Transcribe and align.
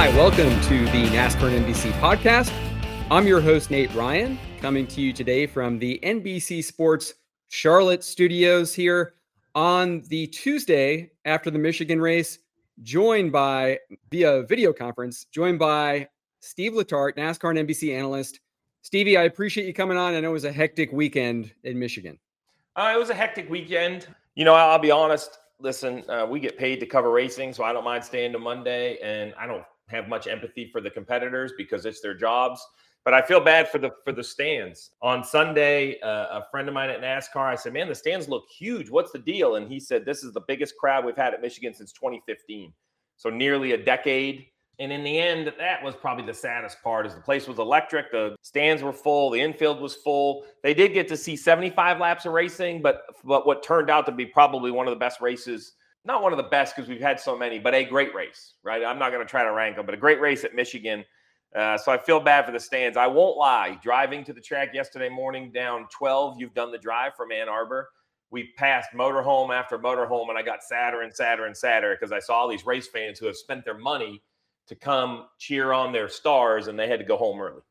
Hi, 0.00 0.08
welcome 0.16 0.58
to 0.62 0.84
the 0.86 1.08
NASCAR 1.08 1.62
NBC 1.62 1.92
podcast. 2.00 2.50
I'm 3.10 3.26
your 3.26 3.42
host, 3.42 3.70
Nate 3.70 3.94
Ryan, 3.94 4.38
coming 4.62 4.86
to 4.86 5.02
you 5.02 5.12
today 5.12 5.46
from 5.46 5.78
the 5.78 6.00
NBC 6.02 6.64
Sports 6.64 7.12
Charlotte 7.48 8.02
studios 8.02 8.72
here 8.72 9.12
on 9.54 10.00
the 10.08 10.26
Tuesday 10.28 11.10
after 11.26 11.50
the 11.50 11.58
Michigan 11.58 12.00
race, 12.00 12.38
joined 12.82 13.30
by 13.30 13.78
via 14.10 14.42
video 14.44 14.72
conference, 14.72 15.26
joined 15.32 15.58
by 15.58 16.08
Steve 16.40 16.72
Letarte, 16.72 17.18
NASCAR 17.18 17.50
and 17.58 17.68
NBC 17.68 17.94
analyst. 17.94 18.40
Stevie, 18.80 19.18
I 19.18 19.24
appreciate 19.24 19.66
you 19.66 19.74
coming 19.74 19.98
on. 19.98 20.14
I 20.14 20.20
know 20.20 20.30
it 20.30 20.32
was 20.32 20.46
a 20.46 20.52
hectic 20.52 20.92
weekend 20.92 21.52
in 21.64 21.78
Michigan. 21.78 22.18
Uh, 22.74 22.90
it 22.94 22.98
was 22.98 23.10
a 23.10 23.14
hectic 23.14 23.50
weekend. 23.50 24.08
You 24.34 24.46
know, 24.46 24.54
I'll 24.54 24.78
be 24.78 24.90
honest. 24.90 25.36
Listen, 25.58 26.08
uh, 26.08 26.24
we 26.26 26.40
get 26.40 26.56
paid 26.56 26.80
to 26.80 26.86
cover 26.86 27.10
racing, 27.10 27.52
so 27.52 27.64
I 27.64 27.74
don't 27.74 27.84
mind 27.84 28.02
staying 28.02 28.32
to 28.32 28.38
Monday, 28.38 28.96
and 29.02 29.34
I 29.38 29.46
don't 29.46 29.62
have 29.90 30.08
much 30.08 30.26
empathy 30.26 30.70
for 30.70 30.80
the 30.80 30.90
competitors 30.90 31.52
because 31.56 31.86
it's 31.86 32.00
their 32.00 32.14
jobs. 32.14 32.64
But 33.04 33.14
I 33.14 33.22
feel 33.22 33.40
bad 33.40 33.68
for 33.68 33.78
the 33.78 33.90
for 34.04 34.12
the 34.12 34.22
stands. 34.22 34.90
On 35.00 35.24
Sunday, 35.24 35.98
uh, 36.00 36.40
a 36.40 36.46
friend 36.50 36.68
of 36.68 36.74
mine 36.74 36.90
at 36.90 37.00
NASCAR, 37.00 37.46
I 37.46 37.54
said, 37.54 37.72
"Man, 37.72 37.88
the 37.88 37.94
stands 37.94 38.28
look 38.28 38.44
huge. 38.48 38.90
What's 38.90 39.10
the 39.10 39.18
deal?" 39.18 39.56
And 39.56 39.70
he 39.70 39.80
said, 39.80 40.04
"This 40.04 40.22
is 40.22 40.34
the 40.34 40.42
biggest 40.42 40.76
crowd 40.76 41.04
we've 41.04 41.16
had 41.16 41.32
at 41.32 41.40
Michigan 41.40 41.72
since 41.72 41.92
2015, 41.92 42.74
so 43.16 43.30
nearly 43.30 43.72
a 43.72 43.78
decade." 43.78 44.46
And 44.78 44.90
in 44.90 45.02
the 45.02 45.18
end, 45.18 45.52
that 45.58 45.82
was 45.82 45.94
probably 45.94 46.24
the 46.24 46.34
saddest 46.34 46.82
part. 46.82 47.06
Is 47.06 47.14
the 47.14 47.20
place 47.20 47.46
was 47.46 47.58
electric, 47.58 48.10
the 48.10 48.34
stands 48.42 48.82
were 48.82 48.94
full, 48.94 49.30
the 49.30 49.40
infield 49.40 49.80
was 49.80 49.96
full. 49.96 50.44
They 50.62 50.72
did 50.74 50.94
get 50.94 51.08
to 51.08 51.16
see 51.16 51.36
75 51.36 52.00
laps 52.00 52.26
of 52.26 52.32
racing, 52.32 52.82
but 52.82 53.02
but 53.24 53.46
what 53.46 53.62
turned 53.62 53.90
out 53.90 54.04
to 54.06 54.12
be 54.12 54.26
probably 54.26 54.70
one 54.70 54.86
of 54.86 54.92
the 54.92 54.98
best 54.98 55.20
races 55.20 55.72
not 56.04 56.22
one 56.22 56.32
of 56.32 56.38
the 56.38 56.44
best 56.44 56.74
because 56.74 56.88
we've 56.88 57.00
had 57.00 57.20
so 57.20 57.36
many, 57.36 57.58
but 57.58 57.74
a 57.74 57.84
great 57.84 58.14
race, 58.14 58.54
right? 58.62 58.84
I'm 58.84 58.98
not 58.98 59.12
going 59.12 59.24
to 59.24 59.30
try 59.30 59.44
to 59.44 59.52
rank 59.52 59.76
them, 59.76 59.86
but 59.86 59.94
a 59.94 59.98
great 59.98 60.20
race 60.20 60.44
at 60.44 60.54
Michigan. 60.54 61.04
Uh, 61.54 61.76
so 61.76 61.92
I 61.92 61.98
feel 61.98 62.20
bad 62.20 62.46
for 62.46 62.52
the 62.52 62.60
stands. 62.60 62.96
I 62.96 63.06
won't 63.06 63.36
lie. 63.36 63.78
Driving 63.82 64.24
to 64.24 64.32
the 64.32 64.40
track 64.40 64.72
yesterday 64.72 65.08
morning 65.08 65.50
down 65.52 65.86
12, 65.90 66.40
you've 66.40 66.54
done 66.54 66.70
the 66.70 66.78
drive 66.78 67.14
from 67.16 67.32
Ann 67.32 67.48
Arbor. 67.48 67.90
We 68.30 68.52
passed 68.56 68.90
motorhome 68.94 69.52
after 69.52 69.78
motorhome, 69.78 70.28
and 70.28 70.38
I 70.38 70.42
got 70.42 70.62
sadder 70.62 71.02
and 71.02 71.14
sadder 71.14 71.46
and 71.46 71.56
sadder 71.56 71.96
because 71.98 72.12
I 72.12 72.20
saw 72.20 72.34
all 72.34 72.48
these 72.48 72.64
race 72.64 72.86
fans 72.86 73.18
who 73.18 73.26
have 73.26 73.36
spent 73.36 73.64
their 73.64 73.76
money 73.76 74.22
to 74.68 74.76
come 74.76 75.26
cheer 75.38 75.72
on 75.72 75.92
their 75.92 76.08
stars, 76.08 76.68
and 76.68 76.78
they 76.78 76.86
had 76.86 77.00
to 77.00 77.04
go 77.04 77.16
home 77.16 77.40
early 77.40 77.62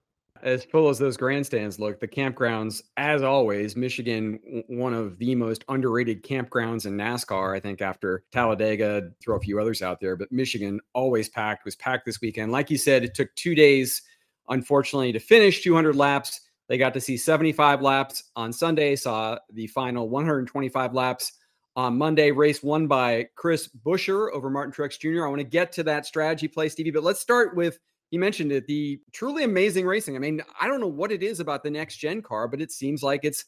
as 0.43 0.65
full 0.65 0.89
as 0.89 0.97
those 0.97 1.17
grandstands 1.17 1.79
look, 1.79 1.99
the 1.99 2.07
campgrounds, 2.07 2.81
as 2.97 3.21
always, 3.21 3.75
Michigan, 3.75 4.63
one 4.67 4.93
of 4.93 5.17
the 5.17 5.35
most 5.35 5.65
underrated 5.69 6.23
campgrounds 6.23 6.85
in 6.85 6.97
NASCAR, 6.97 7.55
I 7.55 7.59
think, 7.59 7.81
after 7.81 8.23
Talladega, 8.31 9.11
throw 9.21 9.37
a 9.37 9.41
few 9.41 9.59
others 9.59 9.81
out 9.81 9.99
there, 9.99 10.15
but 10.15 10.31
Michigan 10.31 10.79
always 10.93 11.29
packed, 11.29 11.65
was 11.65 11.75
packed 11.75 12.05
this 12.05 12.21
weekend. 12.21 12.51
Like 12.51 12.69
you 12.69 12.77
said, 12.77 13.03
it 13.03 13.13
took 13.13 13.33
two 13.35 13.55
days, 13.55 14.01
unfortunately, 14.49 15.11
to 15.11 15.19
finish 15.19 15.63
200 15.63 15.95
laps. 15.95 16.41
They 16.67 16.77
got 16.77 16.93
to 16.93 17.01
see 17.01 17.17
75 17.17 17.81
laps 17.81 18.23
on 18.35 18.53
Sunday, 18.53 18.95
saw 18.95 19.39
the 19.51 19.67
final 19.67 20.09
125 20.09 20.93
laps 20.93 21.33
on 21.75 21.97
Monday. 21.97 22.31
Race 22.31 22.61
won 22.61 22.87
by 22.87 23.27
Chris 23.35 23.69
Buescher 23.85 24.31
over 24.33 24.49
Martin 24.49 24.73
Truex 24.73 24.99
Jr. 24.99 25.25
I 25.25 25.29
want 25.29 25.39
to 25.39 25.45
get 25.45 25.71
to 25.73 25.83
that 25.83 26.05
strategy 26.05 26.47
play, 26.47 26.69
Stevie, 26.69 26.91
but 26.91 27.03
let's 27.03 27.19
start 27.19 27.55
with 27.55 27.79
you 28.11 28.19
mentioned 28.19 28.51
it, 28.51 28.65
the 28.65 28.99
truly 29.11 29.43
amazing 29.43 29.85
racing. 29.85 30.15
I 30.15 30.19
mean, 30.19 30.41
I 30.59 30.67
don't 30.67 30.81
know 30.81 30.87
what 30.87 31.11
it 31.11 31.21
is 31.21 31.39
about 31.39 31.63
the 31.63 31.69
next 31.69 31.97
gen 31.97 32.21
car, 32.21 32.47
but 32.47 32.61
it 32.61 32.71
seems 32.71 33.03
like 33.03 33.21
it's 33.23 33.45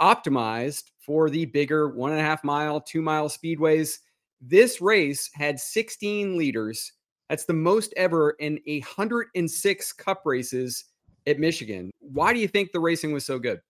optimized 0.00 0.84
for 0.98 1.28
the 1.28 1.44
bigger 1.46 1.88
one 1.88 2.12
and 2.12 2.20
a 2.20 2.24
half 2.24 2.44
mile, 2.44 2.80
two 2.80 3.02
mile 3.02 3.28
speedways. 3.28 3.98
This 4.40 4.80
race 4.80 5.28
had 5.34 5.58
16 5.58 6.38
leaders. 6.38 6.92
That's 7.28 7.44
the 7.44 7.52
most 7.52 7.92
ever 7.96 8.30
in 8.38 8.58
106 8.66 9.92
cup 9.92 10.22
races 10.24 10.84
at 11.26 11.38
Michigan. 11.38 11.90
Why 12.00 12.32
do 12.32 12.40
you 12.40 12.48
think 12.48 12.72
the 12.72 12.80
racing 12.80 13.12
was 13.12 13.26
so 13.26 13.38
good? 13.38 13.60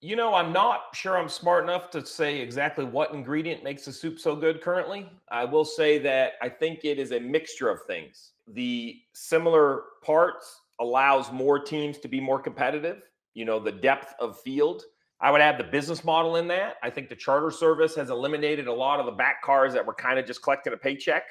You 0.00 0.16
know, 0.16 0.34
I'm 0.34 0.52
not 0.52 0.94
sure 0.94 1.16
I'm 1.16 1.28
smart 1.28 1.64
enough 1.64 1.90
to 1.90 2.04
say 2.04 2.40
exactly 2.40 2.84
what 2.84 3.12
ingredient 3.12 3.62
makes 3.62 3.84
the 3.84 3.92
soup 3.92 4.18
so 4.18 4.34
good 4.34 4.60
currently. 4.60 5.08
I 5.30 5.44
will 5.44 5.64
say 5.64 5.98
that 6.00 6.32
I 6.42 6.48
think 6.48 6.84
it 6.84 6.98
is 6.98 7.12
a 7.12 7.20
mixture 7.20 7.68
of 7.68 7.82
things 7.86 8.31
the 8.48 9.00
similar 9.12 9.82
parts 10.02 10.60
allows 10.80 11.30
more 11.32 11.58
teams 11.58 11.98
to 11.98 12.08
be 12.08 12.20
more 12.20 12.40
competitive. 12.40 13.02
You 13.34 13.44
know, 13.44 13.58
the 13.58 13.72
depth 13.72 14.14
of 14.20 14.40
field. 14.40 14.82
I 15.20 15.30
would 15.30 15.40
add 15.40 15.56
the 15.56 15.64
business 15.64 16.04
model 16.04 16.36
in 16.36 16.48
that. 16.48 16.76
I 16.82 16.90
think 16.90 17.08
the 17.08 17.14
charter 17.14 17.50
service 17.50 17.94
has 17.94 18.10
eliminated 18.10 18.66
a 18.66 18.72
lot 18.72 18.98
of 18.98 19.06
the 19.06 19.12
back 19.12 19.40
cars 19.42 19.72
that 19.72 19.86
were 19.86 19.94
kind 19.94 20.18
of 20.18 20.26
just 20.26 20.42
collecting 20.42 20.72
a 20.72 20.76
paycheck. 20.76 21.22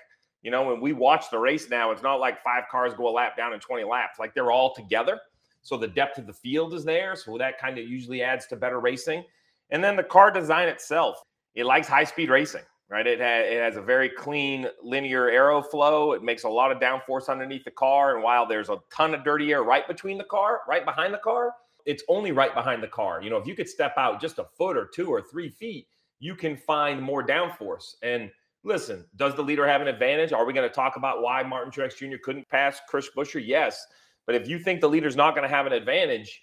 You 0.42 0.50
know, 0.50 0.64
when 0.64 0.80
we 0.80 0.94
watch 0.94 1.26
the 1.30 1.38
race 1.38 1.70
now, 1.70 1.92
it's 1.92 2.02
not 2.02 2.16
like 2.16 2.42
five 2.42 2.64
cars 2.72 2.94
go 2.94 3.10
a 3.10 3.12
lap 3.12 3.36
down 3.36 3.54
in 3.54 3.60
20 3.60 3.84
laps, 3.84 4.18
like 4.18 4.34
they're 4.34 4.52
all 4.52 4.74
together. 4.74 5.20
So 5.62 5.78
the 5.78 5.88
depth 5.88 6.18
of 6.18 6.26
the 6.26 6.34
field 6.34 6.74
is 6.74 6.84
there. 6.86 7.16
So 7.16 7.38
that 7.38 7.60
kind 7.60 7.78
of 7.78 7.88
usually 7.88 8.24
adds 8.24 8.48
to 8.48 8.56
better 8.56 8.80
racing. 8.80 9.24
And 9.70 9.84
then 9.84 9.96
the 9.96 10.04
car 10.04 10.32
design 10.32 10.70
itself, 10.70 11.22
it 11.54 11.66
likes 11.66 11.88
high 11.88 12.06
speed 12.06 12.30
racing 12.30 12.64
right? 12.92 13.08
It, 13.08 13.22
it 13.22 13.62
has 13.62 13.78
a 13.78 13.82
very 13.82 14.10
clean 14.10 14.68
linear 14.84 15.28
aeroflow. 15.28 16.14
It 16.14 16.24
makes 16.24 16.44
a 16.44 16.50
lot 16.50 16.74
of 16.74 16.80
downforce 16.80 17.30
underneath 17.30 17.64
the 17.64 17.72
car. 17.72 18.16
And 18.16 18.24
while 18.24 18.46
there's 18.46 18.70
a 18.70 18.78
ton 18.94 19.14
of 19.16 19.24
dirty 19.24 19.54
air 19.54 19.64
right 19.64 19.88
between 19.88 20.18
the 20.18 20.26
car, 20.26 20.60
right 20.68 20.84
behind 20.84 21.14
the 21.14 21.20
car, 21.20 21.54
it's 21.86 22.04
only 22.10 22.34
right 22.34 22.54
behind 22.54 22.84
the 22.84 22.90
car. 22.90 23.24
You 23.24 23.30
know, 23.30 23.38
if 23.38 23.48
you 23.48 23.56
could 23.56 23.70
step 23.70 23.94
out 23.98 24.20
just 24.20 24.40
a 24.40 24.46
foot 24.58 24.76
or 24.76 24.90
two 24.94 25.08
or 25.08 25.22
three 25.22 25.50
feet, 25.50 25.88
you 26.20 26.36
can 26.36 26.58
find 26.58 27.02
more 27.02 27.26
downforce. 27.26 27.96
And 28.04 28.30
listen, 28.64 29.06
does 29.16 29.36
the 29.36 29.42
leader 29.42 29.66
have 29.66 29.82
an 29.82 29.88
advantage? 29.88 30.34
Are 30.34 30.46
we 30.46 30.52
going 30.54 30.68
to 30.68 30.76
talk 30.76 30.98
about 30.98 31.22
why 31.22 31.42
Martin 31.44 31.72
Truex 31.72 31.96
Jr. 31.96 32.18
couldn't 32.22 32.48
pass 32.50 32.82
Chris 32.90 33.10
Buescher? 33.16 33.42
Yes. 33.44 33.84
But 34.26 34.36
if 34.36 34.50
you 34.50 34.60
think 34.60 34.82
the 34.82 34.90
leader's 34.90 35.16
not 35.16 35.34
going 35.34 35.50
to 35.50 35.56
have 35.56 35.66
an 35.66 35.74
advantage, 35.74 36.42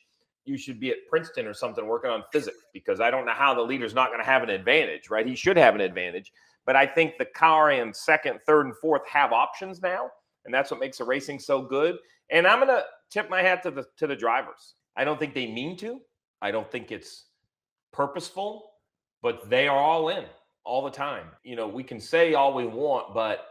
you 0.48 0.56
should 0.56 0.81
be 0.81 0.90
at 0.90 0.96
Princeton 1.08 1.46
or 1.46 1.55
something 1.55 1.87
working 1.87 2.11
on 2.11 2.25
physics 2.32 2.64
because 2.72 3.00
I 3.00 3.11
don't 3.11 3.26
know 3.26 3.32
how 3.32 3.55
the 3.55 3.62
leader's 3.62 3.94
not 3.94 4.08
going 4.08 4.20
to 4.20 4.26
have 4.26 4.43
an 4.43 4.50
advantage, 4.50 5.11
right? 5.11 5.26
He 5.26 5.37
should 5.37 5.58
have 5.58 5.75
an 5.75 5.82
advantage. 5.82 6.32
But 6.69 6.76
I 6.76 6.85
think 6.85 7.17
the 7.17 7.25
car 7.25 7.70
in 7.70 7.94
second, 7.94 8.41
third, 8.44 8.67
and 8.67 8.76
fourth 8.76 9.00
have 9.09 9.32
options 9.32 9.81
now. 9.81 10.11
And 10.44 10.53
that's 10.53 10.70
what 10.70 10.79
makes 10.79 10.99
the 10.99 11.05
racing 11.05 11.38
so 11.38 11.62
good. 11.62 11.97
And 12.31 12.47
I'm 12.47 12.61
to 12.61 12.85
tip 13.11 13.31
my 13.31 13.41
hat 13.41 13.62
to 13.62 13.70
the 13.70 13.87
to 13.97 14.06
the 14.06 14.15
drivers. 14.15 14.75
I 14.94 15.05
don't 15.05 15.19
think 15.19 15.32
they 15.32 15.47
mean 15.47 15.79
to. 15.79 15.99
I 16.43 16.50
don't 16.50 16.70
think 16.70 16.93
it's 16.93 17.25
purposeful, 17.91 18.70
but 19.23 19.49
they 19.49 19.67
are 19.67 19.79
all 19.79 20.11
in 20.11 20.26
all 20.62 20.85
the 20.85 20.91
time. 20.91 21.29
You 21.43 21.56
know, 21.56 21.67
we 21.67 21.82
can 21.82 22.00
say 22.00 22.35
all 22.35 22.53
we 22.53 22.67
want, 22.67 23.15
but 23.15 23.47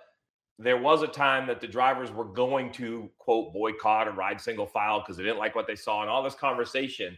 there 0.60 0.78
was 0.78 1.02
a 1.02 1.08
time 1.08 1.48
that 1.48 1.60
the 1.60 1.68
drivers 1.68 2.12
were 2.12 2.24
going 2.24 2.72
to 2.74 3.10
quote 3.18 3.52
boycott 3.52 4.08
or 4.08 4.12
ride 4.12 4.40
single 4.40 4.68
file 4.68 5.00
because 5.00 5.18
they 5.18 5.24
didn't 5.24 5.40
like 5.40 5.56
what 5.56 5.66
they 5.66 5.76
saw 5.76 6.02
and 6.02 6.10
all 6.12 6.22
this 6.22 6.36
conversation. 6.36 7.18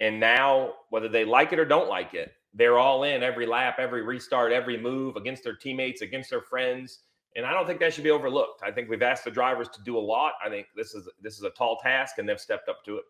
And 0.00 0.20
now, 0.20 0.74
whether 0.90 1.08
they 1.08 1.24
like 1.24 1.54
it 1.54 1.58
or 1.58 1.64
don't 1.64 1.88
like 1.88 2.12
it, 2.12 2.30
they're 2.54 2.78
all 2.78 3.04
in 3.04 3.22
every 3.22 3.46
lap, 3.46 3.76
every 3.78 4.02
restart, 4.02 4.52
every 4.52 4.78
move 4.78 5.16
against 5.16 5.44
their 5.44 5.54
teammates, 5.54 6.02
against 6.02 6.30
their 6.30 6.42
friends. 6.42 7.00
And 7.36 7.46
I 7.46 7.52
don't 7.52 7.66
think 7.66 7.78
that 7.80 7.94
should 7.94 8.04
be 8.04 8.10
overlooked. 8.10 8.62
I 8.62 8.72
think 8.72 8.90
we've 8.90 9.02
asked 9.02 9.24
the 9.24 9.30
drivers 9.30 9.68
to 9.68 9.82
do 9.82 9.96
a 9.96 10.00
lot. 10.00 10.32
I 10.44 10.48
think 10.48 10.66
this 10.74 10.94
is 10.94 11.08
this 11.22 11.36
is 11.36 11.44
a 11.44 11.50
tall 11.50 11.78
task, 11.78 12.18
and 12.18 12.28
they've 12.28 12.40
stepped 12.40 12.68
up 12.68 12.84
to 12.86 12.96
it. 12.96 13.04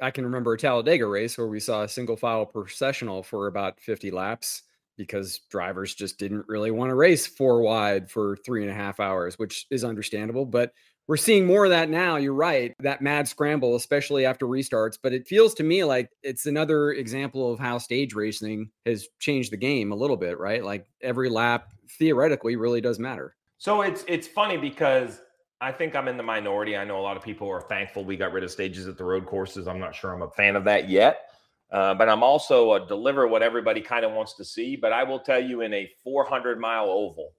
I 0.00 0.10
can 0.10 0.24
remember 0.24 0.52
a 0.52 0.58
Talladega 0.58 1.06
race 1.06 1.36
where 1.36 1.46
we 1.46 1.60
saw 1.60 1.82
a 1.82 1.88
single 1.88 2.16
file 2.16 2.46
processional 2.46 3.22
for 3.22 3.46
about 3.46 3.80
50 3.80 4.10
laps 4.10 4.62
because 4.96 5.40
drivers 5.50 5.94
just 5.94 6.18
didn't 6.18 6.44
really 6.48 6.70
want 6.70 6.90
to 6.90 6.94
race 6.94 7.26
four 7.26 7.60
wide 7.60 8.10
for 8.10 8.36
three 8.36 8.62
and 8.62 8.70
a 8.70 8.74
half 8.74 9.00
hours, 9.00 9.38
which 9.38 9.66
is 9.70 9.84
understandable. 9.84 10.46
But 10.46 10.72
we're 11.08 11.16
seeing 11.16 11.46
more 11.46 11.64
of 11.64 11.70
that 11.70 11.90
now. 11.90 12.16
You're 12.16 12.34
right. 12.34 12.74
That 12.80 13.02
mad 13.02 13.26
scramble, 13.28 13.74
especially 13.74 14.24
after 14.24 14.46
restarts. 14.46 14.96
But 15.02 15.12
it 15.12 15.26
feels 15.26 15.54
to 15.54 15.62
me 15.62 15.84
like 15.84 16.10
it's 16.22 16.46
another 16.46 16.92
example 16.92 17.52
of 17.52 17.58
how 17.58 17.78
stage 17.78 18.14
racing 18.14 18.70
has 18.86 19.08
changed 19.18 19.52
the 19.52 19.56
game 19.56 19.92
a 19.92 19.96
little 19.96 20.16
bit, 20.16 20.38
right? 20.38 20.64
Like 20.64 20.86
every 21.02 21.28
lap 21.28 21.72
theoretically 21.98 22.56
really 22.56 22.80
does 22.80 22.98
matter. 22.98 23.36
So 23.58 23.82
it's 23.82 24.04
it's 24.08 24.26
funny 24.26 24.56
because 24.56 25.20
I 25.60 25.72
think 25.72 25.94
I'm 25.94 26.08
in 26.08 26.16
the 26.16 26.22
minority. 26.22 26.76
I 26.76 26.84
know 26.84 26.98
a 26.98 27.02
lot 27.02 27.16
of 27.16 27.22
people 27.22 27.48
are 27.48 27.60
thankful 27.60 28.04
we 28.04 28.16
got 28.16 28.32
rid 28.32 28.44
of 28.44 28.50
stages 28.50 28.88
at 28.88 28.96
the 28.96 29.04
road 29.04 29.26
courses. 29.26 29.68
I'm 29.68 29.78
not 29.78 29.94
sure 29.94 30.12
I'm 30.12 30.22
a 30.22 30.30
fan 30.30 30.56
of 30.56 30.64
that 30.64 30.88
yet. 30.88 31.28
Uh, 31.70 31.94
but 31.94 32.08
I'm 32.08 32.22
also 32.22 32.74
a 32.74 32.86
deliver 32.86 33.26
what 33.26 33.42
everybody 33.42 33.80
kind 33.80 34.04
of 34.04 34.12
wants 34.12 34.34
to 34.34 34.44
see. 34.44 34.76
But 34.76 34.92
I 34.92 35.04
will 35.04 35.20
tell 35.20 35.42
you, 35.42 35.62
in 35.62 35.72
a 35.72 35.90
400 36.04 36.60
mile 36.60 36.84
oval, 36.84 37.32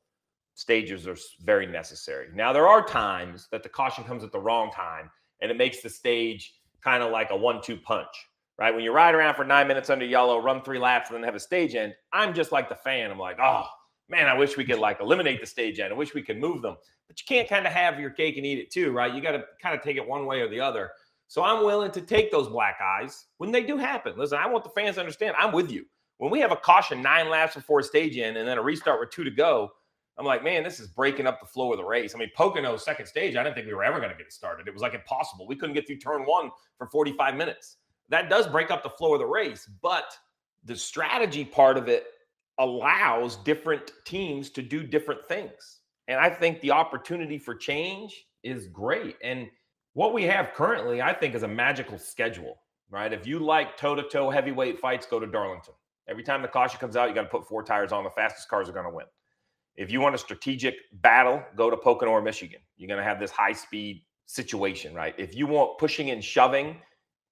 stages 0.56 1.08
are 1.08 1.18
very 1.42 1.66
necessary. 1.66 2.28
Now, 2.34 2.54
there 2.54 2.68
are 2.68 2.86
times 2.86 3.48
that 3.52 3.64
the 3.64 3.70
caution 3.70 4.04
comes 4.04 4.24
at 4.24 4.32
the 4.32 4.40
wrong 4.40 4.72
time 4.72 5.10
and 5.42 5.50
it 5.52 5.58
makes 5.58 5.82
the 5.82 5.90
stage 5.90 6.54
kind 6.84 7.04
of 7.04 7.12
like 7.12 7.32
a 7.32 7.36
one 7.36 7.62
two 7.62 7.78
punch, 7.78 8.16
right? 8.58 8.74
When 8.74 8.84
you 8.84 8.92
ride 8.92 9.16
around 9.16 9.36
for 9.36 9.44
nine 9.44 9.68
minutes 9.68 9.90
under 9.90 10.06
yellow, 10.06 10.42
run 10.42 10.62
three 10.62 10.80
laps, 10.80 11.10
and 11.10 11.18
then 11.18 11.24
have 11.24 11.36
a 11.36 11.40
stage 11.40 11.76
end, 11.76 11.94
I'm 12.12 12.34
just 12.34 12.52
like 12.52 12.70
the 12.70 12.76
fan. 12.76 13.10
I'm 13.10 13.20
like, 13.20 13.40
oh, 13.42 13.66
man, 14.10 14.28
I 14.28 14.38
wish 14.38 14.58
we 14.58 14.66
could 14.66 14.80
like 14.80 15.00
eliminate 15.00 15.42
the 15.42 15.48
stage 15.48 15.80
end. 15.80 15.94
I 15.94 15.98
wish 15.98 16.14
we 16.14 16.22
could 16.22 16.40
move 16.40 16.62
them. 16.62 16.76
But 17.08 17.20
you 17.20 17.26
can't 17.28 17.50
kind 17.50 17.66
of 17.66 17.74
have 17.74 18.00
your 18.00 18.10
cake 18.10 18.38
and 18.38 18.46
eat 18.46 18.60
it 18.60 18.72
too, 18.72 18.92
right? 18.92 19.14
You 19.14 19.22
got 19.22 19.32
to 19.32 19.44
kind 19.62 19.76
of 19.76 19.82
take 19.82 19.98
it 19.98 20.08
one 20.08 20.26
way 20.26 20.42
or 20.42 20.48
the 20.48 20.60
other. 20.60 20.92
So 21.28 21.42
I'm 21.42 21.66
willing 21.66 21.92
to 21.92 22.02
take 22.02 22.32
those 22.32 22.48
black 22.48 22.78
eyes 22.82 23.26
when 23.38 23.52
they 23.52 23.64
do 23.64 23.78
happen. 23.78 24.14
Listen, 24.18 24.38
I 24.38 24.48
want 24.48 24.64
the 24.64 24.70
fans 24.70 24.96
to 24.96 25.00
understand 25.02 25.36
I'm 25.38 25.52
with 25.52 25.72
you. 25.72 25.86
When 26.20 26.32
we 26.32 26.40
have 26.40 26.52
a 26.52 26.56
caution 26.56 27.02
nine 27.02 27.30
laps 27.30 27.56
before 27.56 27.82
stage 27.82 28.18
end 28.18 28.38
and 28.38 28.48
then 28.48 28.58
a 28.58 28.62
restart 28.62 29.00
with 29.00 29.10
two 29.10 29.24
to 29.24 29.32
go, 29.32 29.72
I'm 30.18 30.26
like, 30.26 30.44
man, 30.44 30.64
this 30.64 30.80
is 30.80 30.88
breaking 30.88 31.26
up 31.26 31.40
the 31.40 31.48
flow 31.48 31.72
of 31.72 31.78
the 31.78 31.84
race. 31.84 32.14
I 32.14 32.20
mean, 32.20 32.30
Pocono's 32.38 32.86
second 32.86 33.08
stage, 33.08 33.36
I 33.36 33.44
didn't 33.44 33.56
think 33.56 33.68
we 33.68 33.74
were 33.74 33.84
ever 33.84 33.98
going 33.98 34.12
to 34.12 34.18
get 34.18 34.28
it 34.28 34.34
started. 34.34 34.68
It 34.68 34.74
was 34.74 34.84
like 34.84 34.94
impossible. 34.94 35.48
We 35.48 35.56
couldn't 35.56 35.74
get 35.74 35.88
through 35.88 35.98
turn 35.98 36.24
one 36.26 36.52
for 36.78 36.88
45 36.88 37.36
minutes. 37.36 37.78
That 38.10 38.30
does 38.30 38.48
break 38.48 38.70
up 38.70 38.84
the 38.84 38.90
flow 38.90 39.14
of 39.14 39.20
the 39.20 39.26
race, 39.26 39.68
but 39.82 40.16
the 40.66 40.76
strategy 40.76 41.44
part 41.44 41.78
of 41.78 41.88
it 41.88 42.06
allows 42.60 43.38
different 43.38 43.92
teams 44.06 44.50
to 44.52 44.62
do 44.62 44.84
different 44.84 45.26
things. 45.26 45.80
And 46.08 46.20
I 46.20 46.30
think 46.30 46.62
the 46.62 46.72
opportunity 46.72 47.40
for 47.40 47.56
change 47.56 48.28
is 48.44 48.68
great. 48.68 49.16
And 49.24 49.48
what 49.94 50.14
we 50.14 50.24
have 50.24 50.54
currently, 50.54 51.02
I 51.02 51.14
think, 51.14 51.34
is 51.34 51.44
a 51.44 51.48
magical 51.48 51.98
schedule, 51.98 52.58
right? 52.90 53.12
If 53.12 53.26
you 53.26 53.40
like 53.40 53.78
toe 53.78 53.96
to 53.96 54.04
toe 54.04 54.30
heavyweight 54.30 54.80
fights, 54.80 55.06
go 55.06 55.20
to 55.20 55.28
Darlington. 55.28 55.74
Every 56.08 56.24
time 56.24 56.42
the 56.42 56.48
caution 56.48 56.80
comes 56.80 56.96
out, 56.96 57.10
you 57.10 57.16
got 57.16 57.24
to 57.24 57.30
put 57.30 57.48
four 57.48 57.64
tires 57.64 57.92
on. 57.92 58.04
The 58.04 58.10
fastest 58.10 58.50
cars 58.50 58.68
are 58.68 58.74
going 58.74 58.86
to 58.86 58.94
win. 58.94 59.06
If 59.76 59.92
you 59.92 60.02
want 60.02 60.16
a 60.16 60.18
strategic 60.18 60.76
battle, 61.02 61.44
go 61.56 61.70
to 61.70 61.78
Pocono 61.78 62.12
or 62.12 62.22
Michigan. 62.22 62.60
You're 62.78 62.88
going 62.88 63.00
to 63.00 63.04
have 63.04 63.20
this 63.20 63.32
high 63.32 63.54
speed 63.54 64.04
situation, 64.26 64.94
right? 64.94 65.16
If 65.18 65.36
you 65.36 65.48
want 65.48 65.80
pushing 65.80 66.12
and 66.12 66.24
shoving, 66.24 66.78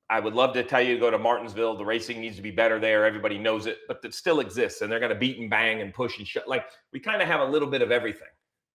I 0.09 0.19
would 0.19 0.33
love 0.33 0.53
to 0.55 0.63
tell 0.63 0.81
you 0.81 0.95
to 0.95 0.99
go 0.99 1.09
to 1.09 1.17
Martinsville. 1.17 1.77
The 1.77 1.85
racing 1.85 2.19
needs 2.19 2.35
to 2.35 2.41
be 2.41 2.51
better 2.51 2.79
there. 2.79 3.05
Everybody 3.05 3.37
knows 3.37 3.65
it, 3.65 3.77
but 3.87 3.99
it 4.03 4.13
still 4.13 4.41
exists, 4.41 4.81
and 4.81 4.91
they're 4.91 4.99
going 4.99 5.13
to 5.13 5.17
beat 5.17 5.39
and 5.39 5.49
bang 5.49 5.81
and 5.81 5.93
push 5.93 6.17
and 6.17 6.27
shove. 6.27 6.43
Like 6.47 6.65
we 6.91 6.99
kind 6.99 7.21
of 7.21 7.27
have 7.27 7.39
a 7.39 7.45
little 7.45 7.67
bit 7.67 7.81
of 7.81 7.91
everything, 7.91 8.27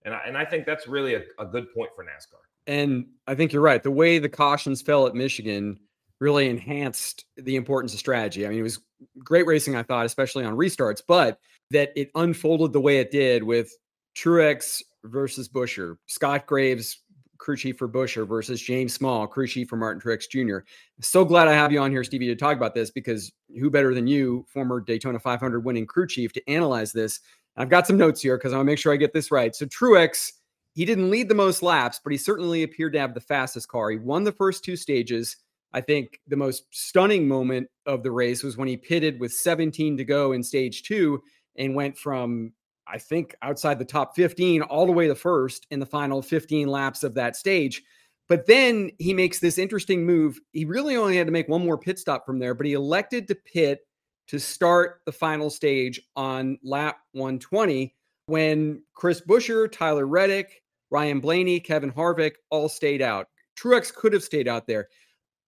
and 0.04 0.14
I, 0.14 0.20
and 0.26 0.38
I 0.38 0.46
think 0.46 0.64
that's 0.64 0.88
really 0.88 1.14
a, 1.14 1.22
a 1.38 1.44
good 1.44 1.72
point 1.74 1.90
for 1.94 2.04
NASCAR. 2.04 2.40
And 2.66 3.06
I 3.26 3.34
think 3.34 3.52
you're 3.52 3.62
right. 3.62 3.82
The 3.82 3.90
way 3.90 4.18
the 4.18 4.30
cautions 4.30 4.80
fell 4.80 5.06
at 5.06 5.14
Michigan 5.14 5.78
really 6.20 6.48
enhanced 6.48 7.26
the 7.36 7.56
importance 7.56 7.92
of 7.92 8.00
strategy. 8.00 8.46
I 8.46 8.48
mean, 8.48 8.60
it 8.60 8.62
was 8.62 8.80
great 9.18 9.46
racing, 9.46 9.76
I 9.76 9.82
thought, 9.82 10.06
especially 10.06 10.44
on 10.44 10.56
restarts, 10.56 11.02
but 11.06 11.38
that 11.70 11.92
it 11.96 12.10
unfolded 12.14 12.72
the 12.72 12.80
way 12.80 12.98
it 12.98 13.10
did 13.10 13.42
with 13.42 13.76
Truex 14.16 14.82
versus 15.04 15.48
Buescher, 15.48 15.96
Scott 16.06 16.46
Graves, 16.46 17.00
crew 17.38 17.56
chief 17.56 17.76
for 17.78 17.88
Buescher 17.88 18.26
versus 18.26 18.60
James 18.60 18.94
Small, 18.94 19.26
crew 19.26 19.46
chief 19.46 19.68
for 19.68 19.76
Martin 19.76 20.00
Truex 20.00 20.28
Jr. 20.28 20.66
So 21.00 21.24
glad 21.24 21.48
I 21.48 21.52
have 21.52 21.70
you 21.70 21.80
on 21.80 21.90
here, 21.90 22.02
Stevie, 22.02 22.26
to 22.26 22.36
talk 22.36 22.56
about 22.56 22.74
this 22.74 22.90
because 22.90 23.32
who 23.58 23.70
better 23.70 23.94
than 23.94 24.06
you, 24.06 24.46
former 24.48 24.80
Daytona 24.80 25.18
500 25.18 25.64
winning 25.64 25.86
crew 25.86 26.06
chief, 26.06 26.32
to 26.32 26.50
analyze 26.50 26.92
this? 26.92 27.20
I've 27.56 27.68
got 27.68 27.86
some 27.86 27.96
notes 27.96 28.22
here 28.22 28.36
because 28.36 28.52
I 28.52 28.56
want 28.56 28.66
to 28.66 28.72
make 28.72 28.78
sure 28.78 28.92
I 28.92 28.96
get 28.96 29.12
this 29.12 29.30
right. 29.30 29.54
So 29.54 29.66
Truex 29.66 30.32
he 30.76 30.84
didn't 30.84 31.10
lead 31.10 31.30
the 31.30 31.34
most 31.34 31.62
laps, 31.62 31.98
but 32.04 32.12
he 32.12 32.18
certainly 32.18 32.62
appeared 32.62 32.92
to 32.92 33.00
have 33.00 33.14
the 33.14 33.20
fastest 33.20 33.66
car. 33.66 33.90
He 33.90 33.96
won 33.96 34.24
the 34.24 34.32
first 34.32 34.62
two 34.62 34.76
stages. 34.76 35.38
I 35.72 35.80
think 35.80 36.20
the 36.28 36.36
most 36.36 36.66
stunning 36.70 37.26
moment 37.26 37.68
of 37.86 38.02
the 38.02 38.10
race 38.10 38.42
was 38.42 38.58
when 38.58 38.68
he 38.68 38.76
pitted 38.76 39.18
with 39.18 39.32
17 39.32 39.96
to 39.96 40.04
go 40.04 40.32
in 40.32 40.42
stage 40.42 40.82
two 40.82 41.22
and 41.58 41.74
went 41.74 41.96
from, 41.96 42.52
I 42.86 42.98
think, 42.98 43.34
outside 43.42 43.78
the 43.78 43.84
top 43.84 44.16
15 44.16 44.62
all 44.62 44.86
the 44.86 44.92
way 44.92 45.06
to 45.06 45.14
first 45.14 45.66
in 45.70 45.80
the 45.80 45.86
final 45.86 46.22
15 46.22 46.68
laps 46.68 47.02
of 47.02 47.14
that 47.14 47.36
stage. 47.36 47.82
But 48.28 48.46
then 48.46 48.90
he 48.98 49.14
makes 49.14 49.38
this 49.38 49.58
interesting 49.58 50.04
move. 50.04 50.40
He 50.52 50.64
really 50.64 50.96
only 50.96 51.16
had 51.16 51.26
to 51.26 51.32
make 51.32 51.48
one 51.48 51.64
more 51.64 51.78
pit 51.78 51.98
stop 51.98 52.26
from 52.26 52.38
there, 52.38 52.54
but 52.54 52.66
he 52.66 52.72
elected 52.72 53.28
to 53.28 53.34
pit 53.34 53.80
to 54.28 54.40
start 54.40 55.00
the 55.06 55.12
final 55.12 55.50
stage 55.50 56.00
on 56.16 56.58
lap 56.64 56.98
120 57.12 57.94
when 58.26 58.82
Chris 58.94 59.20
Buescher, 59.20 59.70
Tyler 59.70 60.06
Reddick, 60.06 60.62
Ryan 60.90 61.20
Blaney, 61.20 61.60
Kevin 61.60 61.92
Harvick 61.92 62.32
all 62.50 62.68
stayed 62.68 63.02
out. 63.02 63.28
Truex 63.58 63.94
could 63.94 64.12
have 64.12 64.24
stayed 64.24 64.48
out 64.48 64.66
there. 64.66 64.88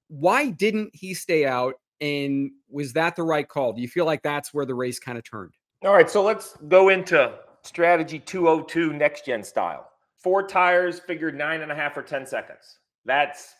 Why 0.08 0.50
didn't 0.50 0.90
he 0.94 1.14
stay 1.14 1.44
out? 1.44 1.74
And 2.00 2.52
was 2.70 2.92
that 2.92 3.16
the 3.16 3.24
right 3.24 3.48
call? 3.48 3.72
Do 3.72 3.82
you 3.82 3.88
feel 3.88 4.06
like 4.06 4.22
that's 4.22 4.54
where 4.54 4.64
the 4.64 4.74
race 4.74 5.00
kind 5.00 5.18
of 5.18 5.24
turned? 5.24 5.54
All 5.84 5.92
right, 5.92 6.10
so 6.10 6.24
let's 6.24 6.56
go 6.66 6.88
into 6.88 7.34
strategy 7.62 8.18
202 8.18 8.92
next 8.94 9.24
gen 9.26 9.44
style. 9.44 9.88
Four 10.16 10.44
tires, 10.44 10.98
figured 10.98 11.38
nine 11.38 11.60
and 11.60 11.70
a 11.70 11.74
half 11.74 11.96
or 11.96 12.02
10 12.02 12.26
seconds. 12.26 12.78
That's 13.04 13.54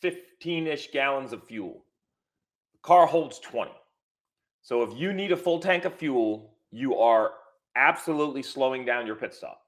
15 0.00 0.66
ish 0.66 0.90
gallons 0.90 1.32
of 1.32 1.44
fuel. 1.44 1.84
The 2.72 2.78
car 2.82 3.06
holds 3.06 3.38
20. 3.38 3.70
So 4.62 4.82
if 4.82 4.98
you 4.98 5.12
need 5.12 5.30
a 5.30 5.36
full 5.36 5.60
tank 5.60 5.84
of 5.84 5.94
fuel, 5.94 6.56
you 6.72 6.96
are 6.96 7.34
absolutely 7.76 8.42
slowing 8.42 8.84
down 8.84 9.06
your 9.06 9.14
pit 9.14 9.32
stop. 9.32 9.60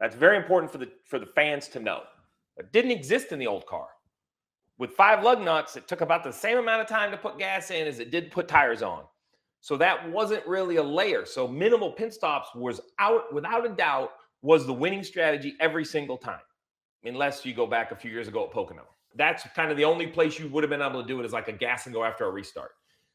That's 0.00 0.16
very 0.16 0.38
important 0.38 0.72
for 0.72 0.78
the 0.78 0.88
for 1.04 1.18
the 1.18 1.26
fans 1.26 1.68
to 1.68 1.80
know. 1.80 2.04
It 2.56 2.72
didn't 2.72 2.92
exist 2.92 3.32
in 3.32 3.38
the 3.38 3.46
old 3.46 3.66
car. 3.66 3.88
With 4.78 4.92
five 4.92 5.22
lug 5.22 5.42
nuts, 5.42 5.76
it 5.76 5.86
took 5.86 6.00
about 6.00 6.24
the 6.24 6.32
same 6.32 6.56
amount 6.56 6.80
of 6.80 6.88
time 6.88 7.10
to 7.10 7.18
put 7.18 7.38
gas 7.38 7.70
in 7.70 7.86
as 7.86 7.98
it 7.98 8.10
did 8.10 8.30
put 8.30 8.48
tires 8.48 8.82
on. 8.82 9.04
So 9.60 9.76
that 9.76 10.10
wasn't 10.10 10.46
really 10.46 10.76
a 10.76 10.82
layer. 10.82 11.24
So 11.26 11.46
minimal 11.46 11.92
pit 11.92 12.14
stops 12.14 12.48
was 12.54 12.80
out 12.98 13.32
without 13.32 13.66
a 13.66 13.68
doubt 13.68 14.12
was 14.42 14.66
the 14.66 14.72
winning 14.72 15.04
strategy 15.04 15.54
every 15.60 15.84
single 15.84 16.16
time, 16.16 16.40
unless 17.04 17.44
you 17.44 17.54
go 17.54 17.66
back 17.66 17.92
a 17.92 17.96
few 17.96 18.10
years 18.10 18.28
ago 18.28 18.44
at 18.44 18.52
Pocono. 18.52 18.84
That's 19.14 19.42
kind 19.54 19.70
of 19.70 19.76
the 19.76 19.84
only 19.84 20.06
place 20.06 20.38
you 20.38 20.48
would 20.48 20.62
have 20.62 20.70
been 20.70 20.80
able 20.80 21.02
to 21.02 21.06
do 21.06 21.20
it 21.20 21.26
is 21.26 21.32
like 21.32 21.48
a 21.48 21.52
gas 21.52 21.86
and 21.86 21.94
go 21.94 22.04
after 22.04 22.24
a 22.24 22.30
restart. 22.30 22.70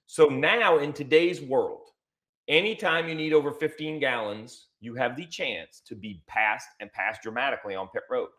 So 0.05 0.27
now 0.27 0.77
in 0.77 0.93
today's 0.93 1.41
world, 1.41 1.89
anytime 2.47 3.07
you 3.07 3.15
need 3.15 3.33
over 3.33 3.51
15 3.51 3.99
gallons, 3.99 4.67
you 4.81 4.93
have 4.95 5.15
the 5.15 5.25
chance 5.25 5.81
to 5.87 5.95
be 5.95 6.21
passed 6.27 6.67
and 6.79 6.91
passed 6.91 7.23
dramatically 7.23 7.73
on 7.73 7.87
pit 7.87 8.03
road. 8.09 8.29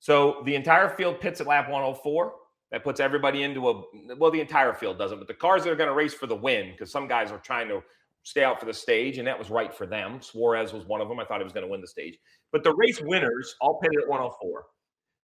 So 0.00 0.42
the 0.44 0.54
entire 0.54 0.90
field 0.90 1.20
pits 1.20 1.40
at 1.40 1.46
lap 1.46 1.70
104. 1.70 2.34
That 2.72 2.82
puts 2.82 3.00
everybody 3.00 3.42
into 3.42 3.68
a 3.68 3.82
well, 4.16 4.30
the 4.30 4.40
entire 4.40 4.72
field 4.72 4.98
doesn't, 4.98 5.18
but 5.18 5.28
the 5.28 5.34
cars 5.34 5.62
that 5.62 5.70
are 5.70 5.76
going 5.76 5.88
to 5.88 5.94
race 5.94 6.14
for 6.14 6.26
the 6.26 6.34
win, 6.34 6.72
because 6.72 6.90
some 6.90 7.06
guys 7.06 7.30
are 7.30 7.38
trying 7.38 7.68
to 7.68 7.82
stay 8.22 8.42
out 8.42 8.58
for 8.58 8.66
the 8.66 8.72
stage, 8.72 9.18
and 9.18 9.28
that 9.28 9.38
was 9.38 9.50
right 9.50 9.74
for 9.74 9.86
them. 9.86 10.20
Suarez 10.22 10.72
was 10.72 10.86
one 10.86 11.00
of 11.00 11.08
them. 11.08 11.20
I 11.20 11.24
thought 11.24 11.38
he 11.38 11.44
was 11.44 11.52
going 11.52 11.66
to 11.66 11.70
win 11.70 11.82
the 11.82 11.86
stage. 11.86 12.18
But 12.50 12.64
the 12.64 12.74
race 12.74 13.00
winners 13.02 13.56
all 13.60 13.78
pitted 13.80 13.98
at 14.02 14.08
104. 14.08 14.64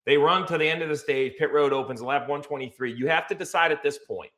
They 0.05 0.17
run 0.17 0.45
to 0.47 0.57
the 0.57 0.67
end 0.67 0.81
of 0.81 0.89
the 0.89 0.95
stage. 0.95 1.33
Pit 1.37 1.51
road 1.51 1.73
opens 1.73 2.01
lap 2.01 2.21
123. 2.21 2.93
You 2.93 3.07
have 3.07 3.27
to 3.27 3.35
decide 3.35 3.71
at 3.71 3.83
this 3.83 3.97
point 3.97 4.31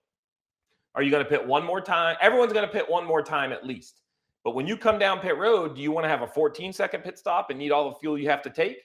are 0.94 1.04
you 1.04 1.10
going 1.10 1.24
to 1.24 1.30
pit 1.30 1.46
one 1.46 1.64
more 1.64 1.80
time? 1.80 2.18
Everyone's 2.20 2.52
going 2.52 2.68
to 2.68 2.72
pit 2.72 2.90
one 2.90 3.06
more 3.06 3.22
time 3.22 3.54
at 3.54 3.66
least. 3.66 4.02
But 4.44 4.56
when 4.56 4.68
you 4.68 4.76
come 4.76 5.00
down 5.00 5.20
pit 5.20 5.38
road, 5.38 5.76
do 5.76 5.82
you 5.82 5.92
want 5.92 6.04
to 6.04 6.10
have 6.10 6.22
a 6.22 6.28
14 6.28 6.74
second 6.74 7.02
pit 7.04 7.18
stop 7.18 7.50
and 7.50 7.58
need 7.58 7.72
all 7.72 7.90
the 7.90 7.96
fuel 7.96 8.18
you 8.18 8.30
have 8.30 8.42
to 8.42 8.50
take? 8.50 8.78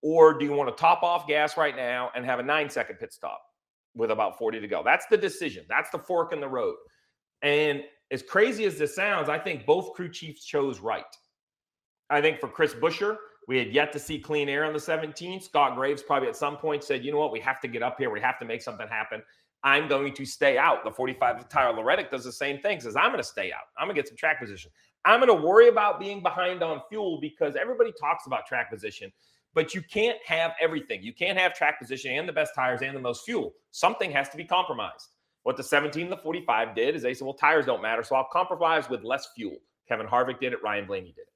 Or 0.00 0.36
do 0.36 0.44
you 0.44 0.52
want 0.52 0.76
to 0.76 0.80
top 0.80 1.04
off 1.04 1.28
gas 1.28 1.56
right 1.56 1.76
now 1.76 2.10
and 2.16 2.24
have 2.24 2.40
a 2.40 2.42
nine 2.42 2.68
second 2.68 2.96
pit 2.96 3.12
stop 3.12 3.42
with 3.94 4.10
about 4.10 4.38
40 4.38 4.60
to 4.60 4.68
go? 4.68 4.82
That's 4.84 5.06
the 5.06 5.16
decision. 5.16 5.64
That's 5.68 5.90
the 5.90 5.98
fork 5.98 6.32
in 6.32 6.40
the 6.40 6.48
road. 6.48 6.76
And 7.42 7.82
as 8.10 8.22
crazy 8.22 8.64
as 8.64 8.78
this 8.78 8.94
sounds, 8.94 9.28
I 9.28 9.38
think 9.38 9.66
both 9.66 9.92
crew 9.94 10.10
chiefs 10.10 10.44
chose 10.44 10.80
right. 10.80 11.04
I 12.10 12.20
think 12.20 12.40
for 12.40 12.48
Chris 12.48 12.74
Buescher, 12.74 13.16
we 13.48 13.58
had 13.58 13.72
yet 13.72 13.92
to 13.92 13.98
see 13.98 14.18
clean 14.18 14.48
air 14.48 14.64
on 14.64 14.72
the 14.72 14.78
17th. 14.78 15.42
Scott 15.42 15.76
Graves 15.76 16.02
probably 16.02 16.28
at 16.28 16.36
some 16.36 16.56
point 16.56 16.84
said, 16.84 17.04
you 17.04 17.10
know 17.10 17.18
what, 17.18 17.32
we 17.32 17.40
have 17.40 17.60
to 17.60 17.68
get 17.68 17.82
up 17.82 17.96
here. 17.98 18.10
We 18.10 18.20
have 18.20 18.38
to 18.38 18.44
make 18.44 18.62
something 18.62 18.86
happen. 18.86 19.22
I'm 19.64 19.88
going 19.88 20.12
to 20.14 20.24
stay 20.24 20.58
out. 20.58 20.84
The 20.84 20.90
45 20.90 21.48
Tyler 21.48 21.84
Reddick 21.84 22.10
does 22.10 22.24
the 22.24 22.32
same 22.32 22.60
thing, 22.60 22.80
says, 22.80 22.96
I'm 22.96 23.10
going 23.10 23.18
to 23.18 23.24
stay 23.24 23.52
out. 23.52 23.64
I'm 23.78 23.86
going 23.86 23.94
to 23.94 24.02
get 24.02 24.08
some 24.08 24.16
track 24.16 24.40
position. 24.40 24.70
I'm 25.04 25.20
going 25.20 25.36
to 25.36 25.46
worry 25.46 25.68
about 25.68 25.98
being 25.98 26.22
behind 26.22 26.62
on 26.62 26.82
fuel 26.88 27.20
because 27.20 27.56
everybody 27.56 27.92
talks 27.98 28.26
about 28.26 28.46
track 28.46 28.70
position. 28.70 29.12
But 29.54 29.74
you 29.74 29.82
can't 29.82 30.18
have 30.26 30.52
everything. 30.60 31.02
You 31.02 31.12
can't 31.12 31.38
have 31.38 31.54
track 31.54 31.80
position 31.80 32.12
and 32.12 32.28
the 32.28 32.32
best 32.32 32.54
tires 32.54 32.80
and 32.82 32.96
the 32.96 33.00
most 33.00 33.24
fuel. 33.24 33.52
Something 33.70 34.10
has 34.12 34.28
to 34.30 34.36
be 34.36 34.44
compromised. 34.44 35.08
What 35.42 35.56
the 35.56 35.62
17 35.62 36.04
and 36.04 36.12
the 36.12 36.16
45 36.16 36.74
did 36.74 36.94
is 36.94 37.02
they 37.02 37.14
said, 37.14 37.24
well, 37.24 37.34
tires 37.34 37.66
don't 37.66 37.82
matter. 37.82 38.02
So 38.02 38.16
I'll 38.16 38.28
compromise 38.32 38.88
with 38.88 39.02
less 39.02 39.28
fuel. 39.34 39.56
Kevin 39.88 40.06
Harvick 40.06 40.40
did 40.40 40.52
it. 40.52 40.62
Ryan 40.62 40.86
Blaney 40.86 41.12
did 41.12 41.22
it. 41.22 41.28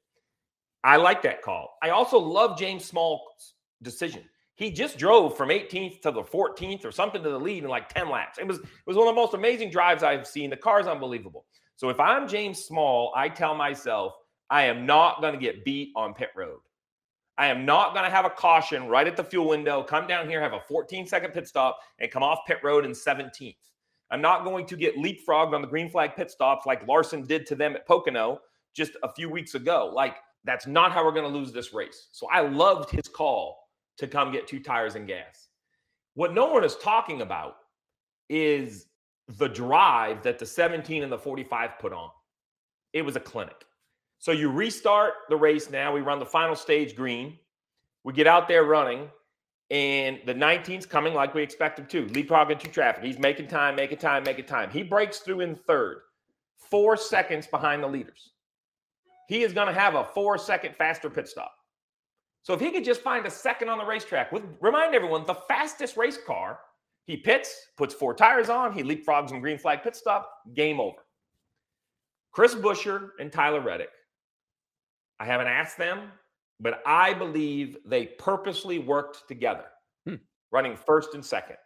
I 0.84 0.96
like 0.96 1.22
that 1.22 1.42
call. 1.42 1.76
I 1.82 1.90
also 1.90 2.18
love 2.18 2.58
James 2.58 2.84
Small's 2.84 3.54
decision. 3.82 4.22
He 4.54 4.70
just 4.70 4.96
drove 4.96 5.36
from 5.36 5.50
18th 5.50 6.00
to 6.02 6.10
the 6.10 6.22
14th 6.22 6.84
or 6.84 6.92
something 6.92 7.22
to 7.22 7.28
the 7.28 7.38
lead 7.38 7.64
in 7.64 7.68
like 7.68 7.88
10 7.92 8.08
laps. 8.08 8.38
It 8.38 8.46
was 8.46 8.58
it 8.58 8.66
was 8.86 8.96
one 8.96 9.08
of 9.08 9.14
the 9.14 9.20
most 9.20 9.34
amazing 9.34 9.70
drives 9.70 10.02
I've 10.02 10.26
seen. 10.26 10.48
The 10.48 10.56
car's 10.56 10.86
unbelievable. 10.86 11.44
So 11.74 11.90
if 11.90 12.00
I'm 12.00 12.26
James 12.26 12.64
Small, 12.64 13.12
I 13.14 13.28
tell 13.28 13.54
myself 13.54 14.14
I 14.48 14.62
am 14.64 14.86
not 14.86 15.20
going 15.20 15.34
to 15.34 15.40
get 15.40 15.64
beat 15.64 15.92
on 15.94 16.14
pit 16.14 16.30
road. 16.34 16.60
I 17.38 17.48
am 17.48 17.66
not 17.66 17.92
going 17.92 18.04
to 18.04 18.10
have 18.10 18.24
a 18.24 18.30
caution 18.30 18.88
right 18.88 19.06
at 19.06 19.16
the 19.16 19.24
fuel 19.24 19.48
window, 19.48 19.82
come 19.82 20.06
down 20.06 20.28
here, 20.28 20.40
have 20.40 20.54
a 20.54 20.60
14 20.60 21.06
second 21.06 21.32
pit 21.32 21.46
stop, 21.46 21.78
and 21.98 22.10
come 22.10 22.22
off 22.22 22.40
pit 22.46 22.58
road 22.62 22.84
in 22.84 22.92
17th. 22.92 23.56
I'm 24.10 24.20
not 24.22 24.44
going 24.44 24.66
to 24.66 24.76
get 24.76 24.96
leapfrogged 24.96 25.52
on 25.52 25.60
the 25.60 25.68
green 25.68 25.90
flag 25.90 26.16
pit 26.16 26.30
stops 26.30 26.64
like 26.64 26.86
Larson 26.86 27.26
did 27.26 27.44
to 27.46 27.54
them 27.54 27.74
at 27.74 27.86
Pocono 27.86 28.40
just 28.74 28.92
a 29.02 29.12
few 29.12 29.28
weeks 29.28 29.54
ago. 29.54 29.90
Like, 29.92 30.16
that's 30.44 30.66
not 30.66 30.92
how 30.92 31.04
we're 31.04 31.12
going 31.12 31.30
to 31.30 31.38
lose 31.38 31.52
this 31.52 31.74
race. 31.74 32.08
So 32.12 32.28
I 32.28 32.40
loved 32.40 32.90
his 32.90 33.08
call 33.08 33.58
to 33.98 34.06
come 34.06 34.30
get 34.30 34.46
two 34.46 34.60
tires 34.60 34.94
and 34.94 35.06
gas. 35.06 35.48
What 36.14 36.32
no 36.32 36.46
one 36.46 36.64
is 36.64 36.76
talking 36.76 37.20
about 37.20 37.56
is 38.30 38.86
the 39.28 39.48
drive 39.48 40.22
that 40.22 40.38
the 40.38 40.46
17 40.46 41.02
and 41.02 41.10
the 41.10 41.18
45 41.18 41.78
put 41.80 41.92
on. 41.92 42.10
It 42.92 43.02
was 43.02 43.16
a 43.16 43.20
clinic. 43.20 43.65
So 44.26 44.32
you 44.32 44.50
restart 44.50 45.12
the 45.28 45.36
race 45.36 45.70
now. 45.70 45.94
We 45.94 46.00
run 46.00 46.18
the 46.18 46.26
final 46.26 46.56
stage 46.56 46.96
green. 46.96 47.38
We 48.02 48.12
get 48.12 48.26
out 48.26 48.48
there 48.48 48.64
running, 48.64 49.08
and 49.70 50.18
the 50.26 50.34
19's 50.34 50.84
coming 50.84 51.14
like 51.14 51.32
we 51.32 51.44
expect 51.44 51.78
him 51.78 51.86
to. 51.86 52.08
Leapfrog 52.08 52.50
into 52.50 52.66
traffic. 52.66 53.04
He's 53.04 53.20
making 53.20 53.46
time, 53.46 53.76
making 53.76 53.98
time, 53.98 54.24
making 54.24 54.46
time. 54.46 54.68
He 54.68 54.82
breaks 54.82 55.18
through 55.18 55.42
in 55.42 55.54
third, 55.54 55.98
four 56.58 56.96
seconds 56.96 57.46
behind 57.46 57.84
the 57.84 57.86
leaders. 57.86 58.32
He 59.28 59.44
is 59.44 59.52
going 59.52 59.68
to 59.68 59.72
have 59.72 59.94
a 59.94 60.02
four 60.02 60.38
second 60.38 60.74
faster 60.74 61.08
pit 61.08 61.28
stop. 61.28 61.52
So 62.42 62.52
if 62.52 62.58
he 62.58 62.72
could 62.72 62.84
just 62.84 63.02
find 63.02 63.26
a 63.26 63.30
second 63.30 63.68
on 63.68 63.78
the 63.78 63.84
racetrack, 63.84 64.32
with 64.32 64.42
remind 64.60 64.92
everyone 64.92 65.24
the 65.24 65.34
fastest 65.34 65.96
race 65.96 66.18
car, 66.26 66.58
he 67.04 67.16
pits, 67.16 67.68
puts 67.76 67.94
four 67.94 68.12
tires 68.12 68.48
on, 68.48 68.72
he 68.72 68.82
leapfrogs 68.82 69.30
and 69.30 69.40
green 69.40 69.56
flag 69.56 69.84
pit 69.84 69.94
stop, 69.94 70.28
game 70.52 70.80
over. 70.80 70.98
Chris 72.32 72.56
Buescher 72.56 73.10
and 73.20 73.30
Tyler 73.30 73.60
Reddick. 73.60 73.90
I 75.18 75.24
haven't 75.24 75.48
asked 75.48 75.78
them, 75.78 76.10
but 76.60 76.82
I 76.86 77.14
believe 77.14 77.76
they 77.84 78.06
purposely 78.06 78.78
worked 78.78 79.28
together, 79.28 79.64
hmm. 80.06 80.16
running 80.50 80.76
first 80.76 81.14
and 81.14 81.24
second. 81.24 81.56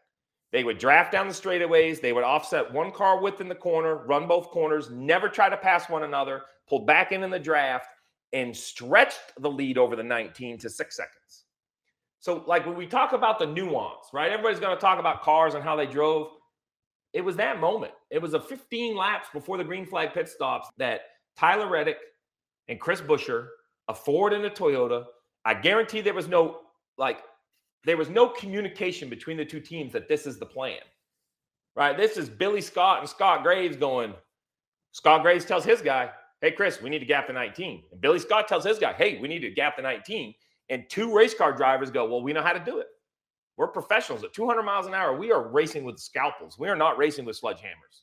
They 0.53 0.65
would 0.65 0.79
draft 0.79 1.13
down 1.13 1.29
the 1.29 1.35
straightaways. 1.35 2.01
They 2.01 2.13
would 2.13 2.25
offset 2.25 2.73
one 2.73 2.91
car 2.91 3.21
width 3.21 3.41
in 3.41 3.49
the 3.49 3.55
corner, 3.55 4.05
run 4.07 4.27
both 4.27 4.51
corners, 4.51 4.91
never 4.91 5.29
try 5.29 5.49
to 5.49 5.57
pass 5.57 5.89
one 5.89 6.03
another, 6.03 6.43
pull 6.69 6.85
back 6.85 7.13
in 7.13 7.23
in 7.23 7.31
the 7.31 7.39
draft, 7.39 7.87
and 8.33 8.57
stretched 8.57 9.33
the 9.39 9.51
lead 9.51 9.79
over 9.79 9.95
the 9.95 10.03
19 10.03 10.59
to 10.59 10.71
six 10.71 10.97
seconds. 10.97 11.45
So, 12.19 12.45
like 12.47 12.67
when 12.67 12.77
we 12.77 12.87
talk 12.87 13.13
about 13.13 13.39
the 13.39 13.47
nuance, 13.47 14.09
right? 14.13 14.31
Everybody's 14.31 14.61
going 14.61 14.77
to 14.77 14.81
talk 14.81 14.99
about 14.99 15.23
cars 15.23 15.55
and 15.55 15.65
how 15.65 15.77
they 15.77 15.87
drove. 15.87 16.29
It 17.13 17.23
was 17.23 17.37
that 17.37 17.59
moment. 17.61 17.93
It 18.11 18.21
was 18.21 18.35
a 18.35 18.41
15 18.41 18.95
laps 18.95 19.29
before 19.33 19.57
the 19.57 19.65
green 19.65 19.87
flag 19.87 20.13
pit 20.13 20.29
stops 20.29 20.69
that 20.77 21.01
Tyler 21.37 21.69
Reddick 21.69 21.97
and 22.71 22.81
Chris 22.81 23.03
Buescher, 23.03 23.49
a 23.89 23.95
Ford 23.95 24.33
and 24.33 24.45
a 24.45 24.51
Toyota, 24.51 25.05
I 25.45 25.55
guarantee 25.55 26.01
there 26.01 26.15
was 26.15 26.29
no 26.29 26.61
like 26.97 27.19
there 27.85 27.97
was 27.97 28.09
no 28.09 28.29
communication 28.29 29.11
between 29.11 29.37
the 29.37 29.45
two 29.45 29.61
teams 29.61 29.93
that 29.93 30.09
this 30.09 30.27
is 30.27 30.39
the 30.39 30.47
plan. 30.47 30.79
Right? 31.77 31.97
This 31.97 32.17
is 32.17 32.29
Billy 32.29 32.61
Scott 32.61 33.01
and 33.01 33.09
Scott 33.09 33.43
Graves 33.43 33.77
going. 33.77 34.15
Scott 34.93 35.23
Graves 35.23 35.45
tells 35.45 35.65
his 35.65 35.83
guy, 35.83 36.11
hey, 36.41 36.51
Chris, 36.51 36.83
we 36.83 36.91
need 36.91 36.99
to 36.99 37.07
gap 37.07 37.27
the 37.27 37.33
19. 37.33 37.85
And 37.93 38.01
Billy 38.01 38.19
Scott 38.19 38.49
tells 38.49 38.65
his 38.65 38.79
guy, 38.79 38.93
hey, 38.93 39.19
we 39.19 39.29
need 39.29 39.41
to 39.41 39.51
gap 39.51 39.77
the 39.77 39.83
19. 39.83 40.35
And 40.69 40.85
two 40.89 41.15
race 41.15 41.35
car 41.35 41.53
drivers 41.53 41.91
go, 41.91 42.09
well, 42.09 42.23
we 42.23 42.33
know 42.33 42.43
how 42.43 42.53
to 42.53 42.61
do 42.61 42.79
it. 42.79 42.89
We're 43.57 43.69
professionals 43.69 44.25
at 44.25 44.33
200 44.33 44.63
miles 44.63 44.87
an 44.87 44.95
hour. 44.95 45.17
We 45.17 45.33
are 45.33 45.49
racing 45.49 45.85
with 45.85 45.99
scalpels. 45.99 46.59
We 46.59 46.69
are 46.69 46.77
not 46.77 46.99
racing 46.99 47.25
with 47.25 47.41
sledgehammers. 47.41 48.03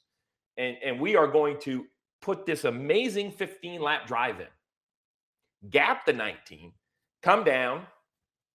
And, 0.58 0.78
and 0.84 1.00
we 1.00 1.16
are 1.16 1.28
going 1.28 1.60
to 1.62 1.86
put 2.22 2.46
this 2.46 2.64
amazing 2.64 3.32
15 3.32 3.82
lap 3.82 4.08
drive 4.08 4.40
in, 4.40 4.48
gap 5.70 6.06
the 6.06 6.14
19, 6.14 6.72
come 7.22 7.44
down. 7.44 7.86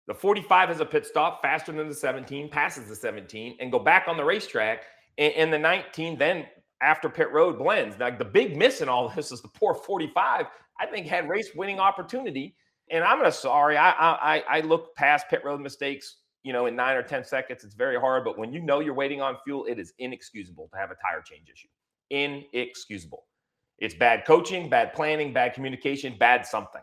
The 0.08 0.14
45 0.14 0.68
has 0.68 0.80
a 0.80 0.84
pit 0.84 1.06
stop 1.06 1.42
faster 1.42 1.72
than 1.72 1.88
the 1.88 1.94
17, 1.94 2.48
passes 2.48 2.88
the 2.88 2.96
17, 2.96 3.56
and 3.60 3.70
go 3.70 3.78
back 3.78 4.08
on 4.08 4.16
the 4.16 4.24
racetrack. 4.24 4.84
And, 5.18 5.32
and 5.34 5.52
the 5.52 5.58
19 5.58 6.18
then 6.18 6.46
after 6.82 7.08
pit 7.08 7.32
road 7.32 7.58
blends. 7.58 7.98
Like 7.98 8.18
the 8.18 8.24
big 8.24 8.56
miss 8.56 8.80
in 8.80 8.88
all 8.88 9.08
this 9.16 9.32
is 9.32 9.40
the 9.40 9.48
poor 9.48 9.74
45. 9.74 10.46
I 10.78 10.86
think 10.86 11.06
had 11.06 11.28
race 11.28 11.50
winning 11.54 11.78
opportunity. 11.78 12.56
And 12.90 13.04
I'm 13.04 13.18
gonna 13.18 13.32
sorry, 13.32 13.76
I 13.76 13.90
I 13.90 14.44
I 14.48 14.60
look 14.60 14.94
past 14.96 15.26
pit 15.30 15.42
road 15.44 15.60
mistakes, 15.60 16.16
you 16.42 16.52
know, 16.52 16.66
in 16.66 16.76
nine 16.76 16.96
or 16.96 17.02
ten 17.02 17.24
seconds. 17.24 17.64
It's 17.64 17.74
very 17.74 17.98
hard, 17.98 18.24
but 18.24 18.36
when 18.36 18.52
you 18.52 18.60
know 18.60 18.80
you're 18.80 18.92
waiting 18.92 19.22
on 19.22 19.36
fuel, 19.44 19.64
it 19.66 19.78
is 19.78 19.94
inexcusable 19.98 20.68
to 20.72 20.78
have 20.78 20.90
a 20.90 20.96
tire 20.96 21.22
change 21.22 21.48
issue. 21.48 21.68
Inexcusable. 22.10 23.24
It's 23.78 23.94
bad 23.94 24.26
coaching, 24.26 24.68
bad 24.68 24.92
planning, 24.92 25.32
bad 25.32 25.54
communication, 25.54 26.16
bad 26.18 26.44
something. 26.44 26.82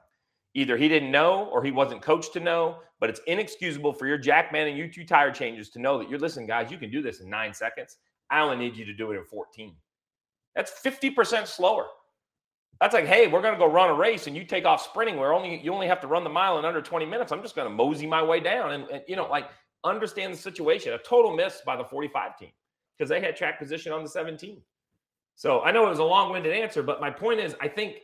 Either 0.56 0.78
he 0.78 0.88
didn't 0.88 1.12
know 1.12 1.50
or 1.52 1.64
he 1.64 1.72
wasn't 1.72 2.02
coached 2.02 2.34
to 2.34 2.40
know, 2.40 2.78
but 3.00 3.10
it's 3.10 3.22
inexcusable 3.28 3.94
for 3.94 4.08
your 4.08 4.18
Jackman 4.18 4.68
and 4.68 4.78
you 4.78 4.92
two 4.92 5.06
tire 5.06 5.32
changes 5.32 5.70
to 5.70 5.80
know 5.80 5.98
that 5.98 6.10
you're 6.10 6.20
listen, 6.20 6.46
guys, 6.46 6.72
you 6.72 6.78
can 6.78 6.92
do 6.92 7.02
this 7.02 7.22
in 7.22 7.30
nine 7.30 7.54
seconds. 7.54 7.98
I 8.30 8.42
only 8.42 8.58
need 8.58 8.76
you 8.76 8.86
to 8.86 8.94
do 8.94 9.12
it 9.12 9.18
in 9.18 9.26
14. 9.26 9.76
That's 10.56 10.72
50% 10.84 11.48
slower. 11.48 11.86
That's 12.82 12.94
like, 12.94 13.06
hey, 13.06 13.28
we're 13.28 13.42
going 13.42 13.54
to 13.54 13.60
go 13.60 13.70
run 13.70 13.90
a 13.90 13.94
race 13.94 14.28
and 14.28 14.36
you 14.36 14.46
take 14.46 14.66
off 14.66 14.82
sprinting 14.84 15.18
where 15.18 15.34
only 15.34 15.62
you 15.62 15.74
only 15.74 15.88
have 15.88 16.00
to 16.02 16.08
run 16.08 16.24
the 16.24 16.30
mile 16.30 16.60
in 16.60 16.66
under 16.66 16.82
20 16.82 17.06
minutes. 17.06 17.32
I'm 17.32 17.42
just 17.42 17.56
going 17.56 17.68
to 17.68 17.74
mosey 17.74 18.08
my 18.08 18.24
way 18.24 18.40
down 18.40 18.72
and, 18.72 18.88
and, 18.90 19.04
you 19.08 19.16
know, 19.16 19.28
like 19.28 19.50
understand 19.84 20.34
the 20.34 20.38
situation. 20.38 20.94
A 20.94 20.98
total 20.98 21.36
miss 21.36 21.62
by 21.66 21.76
the 21.76 21.84
45 21.84 22.38
team 22.38 22.52
because 22.98 23.10
they 23.10 23.20
had 23.20 23.36
track 23.36 23.60
position 23.60 23.92
on 23.92 24.04
the 24.04 24.10
17. 24.10 24.62
So 25.36 25.62
I 25.62 25.72
know 25.72 25.86
it 25.88 25.90
was 25.90 26.00
a 26.00 26.04
long-winded 26.04 26.54
answer, 26.54 26.84
but 26.84 27.02
my 27.02 27.10
point 27.10 27.40
is 27.40 27.56
I 27.62 27.68
think 27.68 27.98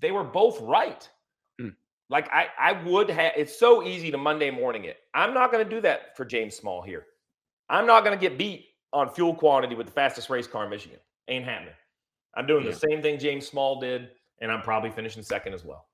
they 0.00 0.12
were 0.12 0.24
both 0.24 0.60
right. 0.60 1.08
Like 2.10 2.28
I 2.32 2.48
I 2.58 2.72
would 2.84 3.10
have 3.10 3.32
it's 3.36 3.58
so 3.58 3.82
easy 3.82 4.10
to 4.10 4.18
Monday 4.18 4.50
morning 4.50 4.84
it. 4.84 4.98
I'm 5.14 5.32
not 5.34 5.50
going 5.50 5.64
to 5.64 5.70
do 5.70 5.80
that 5.82 6.16
for 6.16 6.24
James 6.24 6.54
Small 6.54 6.82
here. 6.82 7.06
I'm 7.68 7.86
not 7.86 8.04
going 8.04 8.16
to 8.16 8.20
get 8.20 8.36
beat 8.36 8.66
on 8.92 9.08
fuel 9.10 9.34
quantity 9.34 9.74
with 9.74 9.86
the 9.86 9.92
fastest 9.92 10.30
race 10.30 10.46
car 10.46 10.64
in 10.64 10.70
Michigan. 10.70 10.98
Ain't 11.28 11.44
happening. 11.44 11.74
I'm 12.34 12.46
doing 12.46 12.64
yeah. 12.64 12.72
the 12.72 12.76
same 12.76 13.00
thing 13.00 13.18
James 13.18 13.46
Small 13.46 13.80
did, 13.80 14.10
and 14.40 14.50
I'm 14.50 14.62
probably 14.62 14.90
finishing 14.90 15.22
second 15.22 15.54
as 15.54 15.64
well. 15.64 15.86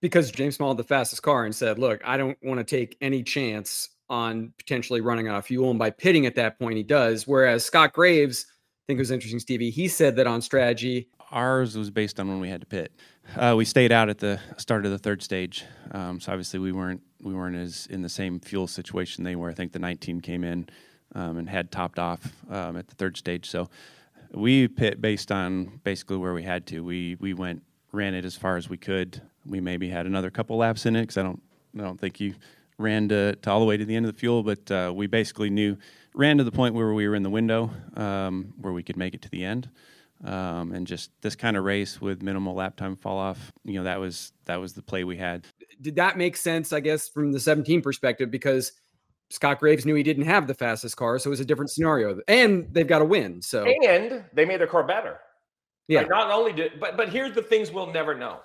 Because 0.00 0.30
James 0.30 0.56
Small 0.56 0.70
had 0.70 0.76
the 0.76 0.84
fastest 0.84 1.22
car 1.22 1.44
and 1.44 1.54
said, 1.54 1.78
Look, 1.78 2.00
I 2.04 2.16
don't 2.16 2.38
want 2.42 2.58
to 2.58 2.64
take 2.64 2.96
any 3.00 3.22
chance 3.22 3.88
on 4.08 4.52
potentially 4.58 5.00
running 5.00 5.28
out 5.28 5.36
of 5.36 5.46
fuel. 5.46 5.70
And 5.70 5.78
by 5.78 5.90
pitting 5.90 6.24
at 6.26 6.34
that 6.36 6.58
point, 6.58 6.76
he 6.76 6.82
does. 6.82 7.26
Whereas 7.26 7.64
Scott 7.64 7.92
Graves, 7.92 8.46
I 8.48 8.82
think 8.86 8.98
it 8.98 9.00
was 9.00 9.10
interesting, 9.10 9.40
Stevie, 9.40 9.70
he 9.70 9.88
said 9.88 10.16
that 10.16 10.26
on 10.26 10.40
strategy. 10.40 11.08
Ours 11.30 11.76
was 11.76 11.90
based 11.90 12.18
on 12.18 12.28
when 12.28 12.40
we 12.40 12.48
had 12.48 12.60
to 12.60 12.66
pit. 12.66 12.92
Uh, 13.36 13.54
we 13.56 13.64
stayed 13.64 13.92
out 13.92 14.08
at 14.08 14.18
the 14.18 14.40
start 14.56 14.86
of 14.86 14.90
the 14.90 14.98
third 14.98 15.22
stage, 15.22 15.64
um, 15.92 16.20
so 16.20 16.32
obviously 16.32 16.58
we 16.58 16.72
weren't 16.72 17.02
we 17.20 17.34
weren't 17.34 17.56
as 17.56 17.86
in 17.90 18.00
the 18.00 18.08
same 18.08 18.40
fuel 18.40 18.66
situation 18.66 19.24
they 19.24 19.36
were. 19.36 19.50
I 19.50 19.54
think 19.54 19.72
the 19.72 19.78
19 19.78 20.20
came 20.20 20.44
in 20.44 20.68
um, 21.14 21.36
and 21.36 21.48
had 21.48 21.70
topped 21.70 21.98
off 21.98 22.32
um, 22.50 22.76
at 22.76 22.88
the 22.88 22.94
third 22.94 23.16
stage. 23.16 23.50
So 23.50 23.68
we 24.32 24.68
pit 24.68 25.00
based 25.00 25.30
on 25.30 25.80
basically 25.84 26.16
where 26.16 26.32
we 26.32 26.42
had 26.42 26.66
to. 26.68 26.80
We 26.80 27.16
we 27.20 27.34
went 27.34 27.62
ran 27.92 28.14
it 28.14 28.24
as 28.24 28.34
far 28.34 28.56
as 28.56 28.68
we 28.68 28.76
could. 28.76 29.20
We 29.44 29.60
maybe 29.60 29.88
had 29.90 30.06
another 30.06 30.30
couple 30.30 30.56
laps 30.56 30.86
in 30.86 30.96
it 30.96 31.02
because 31.02 31.18
I 31.18 31.22
don't 31.22 31.42
I 31.78 31.82
don't 31.82 32.00
think 32.00 32.20
you 32.20 32.34
ran 32.78 33.08
to, 33.08 33.34
to, 33.34 33.50
all 33.50 33.58
the 33.58 33.66
way 33.66 33.76
to 33.76 33.84
the 33.84 33.96
end 33.96 34.06
of 34.06 34.12
the 34.12 34.18
fuel, 34.18 34.42
but 34.42 34.70
uh, 34.70 34.92
we 34.94 35.08
basically 35.08 35.50
knew 35.50 35.76
ran 36.14 36.38
to 36.38 36.44
the 36.44 36.52
point 36.52 36.74
where 36.74 36.92
we 36.92 37.08
were 37.08 37.16
in 37.16 37.24
the 37.24 37.30
window 37.30 37.70
um, 37.96 38.54
where 38.60 38.72
we 38.72 38.82
could 38.82 38.96
make 38.96 39.14
it 39.14 39.22
to 39.22 39.28
the 39.30 39.44
end. 39.44 39.68
Um, 40.24 40.72
and 40.72 40.84
just 40.84 41.10
this 41.20 41.36
kind 41.36 41.56
of 41.56 41.62
race 41.62 42.00
with 42.00 42.22
minimal 42.22 42.54
lap 42.54 42.76
time 42.76 42.96
fall 42.96 43.18
off, 43.18 43.52
you 43.64 43.74
know, 43.74 43.84
that 43.84 44.00
was 44.00 44.32
that 44.46 44.60
was 44.60 44.72
the 44.72 44.82
play 44.82 45.04
we 45.04 45.16
had. 45.16 45.46
Did 45.80 45.94
that 45.96 46.18
make 46.18 46.36
sense? 46.36 46.72
I 46.72 46.80
guess 46.80 47.08
from 47.08 47.30
the 47.30 47.38
17 47.38 47.82
perspective, 47.82 48.30
because 48.30 48.72
Scott 49.30 49.60
Graves 49.60 49.86
knew 49.86 49.94
he 49.94 50.02
didn't 50.02 50.24
have 50.24 50.46
the 50.46 50.54
fastest 50.54 50.96
car, 50.96 51.18
so 51.18 51.28
it 51.28 51.30
was 51.30 51.40
a 51.40 51.44
different 51.44 51.70
scenario. 51.70 52.18
And 52.26 52.66
they've 52.72 52.86
got 52.86 52.98
to 52.98 53.04
win. 53.04 53.42
So 53.42 53.64
and 53.64 54.24
they 54.32 54.44
made 54.44 54.58
their 54.58 54.66
car 54.66 54.82
better. 54.82 55.20
Yeah. 55.86 56.00
Like 56.00 56.10
not 56.10 56.30
only 56.30 56.52
did, 56.52 56.80
but 56.80 56.96
but 56.96 57.10
here's 57.10 57.34
the 57.34 57.42
things 57.42 57.70
we'll 57.70 57.92
never 57.92 58.14
know. 58.14 58.40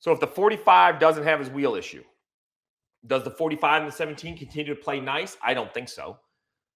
So 0.00 0.12
if 0.12 0.20
the 0.20 0.26
45 0.26 0.98
doesn't 0.98 1.24
have 1.24 1.40
his 1.40 1.50
wheel 1.50 1.74
issue, 1.74 2.04
does 3.06 3.24
the 3.24 3.30
45 3.30 3.82
and 3.82 3.92
the 3.92 3.96
17 3.96 4.38
continue 4.38 4.74
to 4.74 4.80
play 4.80 5.00
nice? 5.00 5.36
I 5.42 5.54
don't 5.54 5.72
think 5.74 5.88
so. 5.88 6.18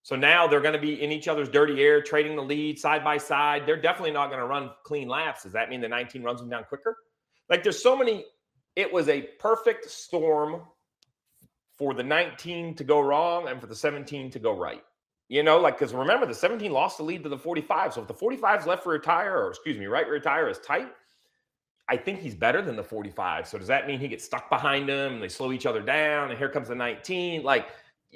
So 0.03 0.17
now 0.17 0.49
they're 0.49 0.61
going 0.61 0.75
to 0.75 0.81
be 0.81 1.01
in 1.01 1.13
each 1.13 1.29
other's 1.29 1.49
dirty 1.49 1.81
air, 1.81 2.03
trading 2.03 2.35
the 2.35 2.43
lead 2.43 2.79
side 2.79 3.05
by 3.05 3.19
side. 3.19 3.63
They're 3.67 3.81
definitely 3.81 4.11
not 4.11 4.29
going 4.29 4.41
to 4.41 4.47
run 4.47 4.71
clean 4.85 5.09
laps. 5.09 5.45
Does 5.45 5.53
that 5.53 5.71
mean 5.71 5.81
the 5.81 5.89
19 5.89 6.23
runs 6.23 6.41
them 6.41 6.51
down 6.51 6.65
quicker? 6.65 6.97
Like 7.49 7.63
there's 7.63 7.81
so 7.83 7.97
many. 7.97 8.25
It 8.75 8.93
was 8.93 9.09
a 9.09 9.23
perfect 9.39 9.89
storm 9.91 10.63
for 11.79 11.95
the 11.95 12.03
19 12.03 12.75
to 12.77 12.85
go 12.85 13.01
wrong 13.01 13.49
and 13.49 13.61
for 13.61 13.67
the 13.67 13.77
17 13.77 14.31
to 14.31 14.39
go 14.39 14.59
right. 14.59 14.83
You 15.29 15.43
know, 15.43 15.59
like 15.59 15.79
because 15.79 15.95
remember 15.95 16.27
the 16.27 16.35
17 16.35 16.71
lost 16.73 16.99
the 16.99 17.05
lead 17.05 17.23
to 17.23 17.29
the 17.29 17.39
45. 17.39 17.95
So 17.95 18.03
if 18.03 18.09
the 18.09 18.15
45 18.15 18.61
is 18.61 18.67
left 18.67 18.83
for 18.83 18.93
retire, 18.93 19.39
or 19.39 19.51
excuse 19.51 19.79
me, 19.79 19.87
right 19.87 20.09
retire 20.09 20.49
is 20.49 20.59
tight, 20.59 20.93
I 21.89 21.97
think 21.97 22.21
he's 22.21 22.35
better 22.35 22.61
than 22.61 22.77
the 22.77 22.83
45. 22.83 23.47
So 23.47 23.59
does 23.59 23.69
that 23.69 23.87
mean 23.87 23.99
he 23.99 24.09
gets 24.09 24.25
stuck 24.25 24.51
behind 24.51 24.89
him 24.89 25.15
and 25.15 25.23
they 25.23 25.29
slow 25.29 25.53
each 25.53 25.67
other 25.67 25.81
down? 25.81 26.31
And 26.31 26.39
here 26.39 26.49
comes 26.49 26.69
the 26.69 26.75
19. 26.75 27.43
Like 27.43 27.69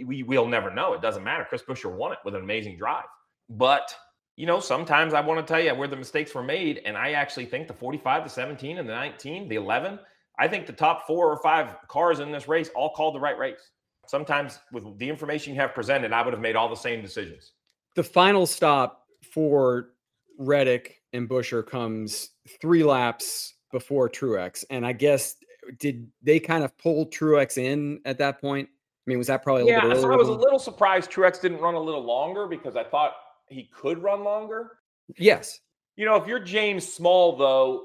we 0.05 0.23
we'll 0.23 0.47
never 0.47 0.73
know. 0.73 0.93
It 0.93 1.03
doesn't 1.03 1.25
matter. 1.25 1.47
Chris 1.49 1.62
Buescher 1.62 1.95
won 1.95 2.12
it 2.12 2.19
with 2.25 2.35
an 2.35 2.43
amazing 2.43 2.76
drive. 2.76 3.07
But 3.49 3.95
you 4.37 4.47
know, 4.47 4.61
sometimes 4.61 5.15
I 5.15 5.21
want 5.21 5.45
to 5.45 5.50
tell 5.50 5.62
you 5.62 5.75
where 5.75 5.88
the 5.88 5.97
mistakes 5.97 6.35
were 6.35 6.43
made. 6.43 6.83
And 6.85 6.97
I 6.97 7.12
actually 7.12 7.47
think 7.47 7.69
the 7.69 7.75
45, 7.75 8.25
the 8.25 8.31
17, 8.31 8.79
and 8.79 8.88
the 8.88 8.93
19, 8.93 9.49
the 9.49 9.57
11, 9.57 9.99
I 10.38 10.47
think 10.47 10.67
the 10.67 10.75
top 10.75 11.07
four 11.07 11.33
or 11.33 11.38
five 11.43 11.75
cars 11.88 12.21
in 12.21 12.31
this 12.31 12.47
race 12.47 12.69
all 12.75 12.91
called 12.91 13.15
the 13.15 13.21
right 13.21 13.38
race. 13.38 13.71
Sometimes 14.07 14.59
with 14.73 14.99
the 14.99 15.09
information 15.09 15.55
you 15.55 15.61
have 15.61 15.75
presented, 15.75 16.12
I 16.12 16.23
would 16.23 16.35
have 16.35 16.43
made 16.43 16.55
all 16.55 16.69
the 16.69 16.76
same 16.76 17.03
decisions. 17.03 17.53
The 17.95 18.05
final 18.05 18.47
stop 18.47 19.07
for 19.33 19.93
Reddick 20.38 21.03
and 21.15 21.29
Buescher 21.29 21.67
comes 21.67 22.31
three 22.61 22.85
laps 22.85 23.55
before 23.73 24.09
Truex. 24.09 24.65
And 24.69 24.87
I 24.87 24.93
guess 24.93 25.37
did 25.79 26.09
they 26.23 26.38
kind 26.38 26.62
of 26.62 26.76
pull 26.79 27.07
Truex 27.07 27.59
in 27.59 28.00
at 28.05 28.19
that 28.19 28.41
point? 28.41 28.69
I 29.06 29.10
mean, 29.10 29.18
was 29.18 29.28
that 29.28 29.44
probably 29.44 29.62
a 29.62 29.66
yeah, 29.66 29.84
little 29.84 30.02
so 30.02 30.12
I 30.12 30.16
was 30.16 30.28
a 30.28 30.32
little 30.32 30.58
surprised 30.58 31.12
Truex 31.12 31.40
didn't 31.40 31.60
run 31.60 31.75
a 31.75 31.80
little 31.80 32.02
longer 32.02 32.48
because 32.48 32.75
I 32.75 32.82
thought 32.82 33.12
he 33.48 33.70
could 33.72 34.02
run 34.02 34.25
longer. 34.25 34.78
Yes. 35.16 35.60
You 35.94 36.06
know, 36.06 36.16
if 36.16 36.26
you're 36.26 36.40
James 36.40 36.92
Small, 36.92 37.36
though, 37.36 37.84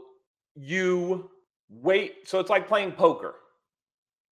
you 0.56 1.30
wait. 1.70 2.28
So 2.28 2.40
it's 2.40 2.50
like 2.50 2.68
playing 2.68 2.94
poker 2.94 3.36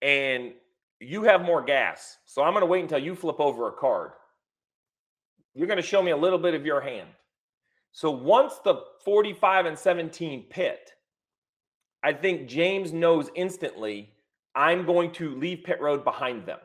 and 0.01 0.53
you 0.99 1.23
have 1.23 1.41
more 1.43 1.63
gas. 1.63 2.17
So 2.25 2.41
I'm 2.41 2.53
going 2.53 2.61
to 2.61 2.67
wait 2.67 2.81
until 2.81 2.99
you 2.99 3.15
flip 3.15 3.39
over 3.39 3.67
a 3.67 3.73
card. 3.73 4.11
You're 5.53 5.67
going 5.67 5.77
to 5.77 5.83
show 5.83 6.01
me 6.01 6.11
a 6.11 6.17
little 6.17 6.39
bit 6.39 6.55
of 6.55 6.65
your 6.65 6.81
hand. 6.81 7.09
So 7.91 8.09
once 8.09 8.55
the 8.63 8.81
45 9.05 9.65
and 9.67 9.77
17 9.77 10.45
pit, 10.49 10.91
I 12.03 12.13
think 12.13 12.47
James 12.47 12.93
knows 12.93 13.29
instantly 13.35 14.11
I'm 14.55 14.85
going 14.85 15.11
to 15.13 15.35
leave 15.35 15.63
pit 15.63 15.79
road 15.81 16.03
behind 16.03 16.45
them. 16.45 16.59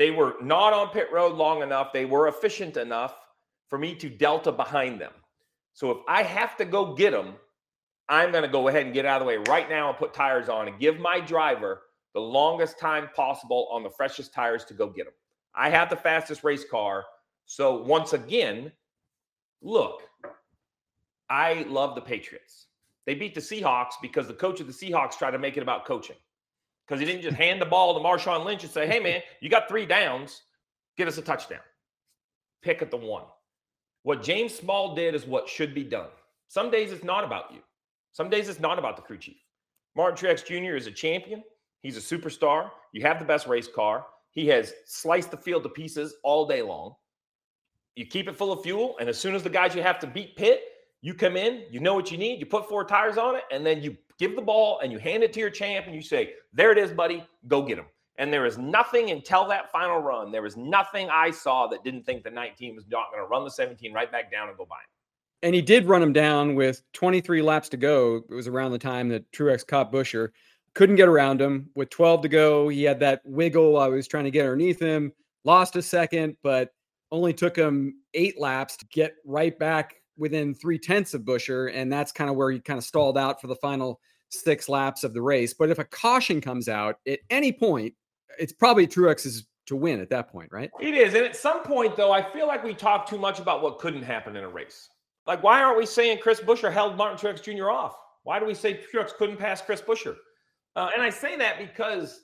They 0.00 0.10
were 0.10 0.36
not 0.40 0.72
on 0.72 0.88
pit 0.88 1.08
road 1.12 1.34
long 1.36 1.60
enough. 1.62 1.92
They 1.92 2.06
were 2.06 2.26
efficient 2.26 2.78
enough 2.78 3.14
for 3.68 3.76
me 3.76 3.94
to 3.96 4.08
delta 4.08 4.50
behind 4.50 4.98
them. 4.98 5.12
So 5.74 5.90
if 5.90 5.98
I 6.08 6.22
have 6.22 6.56
to 6.56 6.64
go 6.64 6.94
get 6.94 7.10
them, 7.10 7.34
I'm 8.08 8.30
going 8.30 8.42
to 8.42 8.48
go 8.48 8.68
ahead 8.68 8.86
and 8.86 8.94
get 8.94 9.04
out 9.04 9.20
of 9.20 9.26
the 9.26 9.28
way 9.28 9.36
right 9.50 9.68
now 9.68 9.90
and 9.90 9.98
put 9.98 10.14
tires 10.14 10.48
on 10.48 10.68
and 10.68 10.80
give 10.80 10.98
my 10.98 11.20
driver 11.20 11.82
the 12.14 12.20
longest 12.20 12.78
time 12.78 13.10
possible 13.14 13.68
on 13.70 13.82
the 13.82 13.90
freshest 13.90 14.32
tires 14.32 14.64
to 14.64 14.74
go 14.74 14.88
get 14.88 15.04
them. 15.04 15.12
I 15.54 15.68
have 15.68 15.90
the 15.90 15.96
fastest 15.96 16.44
race 16.44 16.64
car. 16.64 17.04
So 17.44 17.82
once 17.82 18.14
again, 18.14 18.72
look, 19.60 20.00
I 21.28 21.66
love 21.68 21.94
the 21.94 22.00
Patriots. 22.00 22.68
They 23.04 23.14
beat 23.14 23.34
the 23.34 23.42
Seahawks 23.42 23.92
because 24.00 24.26
the 24.28 24.32
coach 24.32 24.60
of 24.60 24.66
the 24.66 24.72
Seahawks 24.72 25.18
tried 25.18 25.32
to 25.32 25.38
make 25.38 25.58
it 25.58 25.62
about 25.62 25.84
coaching. 25.84 26.16
Because 26.90 26.98
he 26.98 27.06
didn't 27.06 27.22
just 27.22 27.36
hand 27.36 27.62
the 27.62 27.66
ball 27.66 27.94
to 27.94 28.00
Marshawn 28.00 28.44
Lynch 28.44 28.64
and 28.64 28.72
say, 28.72 28.84
hey, 28.84 28.98
man, 28.98 29.22
you 29.40 29.48
got 29.48 29.68
three 29.68 29.86
downs, 29.86 30.42
get 30.98 31.06
us 31.06 31.18
a 31.18 31.22
touchdown. 31.22 31.60
Pick 32.62 32.82
at 32.82 32.90
the 32.90 32.96
one. 32.96 33.22
What 34.02 34.24
James 34.24 34.52
Small 34.52 34.96
did 34.96 35.14
is 35.14 35.24
what 35.24 35.48
should 35.48 35.72
be 35.72 35.84
done. 35.84 36.08
Some 36.48 36.68
days 36.68 36.90
it's 36.90 37.04
not 37.04 37.22
about 37.22 37.52
you. 37.52 37.60
Some 38.10 38.28
days 38.28 38.48
it's 38.48 38.58
not 38.58 38.76
about 38.76 38.96
the 38.96 39.02
crew 39.02 39.18
chief. 39.18 39.36
Martin 39.94 40.18
Truex 40.18 40.44
Jr. 40.44 40.74
is 40.74 40.88
a 40.88 40.90
champion. 40.90 41.44
He's 41.80 41.96
a 41.96 42.00
superstar. 42.00 42.70
You 42.92 43.02
have 43.02 43.20
the 43.20 43.24
best 43.24 43.46
race 43.46 43.68
car. 43.72 44.04
He 44.32 44.48
has 44.48 44.72
sliced 44.84 45.30
the 45.30 45.36
field 45.36 45.62
to 45.62 45.68
pieces 45.68 46.16
all 46.24 46.44
day 46.44 46.60
long. 46.60 46.96
You 47.94 48.04
keep 48.04 48.26
it 48.26 48.34
full 48.34 48.50
of 48.50 48.64
fuel, 48.64 48.96
and 48.98 49.08
as 49.08 49.16
soon 49.16 49.36
as 49.36 49.44
the 49.44 49.50
guys 49.50 49.76
you 49.76 49.82
have 49.82 50.00
to 50.00 50.08
beat 50.08 50.34
pit, 50.34 50.64
you 51.02 51.14
come 51.14 51.36
in, 51.36 51.62
you 51.70 51.78
know 51.78 51.94
what 51.94 52.10
you 52.10 52.18
need, 52.18 52.40
you 52.40 52.46
put 52.46 52.68
four 52.68 52.84
tires 52.84 53.16
on 53.16 53.36
it, 53.36 53.44
and 53.52 53.64
then 53.64 53.80
you 53.80 53.96
give 54.20 54.36
the 54.36 54.42
ball 54.42 54.78
and 54.80 54.92
you 54.92 54.98
hand 54.98 55.24
it 55.24 55.32
to 55.32 55.40
your 55.40 55.50
champ 55.50 55.86
and 55.86 55.94
you 55.94 56.02
say, 56.02 56.34
There 56.52 56.70
it 56.70 56.78
is, 56.78 56.92
buddy, 56.92 57.24
go 57.48 57.62
get 57.62 57.78
him. 57.78 57.86
And 58.18 58.30
there 58.30 58.44
is 58.44 58.58
nothing 58.58 59.10
until 59.10 59.48
that 59.48 59.72
final 59.72 59.98
run. 59.98 60.30
There 60.30 60.42
was 60.42 60.56
nothing 60.56 61.08
I 61.10 61.30
saw 61.30 61.66
that 61.68 61.82
didn't 61.82 62.04
think 62.04 62.22
the 62.22 62.30
19 62.30 62.76
was 62.76 62.84
not 62.88 63.10
going 63.10 63.24
to 63.24 63.26
run 63.26 63.44
the 63.44 63.50
17 63.50 63.94
right 63.94 64.12
back 64.12 64.30
down 64.30 64.48
and 64.48 64.58
go 64.58 64.66
by 64.66 64.76
him. 64.76 64.90
And 65.42 65.54
he 65.54 65.62
did 65.62 65.86
run 65.86 66.02
him 66.02 66.12
down 66.12 66.54
with 66.54 66.82
23 66.92 67.40
laps 67.40 67.70
to 67.70 67.78
go. 67.78 68.16
It 68.28 68.34
was 68.34 68.46
around 68.46 68.72
the 68.72 68.78
time 68.78 69.08
that 69.08 69.30
Truex 69.32 69.66
caught 69.66 69.90
Buescher. 69.90 70.28
Couldn't 70.74 70.96
get 70.96 71.08
around 71.08 71.40
him. 71.40 71.70
With 71.74 71.88
12 71.88 72.22
to 72.22 72.28
go, 72.28 72.68
he 72.68 72.82
had 72.82 73.00
that 73.00 73.22
wiggle. 73.24 73.78
I 73.78 73.88
was 73.88 74.06
trying 74.06 74.24
to 74.24 74.30
get 74.30 74.44
underneath 74.44 74.78
him, 74.78 75.12
lost 75.44 75.76
a 75.76 75.82
second, 75.82 76.36
but 76.42 76.74
only 77.10 77.32
took 77.32 77.56
him 77.56 77.94
eight 78.12 78.38
laps 78.38 78.76
to 78.76 78.86
get 78.92 79.14
right 79.24 79.58
back 79.58 79.94
within 80.18 80.54
three 80.54 80.78
tenths 80.78 81.14
of 81.14 81.22
Buescher. 81.22 81.72
And 81.74 81.90
that's 81.90 82.12
kind 82.12 82.28
of 82.28 82.36
where 82.36 82.50
he 82.50 82.60
kind 82.60 82.76
of 82.76 82.84
stalled 82.84 83.16
out 83.16 83.40
for 83.40 83.46
the 83.46 83.56
final 83.56 83.98
six 84.30 84.68
laps 84.68 85.04
of 85.04 85.14
the 85.14 85.22
race. 85.22 85.54
But 85.54 85.70
if 85.70 85.78
a 85.78 85.84
caution 85.84 86.40
comes 86.40 86.68
out 86.68 86.96
at 87.06 87.20
any 87.30 87.52
point, 87.52 87.94
it's 88.38 88.52
probably 88.52 88.86
Truex's 88.86 89.46
to 89.66 89.76
win 89.76 90.00
at 90.00 90.10
that 90.10 90.28
point, 90.28 90.50
right? 90.50 90.70
It 90.80 90.94
is. 90.94 91.14
And 91.14 91.24
at 91.24 91.36
some 91.36 91.62
point, 91.62 91.96
though, 91.96 92.10
I 92.10 92.22
feel 92.32 92.48
like 92.48 92.64
we 92.64 92.74
talk 92.74 93.08
too 93.08 93.18
much 93.18 93.38
about 93.38 93.62
what 93.62 93.78
couldn't 93.78 94.02
happen 94.02 94.34
in 94.34 94.42
a 94.42 94.48
race. 94.48 94.88
Like, 95.26 95.42
why 95.42 95.62
aren't 95.62 95.78
we 95.78 95.86
saying 95.86 96.18
Chris 96.20 96.40
Buescher 96.40 96.72
held 96.72 96.96
Martin 96.96 97.18
Truex 97.18 97.42
Jr. 97.42 97.70
off? 97.70 97.96
Why 98.24 98.40
do 98.40 98.46
we 98.46 98.54
say 98.54 98.80
Truex 98.92 99.14
couldn't 99.14 99.36
pass 99.36 99.62
Chris 99.62 99.80
Buescher? 99.80 100.16
Uh, 100.74 100.90
and 100.92 101.02
I 101.02 101.10
say 101.10 101.36
that 101.36 101.58
because 101.58 102.22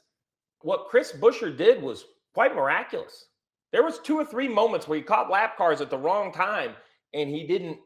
what 0.63 0.89
Chris 0.89 1.13
Buescher 1.13 1.57
did 1.57 1.81
was 1.81 2.05
quite 2.35 2.55
miraculous. 2.55 3.27
There 3.73 3.85
was 3.85 4.01
two 4.01 4.17
or 4.17 4.25
three 4.25 4.49
moments 4.49 4.89
where 4.89 4.99
he 4.99 5.05
caught 5.05 5.31
lap 5.31 5.57
cars 5.57 5.81
at 5.81 5.91
the 5.91 5.99
wrong 5.99 6.33
time 6.33 6.73
and 7.15 7.31
he 7.31 7.47
didn't 7.47 7.79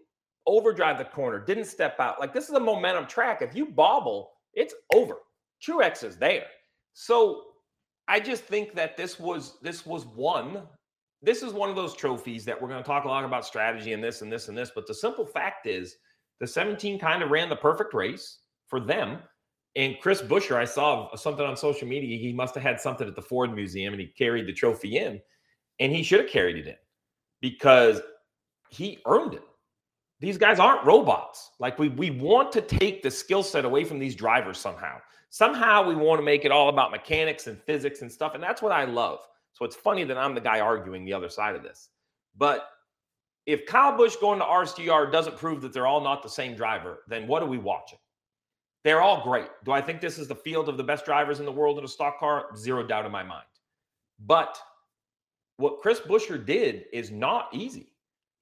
overdrive 0.51 0.99
the 0.99 1.05
corner, 1.05 1.39
didn't 1.39 1.67
step 1.67 2.01
out. 2.01 2.21
Like 2.21 2.35
this 2.35 2.49
is 2.49 2.55
a 2.55 2.61
momentum 2.61 3.07
track. 3.07 3.41
If 3.41 3.55
you 3.55 3.67
bobble, 3.67 4.33
it's 4.53 4.75
over. 4.93 5.15
Truex 5.65 6.03
is 6.05 6.17
there. 6.17 6.47
So 6.93 7.45
I 8.09 8.19
just 8.19 8.43
think 8.43 8.75
that 8.75 8.97
this 8.97 9.21
was 9.21 9.59
this 9.63 9.87
was 9.87 10.05
one. 10.05 10.63
This 11.23 11.43
is 11.43 11.53
one 11.53 11.71
of 11.71 11.77
those 11.77 11.95
trophies 11.95 12.45
that 12.47 12.61
we're 12.61 12.69
going 12.69 12.83
to 12.83 12.87
talk 12.87 13.05
a 13.05 13.09
lot 13.09 13.25
about 13.25 13.47
strategy 13.47 13.93
and 13.93 14.03
this 14.03 14.23
and 14.23 14.33
this 14.33 14.49
and 14.49 14.59
this. 14.59 14.73
But 14.75 14.87
the 14.87 14.95
simple 14.95 15.25
fact 15.25 15.67
is, 15.67 15.97
the 16.41 16.47
17 16.47 16.99
kind 16.99 17.23
of 17.23 17.31
ran 17.31 17.49
the 17.49 17.57
perfect 17.57 17.95
race 17.95 18.39
for 18.67 18.81
them. 18.81 19.19
And 19.77 19.97
Chris 20.01 20.21
Buescher, 20.23 20.57
I 20.57 20.65
saw 20.65 21.15
something 21.15 21.45
on 21.45 21.57
social 21.57 21.87
media. 21.87 22.19
He 22.19 22.33
must 22.33 22.55
have 22.55 22.65
had 22.65 22.81
something 22.81 23.07
at 23.07 23.15
the 23.15 23.23
Ford 23.23 23.55
Museum 23.55 23.93
and 23.93 24.01
he 24.01 24.09
carried 24.09 24.47
the 24.47 24.53
trophy 24.53 24.97
in, 24.99 25.21
and 25.79 25.93
he 25.93 26.03
should 26.03 26.23
have 26.23 26.31
carried 26.31 26.57
it 26.57 26.67
in 26.67 26.77
because 27.41 28.01
he 28.71 28.99
earned 29.07 29.35
it. 29.35 29.45
These 30.21 30.39
guys 30.39 30.59
aren't 30.59 30.85
robots. 30.85 31.51
Like 31.59 31.79
we 31.79 31.89
we 31.89 32.11
want 32.11 32.53
to 32.53 32.61
take 32.61 33.03
the 33.03 33.11
skill 33.11 33.43
set 33.43 33.65
away 33.65 33.85
from 33.85 33.99
these 33.99 34.15
drivers 34.15 34.59
somehow. 34.59 34.99
Somehow 35.31 35.87
we 35.87 35.95
want 35.95 36.19
to 36.19 36.25
make 36.25 36.45
it 36.45 36.51
all 36.51 36.69
about 36.69 36.91
mechanics 36.91 37.47
and 37.47 37.59
physics 37.63 38.03
and 38.03 38.11
stuff. 38.11 38.35
And 38.35 38.43
that's 38.43 38.61
what 38.61 38.73
I 38.73 38.85
love. 38.85 39.21
So 39.53 39.65
it's 39.65 39.77
funny 39.77 40.05
that 40.05 40.19
I'm 40.19 40.35
the 40.35 40.41
guy 40.41 40.61
arguing 40.61 41.05
the 41.05 41.13
other 41.13 41.29
side 41.29 41.57
of 41.57 41.63
this. 41.63 41.89
But 42.37 42.69
if 43.47 43.67
Kyle 43.67 43.97
Busch 43.97 44.17
going 44.17 44.39
to 44.39 44.45
RCR 44.45 45.11
doesn't 45.11 45.37
prove 45.37 45.63
that 45.63 45.73
they're 45.73 45.87
all 45.87 46.01
not 46.01 46.23
the 46.23 46.29
same 46.29 46.55
driver, 46.55 47.01
then 47.09 47.27
what 47.27 47.43
are 47.43 47.49
we 47.49 47.59
watching? 47.59 47.99
They're 48.85 49.03
all 49.03 49.23
great. 49.23 49.49
Do 49.65 49.73
I 49.73 49.81
think 49.81 50.01
this 50.01 50.19
is 50.19 50.29
the 50.29 50.35
field 50.35 50.69
of 50.69 50.77
the 50.77 50.85
best 50.85 51.05
drivers 51.05 51.41
in 51.41 51.47
the 51.47 51.53
world 51.53 51.79
in 51.79 51.85
a 51.85 51.89
stock 51.89 52.19
car? 52.19 52.47
Zero 52.57 52.87
doubt 52.87 53.07
in 53.07 53.13
my 53.13 53.23
mind. 53.23 53.45
But 54.27 54.59
what 55.57 55.81
Chris 55.81 56.01
Buescher 56.01 56.45
did 56.45 56.85
is 56.93 57.11
not 57.11 57.49
easy. 57.53 57.93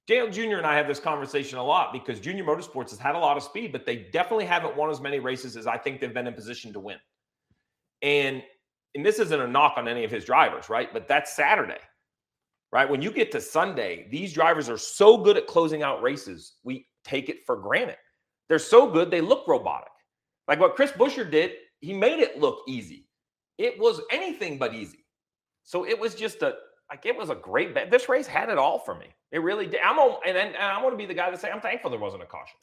Dale 0.09 0.27
Jr. 0.27 0.57
and 0.57 0.65
I 0.65 0.75
have 0.75 0.87
this 0.87 0.99
conversation 0.99 1.59
a 1.59 1.63
lot 1.63 1.93
because 1.93 2.19
Junior 2.19 2.43
Motorsports 2.43 2.89
has 2.89 2.97
had 2.97 3.13
a 3.13 3.19
lot 3.19 3.37
of 3.37 3.43
speed, 3.43 3.71
but 3.71 3.85
they 3.85 4.07
definitely 4.11 4.45
haven't 4.45 4.75
won 4.75 4.89
as 4.89 4.99
many 4.99 5.19
races 5.19 5.55
as 5.55 5.67
I 5.67 5.77
think 5.77 6.01
they've 6.01 6.11
been 6.11 6.25
in 6.25 6.33
position 6.33 6.73
to 6.73 6.79
win. 6.79 6.97
And 8.01 8.41
and 8.95 9.05
this 9.05 9.19
isn't 9.19 9.39
a 9.39 9.47
knock 9.47 9.75
on 9.77 9.87
any 9.87 10.03
of 10.03 10.09
his 10.09 10.25
drivers, 10.25 10.67
right? 10.67 10.91
But 10.91 11.07
that's 11.07 11.35
Saturday, 11.35 11.77
right? 12.73 12.89
When 12.89 13.03
you 13.03 13.11
get 13.11 13.31
to 13.33 13.39
Sunday, 13.39 14.07
these 14.09 14.33
drivers 14.33 14.67
are 14.67 14.79
so 14.79 15.15
good 15.15 15.37
at 15.37 15.45
closing 15.45 15.83
out 15.83 16.01
races, 16.01 16.53
we 16.63 16.87
take 17.03 17.29
it 17.29 17.45
for 17.45 17.55
granted. 17.55 17.97
They're 18.47 18.57
so 18.57 18.89
good, 18.89 19.11
they 19.11 19.21
look 19.21 19.47
robotic. 19.47 19.91
Like 20.47 20.59
what 20.59 20.75
Chris 20.75 20.91
Buescher 20.91 21.29
did, 21.29 21.51
he 21.81 21.93
made 21.93 22.19
it 22.19 22.39
look 22.39 22.63
easy. 22.67 23.07
It 23.59 23.77
was 23.77 24.01
anything 24.11 24.57
but 24.57 24.73
easy. 24.73 25.05
So 25.65 25.85
it 25.85 25.99
was 25.99 26.15
just 26.15 26.41
a 26.41 26.55
like 26.89 27.05
it 27.05 27.15
was 27.15 27.29
a 27.29 27.35
great 27.35 27.73
bet. 27.73 27.91
This 27.91 28.09
race 28.09 28.27
had 28.27 28.49
it 28.49 28.57
all 28.57 28.79
for 28.79 28.95
me. 28.95 29.07
It 29.31 29.39
really 29.39 29.67
did. 29.67 29.79
I'm 29.83 29.99
a, 29.99 30.17
and, 30.25 30.37
and 30.37 30.55
I 30.57 30.81
want 30.81 30.93
to 30.93 30.97
be 30.97 31.05
the 31.05 31.13
guy 31.13 31.29
to 31.29 31.37
say 31.37 31.51
I'm 31.51 31.61
thankful 31.61 31.89
there 31.89 31.99
wasn't 31.99 32.23
a 32.23 32.27
caution. 32.27 32.57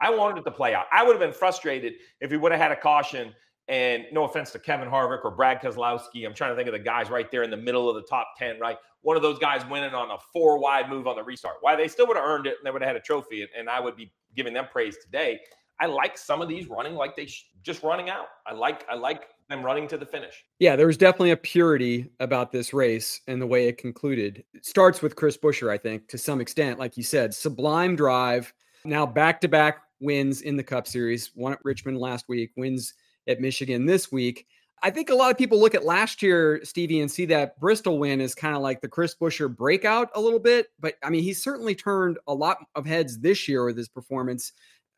I 0.00 0.10
wanted 0.10 0.40
it 0.40 0.44
to 0.44 0.50
play 0.50 0.74
out. 0.74 0.86
I 0.92 1.02
would 1.02 1.12
have 1.12 1.20
been 1.20 1.32
frustrated 1.32 1.94
if 2.20 2.30
we 2.30 2.36
would 2.36 2.52
have 2.52 2.60
had 2.60 2.72
a 2.72 2.76
caution. 2.76 3.34
And 3.68 4.04
no 4.12 4.24
offense 4.24 4.52
to 4.52 4.60
Kevin 4.60 4.88
Harvick 4.88 5.24
or 5.24 5.32
Brad 5.32 5.60
Keselowski, 5.60 6.24
I'm 6.24 6.34
trying 6.34 6.52
to 6.52 6.56
think 6.56 6.68
of 6.68 6.72
the 6.72 6.78
guys 6.78 7.10
right 7.10 7.28
there 7.32 7.42
in 7.42 7.50
the 7.50 7.56
middle 7.56 7.88
of 7.90 7.96
the 7.96 8.02
top 8.02 8.34
10, 8.38 8.60
right? 8.60 8.76
One 9.02 9.16
of 9.16 9.22
those 9.22 9.40
guys 9.40 9.68
winning 9.68 9.92
on 9.92 10.12
a 10.12 10.18
four 10.32 10.58
wide 10.60 10.88
move 10.88 11.08
on 11.08 11.16
the 11.16 11.24
restart. 11.24 11.56
Why 11.62 11.74
they 11.74 11.88
still 11.88 12.06
would 12.06 12.16
have 12.16 12.24
earned 12.24 12.46
it 12.46 12.58
and 12.58 12.66
they 12.66 12.70
would 12.70 12.82
have 12.82 12.88
had 12.88 12.96
a 12.96 13.00
trophy, 13.00 13.46
and 13.56 13.68
I 13.68 13.80
would 13.80 13.96
be 13.96 14.12
giving 14.36 14.52
them 14.52 14.66
praise 14.70 14.98
today. 14.98 15.40
I 15.80 15.86
like 15.86 16.16
some 16.16 16.40
of 16.40 16.48
these 16.48 16.68
running 16.68 16.94
like 16.94 17.16
they 17.16 17.26
sh- 17.26 17.48
just 17.62 17.82
running 17.82 18.08
out. 18.08 18.26
I 18.46 18.52
like 18.54 18.86
I 18.88 18.94
like 18.94 19.28
them 19.48 19.64
running 19.64 19.88
to 19.88 19.98
the 19.98 20.06
finish. 20.06 20.44
Yeah, 20.58 20.76
there 20.76 20.86
was 20.86 20.96
definitely 20.96 21.30
a 21.30 21.36
purity 21.36 22.10
about 22.20 22.52
this 22.52 22.72
race 22.72 23.20
and 23.28 23.40
the 23.40 23.46
way 23.46 23.68
it 23.68 23.78
concluded. 23.78 24.44
It 24.54 24.66
starts 24.66 25.02
with 25.02 25.16
Chris 25.16 25.36
Buescher, 25.36 25.70
I 25.70 25.78
think, 25.78 26.08
to 26.08 26.18
some 26.18 26.40
extent, 26.40 26.78
like 26.78 26.96
you 26.96 27.02
said, 27.02 27.34
sublime 27.34 27.96
drive. 27.96 28.52
Now 28.84 29.06
back 29.06 29.40
to 29.42 29.48
back 29.48 29.82
wins 30.00 30.42
in 30.42 30.56
the 30.56 30.62
Cup 30.62 30.86
Series, 30.86 31.30
one 31.34 31.52
at 31.52 31.64
Richmond 31.64 31.98
last 31.98 32.28
week, 32.28 32.52
wins 32.56 32.94
at 33.28 33.40
Michigan 33.40 33.86
this 33.86 34.12
week. 34.12 34.46
I 34.82 34.90
think 34.90 35.08
a 35.08 35.14
lot 35.14 35.30
of 35.30 35.38
people 35.38 35.58
look 35.58 35.74
at 35.74 35.84
last 35.84 36.22
year, 36.22 36.60
Stevie, 36.62 37.00
and 37.00 37.10
see 37.10 37.24
that 37.26 37.58
Bristol 37.58 37.98
win 37.98 38.20
as 38.20 38.34
kind 38.34 38.54
of 38.54 38.62
like 38.62 38.80
the 38.80 38.88
Chris 38.88 39.14
Buescher 39.14 39.54
breakout 39.54 40.10
a 40.14 40.20
little 40.20 40.38
bit. 40.38 40.68
But 40.78 40.94
I 41.02 41.08
mean, 41.08 41.22
he's 41.22 41.42
certainly 41.42 41.74
turned 41.74 42.18
a 42.26 42.34
lot 42.34 42.58
of 42.74 42.84
heads 42.84 43.18
this 43.18 43.48
year 43.48 43.64
with 43.64 43.76
his 43.76 43.88
performance, 43.88 44.52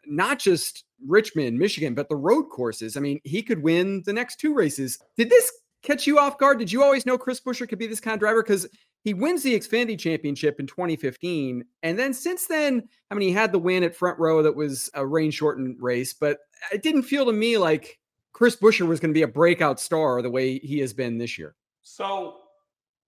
not 0.04 0.38
just 0.40 0.84
Richmond, 1.06 1.58
Michigan, 1.58 1.94
but 1.94 2.08
the 2.08 2.16
road 2.16 2.44
courses. 2.44 2.96
I 2.96 3.00
mean, 3.00 3.20
he 3.24 3.42
could 3.42 3.62
win 3.62 4.02
the 4.04 4.12
next 4.12 4.40
two 4.40 4.54
races. 4.54 4.98
Did 5.16 5.30
this 5.30 5.50
catch 5.82 6.06
you 6.06 6.18
off 6.18 6.38
guard? 6.38 6.58
Did 6.58 6.72
you 6.72 6.82
always 6.82 7.06
know 7.06 7.18
Chris 7.18 7.40
Buescher 7.40 7.68
could 7.68 7.78
be 7.78 7.86
this 7.86 8.00
kind 8.00 8.14
of 8.14 8.20
driver? 8.20 8.42
Because 8.42 8.66
he 9.04 9.14
wins 9.14 9.42
the 9.42 9.58
Xfinity 9.58 9.98
Championship 9.98 10.58
in 10.58 10.66
2015. 10.66 11.64
And 11.82 11.98
then 11.98 12.12
since 12.12 12.46
then, 12.46 12.88
I 13.10 13.14
mean, 13.14 13.28
he 13.28 13.34
had 13.34 13.52
the 13.52 13.58
win 13.58 13.84
at 13.84 13.94
front 13.94 14.18
row 14.18 14.42
that 14.42 14.56
was 14.56 14.90
a 14.94 15.06
rain 15.06 15.30
shortened 15.30 15.76
race, 15.80 16.12
but 16.12 16.38
it 16.72 16.82
didn't 16.82 17.02
feel 17.02 17.24
to 17.26 17.32
me 17.32 17.58
like 17.58 17.98
Chris 18.32 18.56
Buescher 18.56 18.86
was 18.86 19.00
going 19.00 19.10
to 19.12 19.18
be 19.18 19.22
a 19.22 19.28
breakout 19.28 19.80
star 19.80 20.20
the 20.22 20.30
way 20.30 20.58
he 20.58 20.78
has 20.80 20.92
been 20.92 21.18
this 21.18 21.38
year. 21.38 21.54
So 21.82 22.38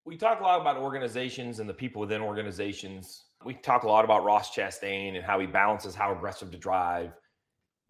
we 0.04 0.16
talk 0.16 0.40
a 0.40 0.42
lot 0.42 0.60
about 0.60 0.76
organizations 0.76 1.60
and 1.60 1.68
the 1.68 1.74
people 1.74 2.00
within 2.00 2.20
organizations. 2.20 3.24
We 3.44 3.54
talk 3.54 3.82
a 3.82 3.88
lot 3.88 4.04
about 4.04 4.24
Ross 4.24 4.54
Chastain 4.54 5.16
and 5.16 5.24
how 5.24 5.38
he 5.38 5.46
balances 5.46 5.94
how 5.94 6.12
aggressive 6.12 6.50
to 6.52 6.58
drive. 6.58 7.12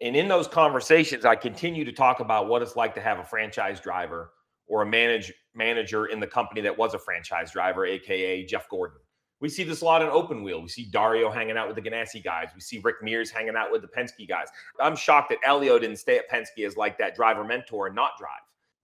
And 0.01 0.15
in 0.15 0.27
those 0.27 0.47
conversations, 0.47 1.25
I 1.25 1.35
continue 1.35 1.85
to 1.85 1.91
talk 1.91 2.19
about 2.19 2.47
what 2.47 2.63
it's 2.63 2.75
like 2.75 2.95
to 2.95 3.01
have 3.01 3.19
a 3.19 3.23
franchise 3.23 3.79
driver 3.79 4.31
or 4.67 4.81
a 4.81 4.85
manage, 4.85 5.31
manager 5.53 6.07
in 6.07 6.19
the 6.19 6.27
company 6.27 6.61
that 6.61 6.75
was 6.75 6.93
a 6.95 6.99
franchise 6.99 7.51
driver, 7.51 7.85
aka 7.85 8.43
Jeff 8.45 8.67
Gordon. 8.69 8.97
We 9.41 9.49
see 9.49 9.63
this 9.63 9.81
a 9.81 9.85
lot 9.85 10.01
in 10.01 10.07
open 10.07 10.43
wheel. 10.43 10.61
We 10.61 10.69
see 10.69 10.85
Dario 10.85 11.31
hanging 11.31 11.57
out 11.57 11.67
with 11.67 11.75
the 11.75 11.87
Ganassi 11.87 12.23
guys. 12.23 12.49
We 12.53 12.61
see 12.61 12.79
Rick 12.83 12.97
Mears 13.01 13.31
hanging 13.31 13.55
out 13.55 13.71
with 13.71 13.81
the 13.81 13.87
Penske 13.87 14.27
guys. 14.27 14.47
I'm 14.79 14.95
shocked 14.95 15.29
that 15.29 15.39
Helio 15.43 15.79
didn't 15.79 15.97
stay 15.97 16.17
at 16.17 16.29
Penske 16.29 16.65
as 16.65 16.77
like 16.77 16.97
that 16.99 17.15
driver 17.15 17.43
mentor 17.43 17.87
and 17.87 17.95
not 17.95 18.11
drive. 18.19 18.41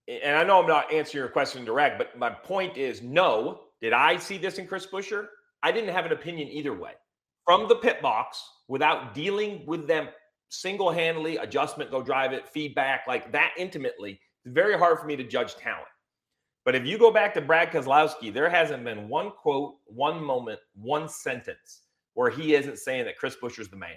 And 0.08 0.36
I 0.36 0.42
know 0.42 0.60
I'm 0.60 0.66
not 0.66 0.92
answering 0.92 1.22
your 1.22 1.28
question 1.28 1.64
direct, 1.64 1.98
but 1.98 2.18
my 2.18 2.30
point 2.30 2.76
is 2.76 3.02
no. 3.02 3.60
Did 3.80 3.92
I 3.92 4.16
see 4.16 4.38
this 4.38 4.58
in 4.58 4.66
Chris 4.66 4.86
Buescher? 4.86 5.26
I 5.62 5.70
didn't 5.70 5.90
have 5.90 6.06
an 6.06 6.12
opinion 6.12 6.48
either 6.48 6.74
way. 6.74 6.92
From 7.44 7.68
the 7.68 7.76
pit 7.76 8.02
box, 8.02 8.42
without 8.68 9.14
dealing 9.14 9.64
with 9.66 9.86
them 9.86 10.08
single 10.48 10.90
handedly, 10.90 11.36
adjustment, 11.36 11.90
go 11.90 12.02
drive 12.02 12.32
it, 12.32 12.48
feedback, 12.48 13.06
like 13.06 13.32
that 13.32 13.52
intimately, 13.58 14.20
it's 14.44 14.54
very 14.54 14.78
hard 14.78 14.98
for 14.98 15.06
me 15.06 15.16
to 15.16 15.24
judge 15.24 15.56
talent. 15.56 15.86
But 16.64 16.74
if 16.74 16.84
you 16.84 16.98
go 16.98 17.10
back 17.10 17.32
to 17.34 17.40
Brad 17.40 17.70
Keselowski, 17.70 18.32
there 18.32 18.50
hasn't 18.50 18.84
been 18.84 19.08
one 19.08 19.30
quote, 19.30 19.76
one 19.86 20.22
moment, 20.22 20.60
one 20.74 21.08
sentence 21.08 21.82
where 22.14 22.30
he 22.30 22.54
isn't 22.54 22.78
saying 22.78 23.04
that 23.04 23.16
Chris 23.16 23.36
Buescher's 23.40 23.68
the 23.68 23.76
man. 23.76 23.96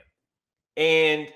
And 0.77 1.27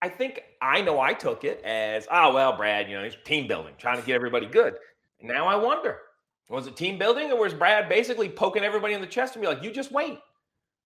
I 0.00 0.08
think 0.08 0.42
I 0.62 0.80
know 0.80 1.00
I 1.00 1.12
took 1.12 1.44
it 1.44 1.60
as, 1.64 2.06
oh, 2.10 2.32
well, 2.32 2.56
Brad, 2.56 2.88
you 2.88 2.96
know, 2.96 3.04
he's 3.04 3.16
team 3.24 3.46
building, 3.46 3.74
trying 3.78 4.00
to 4.00 4.06
get 4.06 4.14
everybody 4.14 4.46
good. 4.46 4.74
Now 5.20 5.46
I 5.46 5.56
wonder, 5.56 5.98
was 6.48 6.66
it 6.66 6.76
team 6.76 6.98
building 6.98 7.30
or 7.30 7.38
was 7.38 7.52
Brad 7.52 7.88
basically 7.88 8.28
poking 8.28 8.64
everybody 8.64 8.94
in 8.94 9.00
the 9.00 9.06
chest 9.06 9.34
and 9.34 9.42
be 9.42 9.48
like, 9.48 9.62
you 9.62 9.70
just 9.70 9.92
wait? 9.92 10.18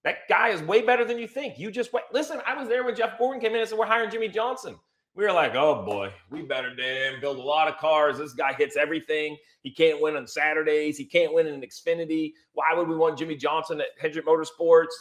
That 0.04 0.28
guy 0.28 0.50
is 0.50 0.62
way 0.62 0.82
better 0.82 1.04
than 1.04 1.18
you 1.18 1.26
think. 1.26 1.58
You 1.58 1.70
just 1.70 1.92
wait. 1.92 2.04
Listen, 2.12 2.40
I 2.46 2.54
was 2.54 2.68
there 2.68 2.84
when 2.84 2.94
Jeff 2.94 3.18
Gordon 3.18 3.40
came 3.40 3.52
in 3.54 3.60
and 3.60 3.68
said, 3.68 3.78
we're 3.78 3.86
hiring 3.86 4.10
Jimmie 4.10 4.28
Johnson 4.28 4.76
we 5.14 5.24
were 5.24 5.32
like, 5.32 5.54
oh 5.54 5.84
boy, 5.84 6.12
we 6.30 6.42
better 6.42 6.74
damn 6.74 7.20
build 7.20 7.38
a 7.38 7.42
lot 7.42 7.68
of 7.68 7.76
cars. 7.78 8.18
This 8.18 8.32
guy 8.32 8.52
hits 8.52 8.76
everything. 8.76 9.36
He 9.62 9.70
can't 9.70 10.00
win 10.00 10.16
on 10.16 10.26
Saturdays. 10.26 10.98
He 10.98 11.04
can't 11.04 11.32
win 11.32 11.46
in 11.46 11.54
an 11.54 11.62
Xfinity. 11.62 12.32
Why 12.52 12.74
would 12.74 12.88
we 12.88 12.96
want 12.96 13.18
Jimmie 13.18 13.36
Johnson 13.36 13.80
at 13.80 13.88
Hendrick 13.98 14.26
Motorsports? 14.26 14.92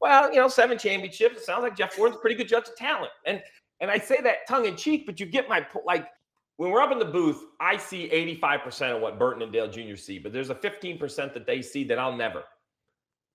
Well, 0.00 0.30
you 0.32 0.40
know, 0.40 0.48
seven 0.48 0.76
championships. 0.76 1.38
It 1.38 1.44
sounds 1.44 1.62
like 1.62 1.76
Jeff 1.76 1.96
Gordon's 1.96 2.18
a 2.18 2.20
pretty 2.20 2.36
good 2.36 2.48
judge 2.48 2.68
of 2.68 2.76
talent. 2.76 3.12
And 3.26 3.42
and 3.80 3.90
I 3.90 3.98
say 3.98 4.20
that 4.22 4.46
tongue 4.48 4.66
in 4.66 4.76
cheek, 4.76 5.06
but 5.06 5.20
you 5.20 5.26
get 5.26 5.48
my 5.48 5.60
point. 5.60 5.86
like 5.86 6.08
when 6.56 6.70
we're 6.70 6.82
up 6.82 6.92
in 6.92 6.98
the 6.98 7.04
booth, 7.06 7.42
I 7.60 7.78
see 7.78 8.10
85% 8.42 8.96
of 8.96 9.00
what 9.00 9.18
Burton 9.18 9.42
and 9.42 9.50
Dale 9.50 9.70
Jr. 9.70 9.96
see, 9.96 10.18
but 10.18 10.30
there's 10.30 10.50
a 10.50 10.54
15% 10.54 11.32
that 11.32 11.46
they 11.46 11.62
see 11.62 11.84
that 11.84 11.98
I'll 11.98 12.14
never. 12.14 12.42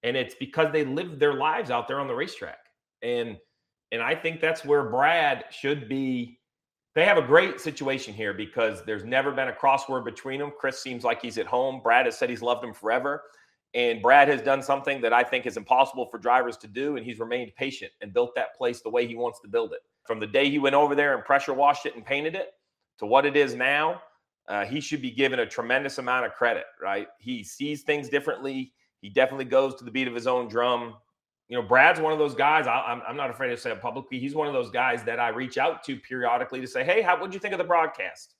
And 0.06 0.16
it's 0.16 0.36
because 0.36 0.72
they 0.72 0.86
live 0.86 1.20
their 1.20 1.34
lives 1.34 1.72
out 1.72 1.88
there 1.88 2.00
on 2.00 2.08
the 2.08 2.16
racetrack. 2.16 2.60
And 3.02 3.38
and 3.92 4.02
I 4.02 4.16
think 4.16 4.40
that's 4.40 4.64
where 4.64 4.84
Brad 4.84 5.46
should 5.50 5.90
be. 5.90 6.40
They 6.94 7.06
have 7.06 7.18
a 7.18 7.22
great 7.22 7.60
situation 7.60 8.14
here 8.14 8.34
because 8.34 8.84
there's 8.86 9.04
never 9.04 9.32
been 9.32 9.50
a 9.50 9.54
crossword 9.54 10.06
between 10.06 10.40
them. 10.40 10.52
Chris 10.58 10.80
seems 10.80 11.04
like 11.04 11.22
he's 11.22 11.38
at 11.38 11.46
home. 11.46 11.82
Brad 11.84 12.06
has 12.06 12.18
said 12.18 12.30
he's 12.30 12.42
loved 12.42 12.64
him 12.64 12.74
forever. 12.74 13.24
And 13.74 14.02
Brad 14.02 14.30
has 14.30 14.42
done 14.42 14.64
something 14.64 15.02
that 15.02 15.12
I 15.12 15.24
think 15.24 15.46
is 15.46 15.58
impossible 15.58 16.06
for 16.06 16.18
drivers 16.18 16.56
to 16.58 16.68
do. 16.68 16.96
And 16.96 17.06
he's 17.06 17.20
remained 17.20 17.52
patient 17.58 17.92
and 18.02 18.14
built 18.14 18.34
that 18.36 18.56
place 18.56 18.82
the 18.82 18.90
way 18.90 19.06
he 19.06 19.16
wants 19.16 19.40
to 19.42 19.50
build 19.50 19.74
it. 19.74 19.80
From 20.06 20.20
the 20.20 20.28
day 20.28 20.50
he 20.50 20.60
went 20.60 20.76
over 20.76 20.96
there 20.96 21.16
and 21.16 21.26
pressure 21.26 21.54
washed 21.54 21.86
it 21.86 21.96
and 21.96 22.06
painted 22.06 22.36
it 22.36 22.52
to 23.00 23.06
what 23.06 23.26
it 23.26 23.36
is 23.36 23.56
now, 23.56 24.02
uh, 24.48 24.64
he 24.66 24.80
should 24.80 25.02
be 25.02 25.12
given 25.12 25.40
a 25.40 25.46
tremendous 25.46 25.98
amount 25.98 26.26
of 26.26 26.34
credit, 26.34 26.66
right? 26.82 27.08
He 27.20 27.44
sees 27.44 27.82
things 27.82 28.08
differently. 28.08 28.72
He 29.06 29.12
definitely 29.12 29.46
goes 29.46 29.76
to 29.76 29.84
the 29.84 29.92
beat 29.92 30.08
of 30.08 30.16
his 30.16 30.28
own 30.28 30.48
drum 30.48 30.96
you 31.48 31.56
know, 31.56 31.62
Brad's 31.62 32.00
one 32.00 32.12
of 32.12 32.20
those 32.20 32.34
guys. 32.34 32.66
I, 32.66 32.92
am 32.92 33.02
I'm 33.08 33.16
not 33.16 33.30
afraid 33.30 33.50
to 33.50 33.58
say 33.58 33.72
it 33.72 33.82
publicly. 33.82 34.20
He's 34.20 34.34
one 34.34 34.48
of 34.48 34.54
those 34.54 34.72
guys 34.72 35.04
that 35.04 35.20
I 35.20 35.30
reach 35.30 35.58
out 35.58 35.84
to 35.84 35.98
periodically 35.98 36.60
to 36.62 36.68
say, 36.68 36.84
"Hey, 36.84 37.02
how 37.02 37.20
would 37.22 37.34
you 37.34 37.40
think 37.40 37.54
of 37.54 37.60
the 37.60 37.64
broadcast? 37.64 38.34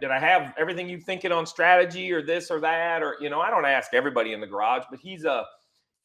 Did 0.00 0.10
I 0.10 0.18
have 0.18 0.52
everything 0.58 0.88
you 0.88 0.98
thinking 0.98 1.32
on 1.32 1.46
strategy 1.46 2.12
or 2.12 2.20
this 2.20 2.50
or 2.50 2.60
that? 2.60 3.02
Or 3.02 3.16
you 3.20 3.30
know, 3.30 3.40
I 3.40 3.50
don't 3.50 3.64
ask 3.64 3.94
everybody 3.94 4.34
in 4.34 4.40
the 4.40 4.46
garage, 4.46 4.84
but 4.90 5.00
he's 5.00 5.24
a 5.24 5.46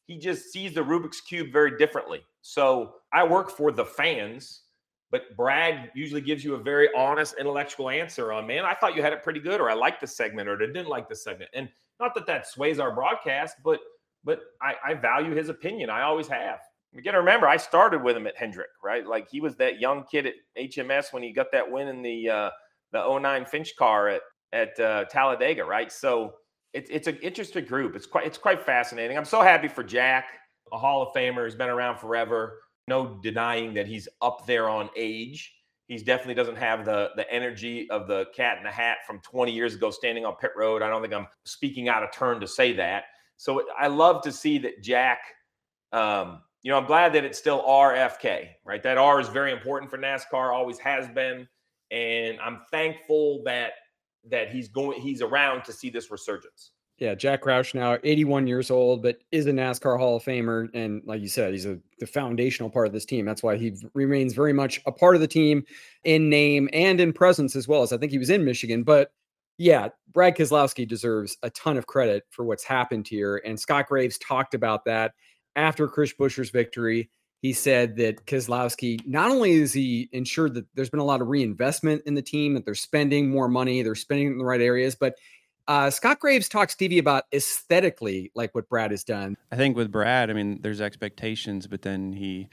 he 0.06 0.18
just 0.18 0.50
sees 0.50 0.72
the 0.72 0.80
Rubik's 0.80 1.20
cube 1.20 1.52
very 1.52 1.76
differently. 1.76 2.22
So 2.40 2.94
I 3.12 3.22
work 3.22 3.50
for 3.50 3.70
the 3.70 3.84
fans, 3.84 4.62
but 5.10 5.36
Brad 5.36 5.90
usually 5.94 6.22
gives 6.22 6.42
you 6.42 6.54
a 6.54 6.58
very 6.58 6.88
honest, 6.96 7.34
intellectual 7.38 7.90
answer 7.90 8.32
on, 8.32 8.46
man, 8.46 8.64
I 8.64 8.74
thought 8.74 8.96
you 8.96 9.02
had 9.02 9.12
it 9.12 9.22
pretty 9.22 9.40
good, 9.40 9.60
or 9.60 9.70
I 9.70 9.74
like 9.74 10.00
the 10.00 10.06
segment, 10.06 10.48
or 10.48 10.54
I 10.54 10.66
didn't 10.66 10.88
like 10.88 11.08
the 11.08 11.14
segment, 11.14 11.50
and 11.54 11.68
not 12.00 12.14
that 12.14 12.26
that 12.26 12.46
sways 12.46 12.78
our 12.78 12.94
broadcast, 12.94 13.56
but 13.64 13.80
but 14.24 14.40
I, 14.60 14.74
I 14.84 14.94
value 14.94 15.34
his 15.34 15.48
opinion. 15.48 15.90
I 15.90 16.02
always 16.02 16.28
have. 16.28 16.60
You 16.92 17.02
got 17.02 17.12
to 17.12 17.18
remember, 17.18 17.46
I 17.46 17.56
started 17.56 18.02
with 18.02 18.16
him 18.16 18.26
at 18.26 18.36
Hendrick, 18.36 18.70
right? 18.82 19.06
Like 19.06 19.28
he 19.30 19.40
was 19.40 19.56
that 19.56 19.80
young 19.80 20.04
kid 20.10 20.26
at 20.26 20.34
HMS 20.58 21.12
when 21.12 21.22
he 21.22 21.32
got 21.32 21.52
that 21.52 21.70
win 21.70 21.88
in 21.88 22.02
the 22.02 22.28
uh, 22.28 22.50
the 22.92 23.18
09 23.18 23.44
Finch 23.46 23.76
car 23.76 24.08
at 24.08 24.22
at 24.52 24.78
uh, 24.80 25.04
Talladega, 25.04 25.64
right? 25.64 25.92
So 25.92 26.34
it's 26.72 26.90
it's 26.90 27.06
an 27.06 27.18
interesting 27.22 27.64
group. 27.64 27.94
It's 27.94 28.06
quite 28.06 28.26
it's 28.26 28.38
quite 28.38 28.62
fascinating. 28.64 29.16
I'm 29.16 29.24
so 29.24 29.40
happy 29.40 29.68
for 29.68 29.84
Jack, 29.84 30.30
a 30.72 30.78
Hall 30.78 31.02
of 31.02 31.14
Famer. 31.14 31.44
He's 31.44 31.54
been 31.54 31.68
around 31.68 31.98
forever. 31.98 32.58
No 32.88 33.20
denying 33.22 33.74
that 33.74 33.86
he's 33.86 34.08
up 34.20 34.46
there 34.46 34.68
on 34.68 34.90
age. 34.96 35.54
He 35.90 35.98
definitely 35.98 36.34
doesn't 36.34 36.56
have 36.56 36.84
the 36.84 37.10
the 37.16 37.30
energy 37.30 37.88
of 37.90 38.06
the 38.06 38.26
cat 38.34 38.58
in 38.58 38.64
the 38.64 38.70
hat 38.70 38.98
from 39.06 39.20
20 39.20 39.52
years 39.52 39.74
ago, 39.74 39.90
standing 39.90 40.24
on 40.24 40.36
pit 40.36 40.52
road. 40.56 40.82
I 40.82 40.88
don't 40.88 41.02
think 41.02 41.14
I'm 41.14 41.26
speaking 41.44 41.88
out 41.88 42.02
of 42.02 42.12
turn 42.12 42.40
to 42.40 42.46
say 42.46 42.72
that 42.74 43.04
so 43.40 43.62
I 43.78 43.86
love 43.86 44.20
to 44.24 44.32
see 44.32 44.58
that 44.58 44.82
Jack, 44.82 45.20
um, 45.92 46.42
you 46.62 46.70
know, 46.70 46.76
I'm 46.76 46.84
glad 46.84 47.14
that 47.14 47.24
it's 47.24 47.38
still 47.38 47.62
RFK, 47.62 48.50
right? 48.66 48.82
That 48.82 48.98
R 48.98 49.18
is 49.18 49.30
very 49.30 49.50
important 49.50 49.90
for 49.90 49.96
NASCAR, 49.96 50.52
always 50.52 50.78
has 50.80 51.08
been. 51.08 51.48
And 51.90 52.38
I'm 52.38 52.60
thankful 52.70 53.42
that 53.46 53.72
that 54.30 54.50
he's 54.50 54.68
going 54.68 55.00
he's 55.00 55.22
around 55.22 55.64
to 55.64 55.72
see 55.72 55.88
this 55.88 56.10
resurgence. 56.10 56.72
Yeah, 57.00 57.14
Jack 57.14 57.44
Roush 57.44 57.74
now 57.74 57.96
81 58.04 58.46
years 58.46 58.70
old, 58.70 59.02
but 59.02 59.20
is 59.32 59.46
a 59.46 59.52
NASCAR 59.52 59.98
Hall 59.98 60.16
of 60.16 60.22
Famer, 60.22 60.68
and 60.74 61.02
like 61.06 61.22
you 61.22 61.28
said, 61.28 61.52
he's 61.52 61.64
a 61.64 61.78
the 61.98 62.06
foundational 62.06 62.68
part 62.68 62.86
of 62.86 62.92
this 62.92 63.06
team. 63.06 63.24
That's 63.24 63.42
why 63.42 63.56
he 63.56 63.74
remains 63.94 64.34
very 64.34 64.52
much 64.52 64.80
a 64.86 64.92
part 64.92 65.14
of 65.14 65.22
the 65.22 65.28
team 65.28 65.64
in 66.04 66.28
name 66.28 66.68
and 66.72 67.00
in 67.00 67.12
presence 67.14 67.56
as 67.56 67.66
well 67.66 67.82
as 67.82 67.92
I 67.92 67.96
think 67.96 68.12
he 68.12 68.18
was 68.18 68.30
in 68.30 68.44
Michigan. 68.44 68.82
But 68.82 69.12
yeah, 69.58 69.88
Brad 70.12 70.36
Keselowski 70.36 70.86
deserves 70.86 71.36
a 71.42 71.50
ton 71.50 71.76
of 71.76 71.86
credit 71.86 72.24
for 72.30 72.44
what's 72.44 72.64
happened 72.64 73.06
here. 73.06 73.42
And 73.44 73.58
Scott 73.58 73.88
Graves 73.88 74.18
talked 74.18 74.54
about 74.54 74.84
that 74.86 75.12
after 75.56 75.88
Chris 75.88 76.12
Buescher's 76.12 76.50
victory. 76.50 77.10
He 77.42 77.54
said 77.54 77.96
that 77.96 78.26
Keselowski 78.26 79.06
not 79.06 79.30
only 79.30 79.52
is 79.52 79.72
he 79.72 80.10
ensured 80.12 80.52
that 80.54 80.66
there's 80.74 80.90
been 80.90 81.00
a 81.00 81.04
lot 81.04 81.22
of 81.22 81.28
reinvestment 81.28 82.02
in 82.04 82.14
the 82.14 82.22
team, 82.22 82.52
that 82.54 82.66
they're 82.66 82.74
spending 82.74 83.30
more 83.30 83.48
money, 83.48 83.82
they're 83.82 83.94
spending 83.94 84.26
in 84.26 84.38
the 84.38 84.44
right 84.44 84.60
areas, 84.60 84.94
but 84.94 85.14
uh, 85.70 85.88
Scott 85.88 86.18
Graves 86.18 86.48
talks 86.48 86.72
Stevie 86.72 86.98
about 86.98 87.26
aesthetically, 87.32 88.32
like 88.34 88.52
what 88.56 88.68
Brad 88.68 88.90
has 88.90 89.04
done. 89.04 89.36
I 89.52 89.56
think 89.56 89.76
with 89.76 89.92
Brad, 89.92 90.28
I 90.28 90.32
mean, 90.32 90.58
there's 90.62 90.80
expectations, 90.80 91.68
but 91.68 91.82
then 91.82 92.12
he 92.12 92.48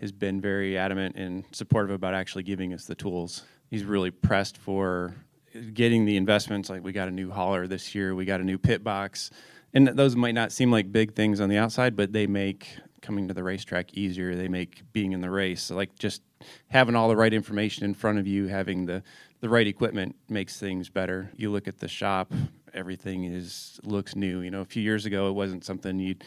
has 0.00 0.10
been 0.10 0.40
very 0.40 0.78
adamant 0.78 1.16
and 1.16 1.44
supportive 1.52 1.90
about 1.90 2.14
actually 2.14 2.44
giving 2.44 2.72
us 2.72 2.86
the 2.86 2.94
tools. 2.94 3.44
He's 3.68 3.84
really 3.84 4.10
pressed 4.10 4.56
for 4.56 5.14
getting 5.74 6.06
the 6.06 6.16
investments 6.16 6.70
like 6.70 6.82
we 6.82 6.92
got 6.92 7.08
a 7.08 7.10
new 7.10 7.30
hauler 7.30 7.66
this 7.66 7.94
year, 7.94 8.14
we 8.14 8.24
got 8.24 8.40
a 8.40 8.44
new 8.44 8.56
pit 8.56 8.82
box, 8.82 9.30
and 9.74 9.88
those 9.88 10.16
might 10.16 10.34
not 10.34 10.50
seem 10.50 10.72
like 10.72 10.90
big 10.90 11.14
things 11.14 11.40
on 11.40 11.50
the 11.50 11.58
outside, 11.58 11.94
but 11.94 12.14
they 12.14 12.26
make 12.26 12.78
coming 13.02 13.28
to 13.28 13.34
the 13.34 13.44
racetrack 13.44 13.92
easier. 13.92 14.34
They 14.34 14.48
make 14.48 14.80
being 14.94 15.12
in 15.12 15.20
the 15.20 15.30
race 15.30 15.64
so 15.64 15.76
like 15.76 15.98
just 15.98 16.22
having 16.68 16.96
all 16.96 17.08
the 17.10 17.16
right 17.16 17.34
information 17.34 17.84
in 17.84 17.92
front 17.92 18.18
of 18.18 18.26
you, 18.26 18.46
having 18.46 18.86
the 18.86 19.02
the 19.40 19.48
right 19.50 19.66
equipment 19.66 20.16
makes 20.28 20.58
things 20.58 20.88
better. 20.88 21.30
You 21.36 21.50
look 21.50 21.68
at 21.68 21.80
the 21.80 21.88
shop, 21.88 22.32
everything 22.74 23.24
is 23.24 23.80
looks 23.84 24.16
new. 24.16 24.40
You 24.40 24.50
know, 24.50 24.60
a 24.60 24.64
few 24.64 24.82
years 24.82 25.06
ago, 25.06 25.28
it 25.28 25.32
wasn't 25.32 25.64
something 25.64 25.98
you'd 25.98 26.24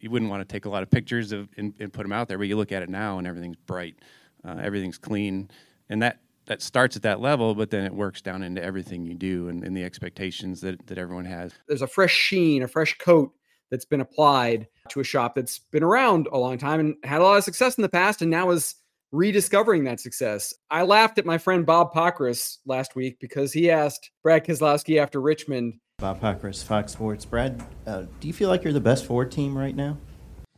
you 0.00 0.10
wouldn't 0.10 0.30
want 0.30 0.46
to 0.46 0.52
take 0.52 0.64
a 0.64 0.68
lot 0.68 0.82
of 0.82 0.90
pictures 0.90 1.32
of 1.32 1.48
and, 1.56 1.74
and 1.80 1.92
put 1.92 2.02
them 2.02 2.12
out 2.12 2.28
there, 2.28 2.38
but 2.38 2.48
you 2.48 2.56
look 2.56 2.72
at 2.72 2.82
it 2.82 2.88
now 2.88 3.18
and 3.18 3.26
everything's 3.26 3.56
bright, 3.56 3.96
uh, 4.44 4.56
everything's 4.62 4.98
clean, 4.98 5.50
and 5.88 6.02
that 6.02 6.20
that 6.46 6.62
starts 6.62 6.94
at 6.94 7.02
that 7.02 7.20
level, 7.20 7.54
but 7.54 7.70
then 7.70 7.84
it 7.84 7.92
works 7.92 8.22
down 8.22 8.42
into 8.42 8.62
everything 8.62 9.04
you 9.04 9.14
do 9.14 9.48
and, 9.48 9.64
and 9.64 9.76
the 9.76 9.82
expectations 9.82 10.60
that 10.60 10.86
that 10.86 10.98
everyone 10.98 11.24
has. 11.24 11.52
There's 11.68 11.82
a 11.82 11.86
fresh 11.86 12.14
sheen, 12.14 12.62
a 12.62 12.68
fresh 12.68 12.96
coat 12.98 13.32
that's 13.70 13.84
been 13.84 14.00
applied 14.00 14.68
to 14.90 15.00
a 15.00 15.04
shop 15.04 15.34
that's 15.34 15.58
been 15.58 15.82
around 15.82 16.28
a 16.30 16.38
long 16.38 16.56
time 16.56 16.78
and 16.78 16.94
had 17.02 17.20
a 17.20 17.24
lot 17.24 17.38
of 17.38 17.44
success 17.44 17.76
in 17.76 17.82
the 17.82 17.88
past, 17.88 18.22
and 18.22 18.30
now 18.30 18.50
is 18.50 18.76
rediscovering 19.12 19.84
that 19.84 20.00
success. 20.00 20.54
I 20.70 20.82
laughed 20.82 21.18
at 21.18 21.26
my 21.26 21.38
friend 21.38 21.64
Bob 21.64 21.92
Pockrass 21.92 22.58
last 22.66 22.94
week 22.94 23.18
because 23.20 23.52
he 23.52 23.70
asked 23.70 24.10
Brad 24.22 24.44
Keselowski 24.44 25.00
after 25.00 25.20
Richmond. 25.20 25.74
Bob 25.98 26.20
Pockrass, 26.20 26.62
Fox 26.62 26.92
Sports. 26.92 27.24
Brad, 27.24 27.64
uh, 27.86 28.02
do 28.20 28.28
you 28.28 28.34
feel 28.34 28.50
like 28.50 28.62
you're 28.62 28.74
the 28.74 28.80
best 28.80 29.06
Ford 29.06 29.32
team 29.32 29.56
right 29.56 29.74
now? 29.74 29.96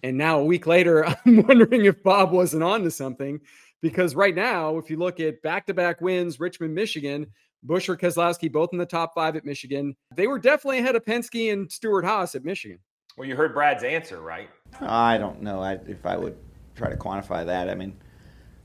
And 0.02 0.18
now 0.18 0.40
a 0.40 0.44
week 0.44 0.66
later, 0.66 1.06
I'm 1.26 1.46
wondering 1.46 1.84
if 1.84 2.02
Bob 2.02 2.32
wasn't 2.32 2.64
on 2.64 2.82
to 2.82 2.90
something 2.90 3.40
because 3.80 4.16
right 4.16 4.34
now, 4.34 4.78
if 4.78 4.90
you 4.90 4.96
look 4.96 5.20
at 5.20 5.40
back-to-back 5.42 6.00
wins, 6.00 6.40
Richmond, 6.40 6.74
Michigan, 6.74 7.24
Buescher, 7.64 7.96
Keselowski, 7.96 8.50
both 8.50 8.70
in 8.72 8.78
the 8.78 8.86
top 8.86 9.14
five 9.14 9.36
at 9.36 9.44
Michigan, 9.44 9.94
they 10.16 10.26
were 10.26 10.40
definitely 10.40 10.80
ahead 10.80 10.96
of 10.96 11.04
Penske 11.04 11.52
and 11.52 11.70
Stewart 11.70 12.04
Haas 12.04 12.34
at 12.34 12.44
Michigan. 12.44 12.80
Well, 13.16 13.28
you 13.28 13.36
heard 13.36 13.54
Brad's 13.54 13.84
answer, 13.84 14.20
right? 14.20 14.50
I 14.80 15.18
don't 15.18 15.40
know 15.40 15.62
I, 15.62 15.74
if 15.86 16.04
I 16.04 16.16
would 16.16 16.36
try 16.74 16.90
to 16.90 16.96
quantify 16.96 17.46
that. 17.46 17.70
I 17.70 17.76
mean, 17.76 17.96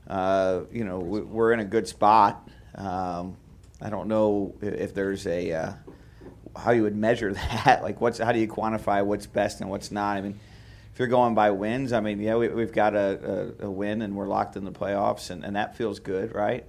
uh, 0.08 0.62
you 0.72 0.84
know, 0.84 0.98
we're 0.98 1.52
in 1.52 1.60
a 1.60 1.64
good 1.64 1.86
spot. 1.86 2.48
Um, 2.74 3.36
I 3.80 3.90
don't 3.90 4.08
know 4.08 4.56
if 4.60 4.92
there's 4.92 5.28
a 5.28 5.52
uh, 5.52 5.72
how 6.56 6.72
you 6.72 6.82
would 6.82 6.96
measure 6.96 7.32
that. 7.34 7.82
Like, 7.82 8.00
what's 8.00 8.18
how 8.18 8.32
do 8.32 8.38
you 8.38 8.48
quantify 8.48 9.04
what's 9.04 9.26
best 9.26 9.60
and 9.60 9.70
what's 9.70 9.90
not? 9.90 10.16
I 10.16 10.20
mean, 10.20 10.38
if 10.92 10.98
you're 10.98 11.08
going 11.08 11.34
by 11.34 11.50
wins, 11.50 11.92
I 11.92 12.00
mean, 12.00 12.20
yeah, 12.20 12.36
we, 12.36 12.60
have 12.60 12.72
got 12.72 12.94
a, 12.94 13.52
a, 13.60 13.66
a, 13.66 13.70
win 13.70 14.00
and 14.00 14.14
we're 14.14 14.28
locked 14.28 14.56
in 14.56 14.64
the 14.64 14.70
playoffs, 14.70 15.30
and, 15.30 15.44
and 15.44 15.56
that 15.56 15.76
feels 15.76 15.98
good, 15.98 16.32
right? 16.32 16.64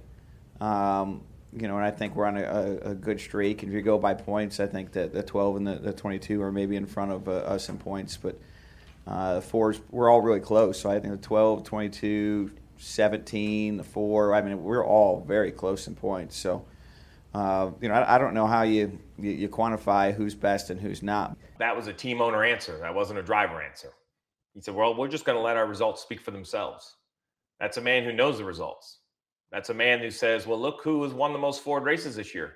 Um, 0.60 1.22
you 1.52 1.68
know, 1.68 1.76
and 1.76 1.84
I 1.84 1.92
think 1.92 2.16
we're 2.16 2.26
on 2.26 2.36
a, 2.36 2.90
a, 2.90 2.94
good 2.94 3.20
streak. 3.20 3.62
And 3.62 3.70
if 3.70 3.76
you 3.76 3.82
go 3.82 3.98
by 3.98 4.14
points, 4.14 4.58
I 4.58 4.66
think 4.66 4.92
that 4.92 5.12
the 5.12 5.22
12 5.22 5.56
and 5.56 5.66
the, 5.66 5.76
the 5.76 5.92
22 5.92 6.42
are 6.42 6.50
maybe 6.50 6.76
in 6.76 6.86
front 6.86 7.12
of 7.12 7.28
uh, 7.28 7.32
us 7.32 7.68
in 7.68 7.78
points, 7.78 8.16
but 8.16 8.38
uh, 9.06 9.40
fours, 9.40 9.80
we're 9.90 10.10
all 10.10 10.20
really 10.20 10.40
close. 10.40 10.80
So 10.80 10.90
I 10.90 10.98
think 10.98 11.20
the 11.20 11.26
12, 11.26 11.62
22, 11.62 12.50
17, 12.78 13.76
the 13.76 13.84
four. 13.84 14.34
I 14.34 14.42
mean, 14.42 14.62
we're 14.62 14.84
all 14.84 15.20
very 15.20 15.52
close 15.52 15.86
in 15.86 15.94
points. 15.94 16.36
So, 16.36 16.64
uh, 17.36 17.70
you 17.82 17.88
know, 17.88 17.94
I, 17.94 18.14
I, 18.14 18.18
don't 18.18 18.32
know 18.32 18.46
how 18.46 18.62
you, 18.62 18.98
you, 19.18 19.30
you 19.30 19.48
quantify 19.50 20.14
who's 20.14 20.34
best 20.34 20.70
and 20.70 20.80
who's 20.80 21.02
not. 21.02 21.36
That 21.58 21.76
was 21.76 21.86
a 21.86 21.92
team 21.92 22.22
owner 22.22 22.42
answer. 22.42 22.78
That 22.78 22.94
wasn't 22.94 23.18
a 23.18 23.22
driver 23.22 23.60
answer. 23.60 23.90
He 24.54 24.62
said, 24.62 24.74
"Well, 24.74 24.96
we're 24.96 25.08
just 25.08 25.26
going 25.26 25.36
to 25.36 25.42
let 25.42 25.58
our 25.58 25.66
results 25.66 26.00
speak 26.00 26.22
for 26.22 26.30
themselves." 26.30 26.96
That's 27.60 27.76
a 27.76 27.82
man 27.82 28.04
who 28.04 28.12
knows 28.14 28.38
the 28.38 28.44
results. 28.44 29.00
That's 29.52 29.68
a 29.68 29.74
man 29.74 30.00
who 30.00 30.10
says, 30.10 30.46
"Well, 30.46 30.58
look 30.58 30.80
who 30.82 31.02
has 31.02 31.12
won 31.12 31.34
the 31.34 31.38
most 31.38 31.62
Ford 31.62 31.84
races 31.84 32.16
this 32.16 32.34
year." 32.34 32.54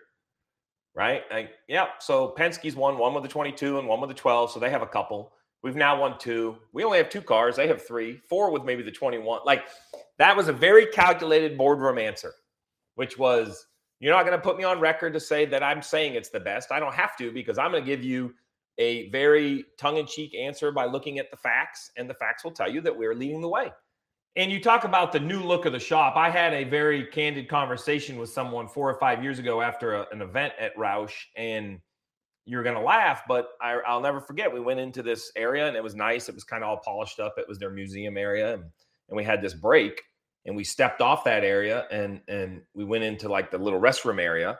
Right? 0.95 1.25
Like, 1.31 1.51
yeah. 1.69 1.89
So 1.99 2.35
Penske's 2.39 2.75
won 2.75 2.97
one 2.97 3.13
with 3.13 3.23
the 3.23 3.29
22 3.29 3.79
and 3.79 3.87
one 3.87 4.01
with 4.01 4.09
the 4.09 4.15
12, 4.15 4.51
so 4.51 4.59
they 4.59 4.71
have 4.71 4.83
a 4.83 4.87
couple. 4.87 5.33
We've 5.63 5.77
now 5.77 6.01
won 6.01 6.19
two. 6.19 6.57
We 6.73 6.85
only 6.85 6.97
have 6.97 7.11
two 7.11 7.21
cars. 7.21 7.57
They 7.57 7.69
have 7.69 7.87
three, 7.87 8.19
four 8.31 8.51
with 8.51 8.65
maybe 8.65 8.83
the 8.83 8.91
21. 8.91 9.41
Like 9.45 9.65
that 10.17 10.35
was 10.35 10.49
a 10.49 10.55
very 10.55 10.87
calculated 10.87 11.59
boardroom 11.59 11.99
answer, 11.99 12.33
which 12.95 13.19
was 13.19 13.67
you're 14.01 14.15
not 14.15 14.27
going 14.27 14.37
to 14.37 14.43
put 14.43 14.57
me 14.57 14.65
on 14.65 14.81
record 14.81 15.13
to 15.13 15.21
say 15.21 15.45
that 15.47 15.63
I'm 15.63 15.83
saying 15.83 16.15
it's 16.15 16.31
the 16.31 16.41
best. 16.41 16.73
I 16.73 16.81
don't 16.81 16.95
have 16.95 17.17
to 17.19 17.31
because 17.31 17.59
I'm 17.59 17.71
going 17.71 17.85
to 17.85 17.87
give 17.87 18.03
you 18.03 18.35
a 18.79 19.11
very 19.11 19.67
tongue 19.79 19.99
in 19.99 20.07
cheek 20.07 20.35
answer 20.35 20.73
by 20.73 20.87
looking 20.87 21.19
at 21.19 21.31
the 21.31 21.37
facts, 21.37 21.91
and 21.99 22.09
the 22.09 22.15
facts 22.15 22.43
will 22.43 22.51
tell 22.51 22.71
you 22.71 22.81
that 22.81 22.97
we're 22.97 23.15
leading 23.15 23.43
the 23.43 23.49
way. 23.49 23.71
And 24.37 24.51
you 24.51 24.61
talk 24.61 24.85
about 24.85 25.13
the 25.13 25.21
new 25.21 25.41
look 25.41 25.67
of 25.67 25.73
the 25.73 25.79
shop. 25.79 26.17
I 26.17 26.31
had 26.31 26.55
a 26.55 26.65
very 26.65 27.07
candid 27.07 27.49
conversation 27.49 28.17
with 28.17 28.31
someone 28.31 28.69
four 28.69 28.89
or 28.89 28.99
five 28.99 29.23
years 29.23 29.39
ago 29.39 29.61
after 29.61 29.95
a, 29.95 30.07
an 30.13 30.23
event 30.23 30.55
at 30.59 30.75
Roush, 30.77 31.13
and 31.37 31.79
you're 32.47 32.63
going 32.63 32.77
to 32.77 32.81
laugh, 32.81 33.23
but 33.29 33.51
I, 33.61 33.77
will 33.93 34.01
never 34.01 34.21
forget. 34.21 34.53
We 34.53 34.61
went 34.61 34.81
into 34.81 35.03
this 35.03 35.31
area 35.37 35.69
and 35.69 35.77
it 35.77 35.83
was 35.83 35.95
nice. 35.95 36.29
It 36.29 36.35
was 36.35 36.45
kind 36.45 36.65
of 36.65 36.71
all 36.71 36.81
polished 36.83 37.21
up. 37.21 37.35
It 37.37 37.47
was 37.49 37.59
their 37.59 37.71
museum 37.71 38.17
area, 38.17 38.55
and, 38.55 38.63
and 39.09 39.17
we 39.17 39.25
had 39.25 39.43
this 39.43 39.55
break, 39.55 40.01
and 40.47 40.57
we 40.57 40.65
stepped 40.65 41.01
off 41.01 41.25
that 41.25 41.45
area 41.45 41.87
and 41.91 42.21
and 42.29 42.63
we 42.75 42.85
went 42.85 43.05
into 43.05 43.29
like 43.29 43.51
the 43.51 43.59
little 43.59 43.81
restroom 43.81 44.21
area, 44.21 44.59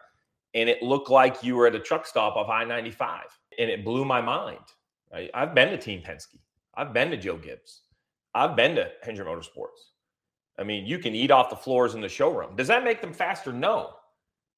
and 0.55 0.69
it 0.69 0.83
looked 0.83 1.11
like 1.11 1.43
you 1.43 1.57
were 1.57 1.67
at 1.67 1.75
a 1.75 1.81
truck 1.81 2.07
stop 2.07 2.37
off 2.37 2.49
I-95, 2.49 3.21
and 3.59 3.71
it 3.71 3.85
blew 3.85 4.05
my 4.05 4.21
mind. 4.21 4.65
Right? 5.13 5.31
I've 5.35 5.55
been 5.55 5.71
to 5.71 5.79
Team 5.79 6.03
Penske. 6.03 6.39
I've 6.75 6.93
been 6.93 7.11
to 7.11 7.17
Joe 7.17 7.37
Gibbs. 7.37 7.83
I've 8.35 8.55
been 8.55 8.77
to 8.77 8.91
Hendrick 9.03 9.27
Motorsports. 9.27 9.91
I 10.59 10.63
mean, 10.63 10.87
you 10.87 10.99
can 10.99 11.15
eat 11.15 11.31
off 11.31 11.51
the 11.51 11.57
floors 11.57 11.95
in 11.95 12.01
the 12.01 12.09
showroom. 12.09 12.55
Does 12.55 12.69
that 12.69 12.85
make 12.85 13.01
them 13.01 13.13
faster? 13.13 13.53
No. 13.53 13.95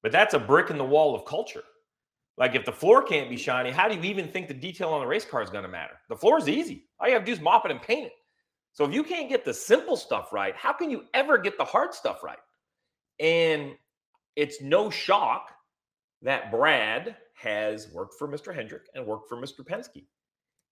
But 0.03 0.11
that's 0.11 0.33
a 0.33 0.39
brick 0.39 0.69
in 0.69 0.77
the 0.77 0.83
wall 0.83 1.15
of 1.15 1.25
culture. 1.25 1.63
Like 2.37 2.55
if 2.55 2.65
the 2.65 2.71
floor 2.71 3.03
can't 3.03 3.29
be 3.29 3.37
shiny, 3.37 3.71
how 3.71 3.87
do 3.87 3.95
you 3.95 4.03
even 4.03 4.27
think 4.27 4.47
the 4.47 4.53
detail 4.53 4.89
on 4.89 5.01
the 5.01 5.07
race 5.07 5.25
car 5.25 5.41
is 5.41 5.49
going 5.49 5.63
to 5.63 5.69
matter? 5.69 5.93
The 6.09 6.15
floor 6.15 6.37
is 6.39 6.49
easy. 6.49 6.87
All 6.99 7.07
you 7.07 7.13
have 7.13 7.23
to 7.23 7.25
do 7.25 7.31
is 7.31 7.39
mop 7.39 7.65
it 7.65 7.71
and 7.71 7.81
paint 7.81 8.07
it. 8.07 8.13
So 8.73 8.85
if 8.85 8.93
you 8.93 9.03
can't 9.03 9.29
get 9.29 9.45
the 9.45 9.53
simple 9.53 9.95
stuff 9.95 10.33
right, 10.33 10.55
how 10.55 10.73
can 10.73 10.89
you 10.89 11.03
ever 11.13 11.37
get 11.37 11.57
the 11.57 11.63
hard 11.63 11.93
stuff 11.93 12.23
right? 12.23 12.39
And 13.19 13.73
it's 14.35 14.61
no 14.61 14.89
shock 14.89 15.51
that 16.23 16.51
Brad 16.51 17.15
has 17.35 17.87
worked 17.93 18.15
for 18.17 18.27
Mr. 18.27 18.53
Hendrick 18.53 18.83
and 18.95 19.05
worked 19.05 19.29
for 19.29 19.37
Mr. 19.37 19.59
Penske. 19.59 20.05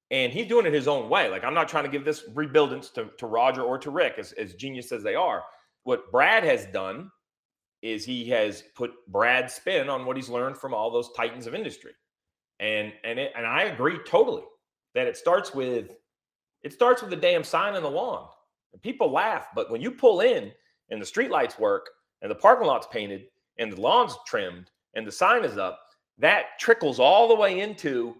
And 0.09 0.33
he's 0.33 0.47
doing 0.47 0.65
it 0.65 0.73
his 0.73 0.87
own 0.87 1.09
way. 1.09 1.29
Like 1.29 1.43
I'm 1.43 1.53
not 1.53 1.69
trying 1.69 1.83
to 1.83 1.89
give 1.89 2.03
this 2.03 2.23
rebuildance 2.33 2.89
to, 2.91 3.09
to 3.17 3.27
Roger 3.27 3.61
or 3.61 3.77
to 3.77 3.91
Rick, 3.91 4.15
as, 4.17 4.31
as 4.33 4.55
genius 4.55 4.91
as 4.91 5.03
they 5.03 5.15
are. 5.15 5.43
What 5.83 6.11
Brad 6.11 6.43
has 6.43 6.65
done 6.67 7.11
is 7.81 8.03
he 8.03 8.29
has 8.29 8.63
put 8.75 8.91
Brad's 9.07 9.53
spin 9.53 9.89
on 9.89 10.05
what 10.05 10.15
he's 10.15 10.29
learned 10.29 10.57
from 10.57 10.73
all 10.73 10.91
those 10.91 11.11
titans 11.15 11.47
of 11.47 11.55
industry. 11.55 11.91
And 12.59 12.93
and 13.03 13.19
it, 13.19 13.31
and 13.35 13.45
I 13.45 13.63
agree 13.63 13.97
totally 14.05 14.43
that 14.93 15.07
it 15.07 15.17
starts 15.17 15.53
with 15.53 15.91
it 16.63 16.73
starts 16.73 17.01
with 17.01 17.09
the 17.09 17.15
damn 17.15 17.43
sign 17.43 17.75
on 17.75 17.83
the 17.83 17.89
lawn. 17.89 18.27
And 18.73 18.81
people 18.81 19.11
laugh, 19.11 19.47
but 19.55 19.71
when 19.71 19.81
you 19.81 19.91
pull 19.91 20.21
in 20.21 20.51
and 20.89 21.01
the 21.01 21.05
streetlights 21.05 21.59
work 21.59 21.89
and 22.21 22.31
the 22.31 22.35
parking 22.35 22.67
lot's 22.67 22.87
painted 22.91 23.25
and 23.57 23.71
the 23.71 23.81
lawn's 23.81 24.15
trimmed 24.25 24.69
and 24.95 25.05
the 25.05 25.11
sign 25.11 25.43
is 25.43 25.57
up, 25.57 25.79
that 26.17 26.59
trickles 26.59 26.99
all 26.99 27.27
the 27.27 27.35
way 27.35 27.59
into, 27.59 28.15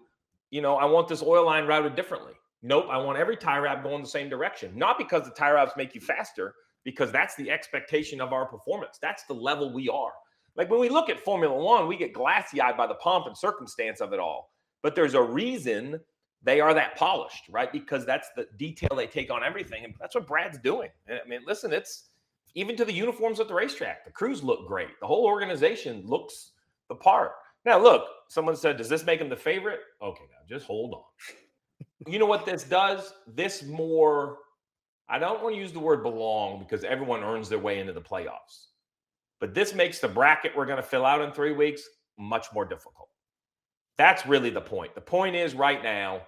you 0.50 0.60
know, 0.60 0.76
I 0.76 0.84
want 0.84 1.08
this 1.08 1.22
oil 1.22 1.46
line 1.46 1.66
routed 1.66 1.94
differently. 1.94 2.34
Nope, 2.62 2.86
I 2.90 2.96
want 2.98 3.18
every 3.18 3.36
tie 3.36 3.58
wrap 3.58 3.82
going 3.82 4.02
the 4.02 4.08
same 4.08 4.28
direction. 4.28 4.72
Not 4.76 4.98
because 4.98 5.24
the 5.24 5.30
tie 5.30 5.50
wraps 5.50 5.72
make 5.76 5.94
you 5.94 6.00
faster, 6.00 6.54
because 6.84 7.10
that's 7.10 7.34
the 7.36 7.50
expectation 7.50 8.20
of 8.20 8.32
our 8.32 8.46
performance. 8.46 8.98
That's 9.00 9.24
the 9.24 9.34
level 9.34 9.72
we 9.72 9.88
are. 9.88 10.12
Like 10.56 10.70
when 10.70 10.80
we 10.80 10.88
look 10.88 11.08
at 11.08 11.20
Formula 11.20 11.54
One, 11.54 11.88
we 11.88 11.96
get 11.96 12.12
glassy 12.12 12.60
eyed 12.60 12.76
by 12.76 12.86
the 12.86 12.94
pomp 12.94 13.26
and 13.26 13.36
circumstance 13.36 14.00
of 14.00 14.12
it 14.12 14.20
all. 14.20 14.50
But 14.82 14.94
there's 14.94 15.14
a 15.14 15.22
reason 15.22 16.00
they 16.42 16.60
are 16.60 16.74
that 16.74 16.96
polished, 16.96 17.44
right? 17.50 17.72
Because 17.72 18.04
that's 18.04 18.28
the 18.36 18.46
detail 18.56 18.90
they 18.96 19.06
take 19.06 19.30
on 19.30 19.44
everything. 19.44 19.84
And 19.84 19.94
that's 20.00 20.14
what 20.14 20.26
Brad's 20.26 20.58
doing. 20.58 20.90
I 21.08 21.26
mean, 21.28 21.40
listen, 21.46 21.72
it's 21.72 22.08
even 22.54 22.76
to 22.76 22.84
the 22.84 22.92
uniforms 22.92 23.40
at 23.40 23.48
the 23.48 23.54
racetrack. 23.54 24.04
The 24.04 24.10
crews 24.10 24.42
look 24.42 24.66
great. 24.66 24.98
The 25.00 25.06
whole 25.06 25.24
organization 25.24 26.02
looks 26.06 26.52
the 26.88 26.94
part. 26.94 27.32
Now, 27.64 27.78
look, 27.78 28.06
someone 28.28 28.56
said, 28.56 28.76
does 28.76 28.88
this 28.88 29.04
make 29.04 29.20
him 29.20 29.28
the 29.28 29.36
favorite? 29.36 29.80
Okay, 30.02 30.24
now 30.30 30.54
just 30.54 30.66
hold 30.66 30.94
on. 30.94 32.12
you 32.12 32.18
know 32.18 32.26
what 32.26 32.44
this 32.44 32.64
does? 32.64 33.14
This 33.26 33.62
more 33.62 34.38
I 35.12 35.18
don't 35.18 35.42
want 35.42 35.54
to 35.54 35.60
use 35.60 35.72
the 35.72 35.78
word 35.78 36.02
belong 36.02 36.60
because 36.60 36.84
everyone 36.84 37.22
earns 37.22 37.50
their 37.50 37.58
way 37.58 37.80
into 37.80 37.92
the 37.92 38.00
playoffs. 38.00 38.68
But 39.40 39.52
this 39.52 39.74
makes 39.74 39.98
the 39.98 40.08
bracket 40.08 40.56
we're 40.56 40.64
going 40.64 40.78
to 40.78 40.82
fill 40.82 41.04
out 41.04 41.20
in 41.20 41.32
three 41.32 41.52
weeks 41.52 41.82
much 42.18 42.46
more 42.54 42.64
difficult. 42.64 43.08
That's 43.98 44.24
really 44.24 44.48
the 44.48 44.62
point. 44.62 44.94
The 44.94 45.02
point 45.02 45.36
is 45.36 45.54
right 45.54 45.82
now, 45.82 46.22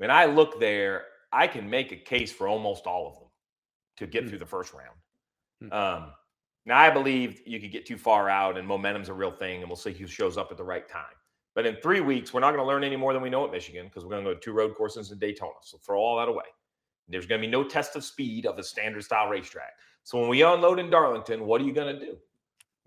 when 0.00 0.10
I 0.10 0.24
look 0.24 0.58
there, 0.58 1.04
I 1.30 1.46
can 1.46 1.68
make 1.68 1.92
a 1.92 1.96
case 1.96 2.32
for 2.32 2.48
almost 2.48 2.86
all 2.86 3.06
of 3.06 3.14
them 3.16 3.28
to 3.98 4.06
get 4.06 4.24
mm. 4.24 4.30
through 4.30 4.38
the 4.38 4.46
first 4.46 4.72
round. 4.72 4.96
Mm. 5.62 5.72
Um, 5.76 6.12
now, 6.64 6.78
I 6.78 6.88
believe 6.88 7.42
you 7.44 7.60
could 7.60 7.70
get 7.70 7.84
too 7.84 7.98
far 7.98 8.30
out, 8.30 8.56
and 8.56 8.66
momentum's 8.66 9.10
a 9.10 9.12
real 9.12 9.30
thing, 9.30 9.60
and 9.60 9.68
we'll 9.68 9.76
see 9.76 9.92
who 9.92 10.06
shows 10.06 10.38
up 10.38 10.50
at 10.50 10.56
the 10.56 10.64
right 10.64 10.88
time. 10.88 11.04
But 11.54 11.66
in 11.66 11.76
three 11.76 12.00
weeks, 12.00 12.32
we're 12.32 12.40
not 12.40 12.52
going 12.52 12.64
to 12.64 12.66
learn 12.66 12.82
any 12.82 12.96
more 12.96 13.12
than 13.12 13.20
we 13.20 13.28
know 13.28 13.44
at 13.44 13.52
Michigan 13.52 13.88
because 13.88 14.04
we're 14.04 14.12
going 14.12 14.24
to 14.24 14.30
go 14.30 14.34
to 14.34 14.40
two 14.40 14.52
road 14.52 14.74
courses 14.74 15.12
in 15.12 15.18
Daytona. 15.18 15.52
So 15.60 15.76
throw 15.76 15.98
all 16.00 16.16
that 16.16 16.28
away. 16.28 16.46
There's 17.06 17.26
going 17.26 17.42
to 17.42 17.46
be 17.46 17.50
no 17.50 17.62
test 17.62 17.94
of 17.94 18.02
speed 18.02 18.46
of 18.46 18.58
a 18.58 18.62
standard 18.62 19.04
style 19.04 19.28
racetrack. 19.28 19.72
So 20.04 20.18
when 20.18 20.30
we 20.30 20.42
unload 20.42 20.78
in 20.78 20.88
Darlington, 20.88 21.44
what 21.44 21.60
are 21.60 21.64
you 21.64 21.74
going 21.74 21.94
to 21.94 22.06
do? 22.06 22.16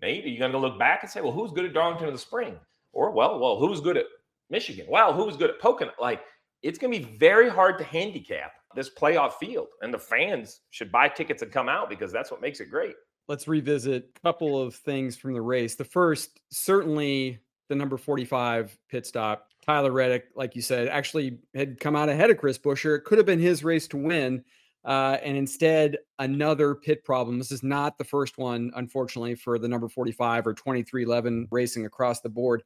Nate, 0.02 0.24
are 0.24 0.28
you 0.28 0.38
going 0.40 0.50
to 0.50 0.58
look 0.58 0.80
back 0.80 1.04
and 1.04 1.10
say, 1.12 1.20
well, 1.20 1.30
who's 1.30 1.52
good 1.52 1.64
at 1.64 1.74
Darlington 1.74 2.08
in 2.08 2.12
the 2.12 2.18
spring? 2.18 2.56
Or, 2.92 3.12
well, 3.12 3.38
well, 3.38 3.56
who's 3.56 3.80
good 3.80 3.96
at 3.96 4.06
Michigan? 4.50 4.86
Well, 4.88 5.12
who's 5.12 5.36
good 5.36 5.50
at 5.50 5.60
Pocono? 5.60 5.92
Like, 6.00 6.22
it's 6.64 6.78
going 6.78 6.92
to 6.92 6.98
be 6.98 7.16
very 7.18 7.48
hard 7.48 7.78
to 7.78 7.84
handicap 7.84 8.52
this 8.74 8.90
playoff 8.90 9.34
field. 9.34 9.68
And 9.82 9.94
the 9.94 9.98
fans 9.98 10.62
should 10.70 10.90
buy 10.90 11.08
tickets 11.08 11.42
and 11.42 11.52
come 11.52 11.68
out 11.68 11.88
because 11.88 12.10
that's 12.10 12.30
what 12.30 12.40
makes 12.40 12.58
it 12.60 12.70
great. 12.70 12.96
let's 13.28 13.48
revisit 13.48 14.10
a 14.16 14.20
couple 14.20 14.60
of 14.60 14.74
things 14.74 15.16
from 15.16 15.32
the 15.32 15.40
race. 15.40 15.74
The 15.76 15.84
first, 15.84 16.40
certainly 16.50 17.38
the 17.68 17.74
number 17.74 17.96
45 17.96 18.76
pit 18.88 19.06
stop. 19.06 19.48
Tyler 19.64 19.92
Reddick, 19.92 20.26
like 20.34 20.54
you 20.54 20.62
said, 20.62 20.88
actually 20.88 21.38
had 21.54 21.80
come 21.80 21.96
out 21.96 22.10
ahead 22.10 22.30
of 22.30 22.36
Chris 22.36 22.58
Buescher. 22.58 22.96
It 22.96 23.04
could 23.04 23.18
have 23.18 23.26
been 23.26 23.38
his 23.38 23.64
race 23.64 23.88
to 23.88 23.96
win. 23.96 24.44
Uh, 24.84 25.16
and 25.22 25.38
instead, 25.38 25.96
another 26.18 26.74
pit 26.74 27.04
problem. 27.04 27.38
This 27.38 27.50
is 27.50 27.62
not 27.62 27.96
the 27.96 28.04
first 28.04 28.36
one, 28.36 28.70
unfortunately, 28.76 29.34
for 29.34 29.58
the 29.58 29.68
number 29.68 29.88
45 29.88 30.46
or 30.46 30.54
23XI 30.54 31.46
racing 31.50 31.86
across 31.86 32.20
the 32.20 32.28
board. 32.28 32.62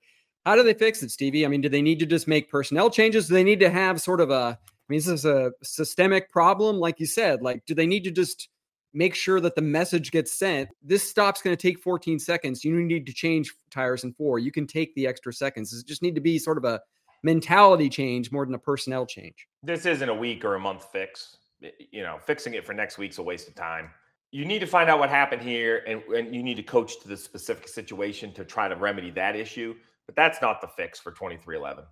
How 0.48 0.56
do 0.56 0.62
they 0.62 0.72
fix 0.72 1.02
it, 1.02 1.10
Stevie? 1.10 1.44
I 1.44 1.48
mean, 1.48 1.60
do 1.60 1.68
they 1.68 1.82
need 1.82 1.98
to 1.98 2.06
just 2.06 2.26
make 2.26 2.50
personnel 2.50 2.88
changes? 2.88 3.28
Do 3.28 3.34
they 3.34 3.44
need 3.44 3.60
to 3.60 3.68
have 3.68 4.00
sort 4.00 4.18
of 4.18 4.30
a, 4.30 4.58
I 4.58 4.82
mean, 4.88 4.96
this 4.96 5.06
is 5.06 5.26
a 5.26 5.52
systemic 5.62 6.30
problem, 6.30 6.78
like 6.78 6.98
you 6.98 7.04
said. 7.04 7.42
Like, 7.42 7.66
do 7.66 7.74
they 7.74 7.86
need 7.86 8.02
to 8.04 8.10
just 8.10 8.48
make 8.94 9.14
sure 9.14 9.40
that 9.40 9.56
the 9.56 9.60
message 9.60 10.10
gets 10.10 10.32
sent. 10.32 10.70
This 10.82 11.06
stop's 11.06 11.42
going 11.42 11.54
to 11.54 11.60
take 11.60 11.78
14 11.78 12.18
seconds. 12.18 12.64
You 12.64 12.74
need 12.80 13.04
to 13.04 13.12
change 13.12 13.54
tires 13.70 14.04
in 14.04 14.14
four. 14.14 14.38
You 14.38 14.50
can 14.50 14.66
take 14.66 14.94
the 14.94 15.06
extra 15.06 15.34
seconds. 15.34 15.70
It 15.74 15.86
just 15.86 16.00
need 16.00 16.14
to 16.14 16.20
be 16.22 16.38
sort 16.38 16.56
of 16.56 16.64
a 16.64 16.80
mentality 17.22 17.90
change 17.90 18.32
more 18.32 18.46
than 18.46 18.54
a 18.54 18.58
personnel 18.58 19.04
change. 19.04 19.46
This 19.62 19.84
isn't 19.84 20.08
a 20.08 20.14
week 20.14 20.46
or 20.46 20.54
a 20.54 20.60
month 20.60 20.86
fix. 20.90 21.36
You 21.60 22.02
know, 22.02 22.18
fixing 22.24 22.54
it 22.54 22.64
for 22.64 22.72
next 22.72 22.96
week's 22.96 23.18
a 23.18 23.22
waste 23.22 23.48
of 23.48 23.54
time. 23.54 23.90
You 24.30 24.46
need 24.46 24.60
to 24.60 24.66
find 24.66 24.88
out 24.88 24.98
what 24.98 25.10
happened 25.10 25.42
here 25.42 25.84
and, 25.86 26.02
and 26.04 26.34
you 26.34 26.42
need 26.42 26.56
to 26.56 26.62
coach 26.62 27.00
to 27.02 27.08
the 27.08 27.16
specific 27.18 27.68
situation 27.68 28.32
to 28.32 28.44
try 28.46 28.66
to 28.66 28.76
remedy 28.76 29.10
that 29.10 29.36
issue. 29.36 29.74
But 30.08 30.16
that's 30.16 30.40
not 30.40 30.62
the 30.62 30.66
fix 30.68 30.98
for 30.98 31.12
23XI. 31.12 31.84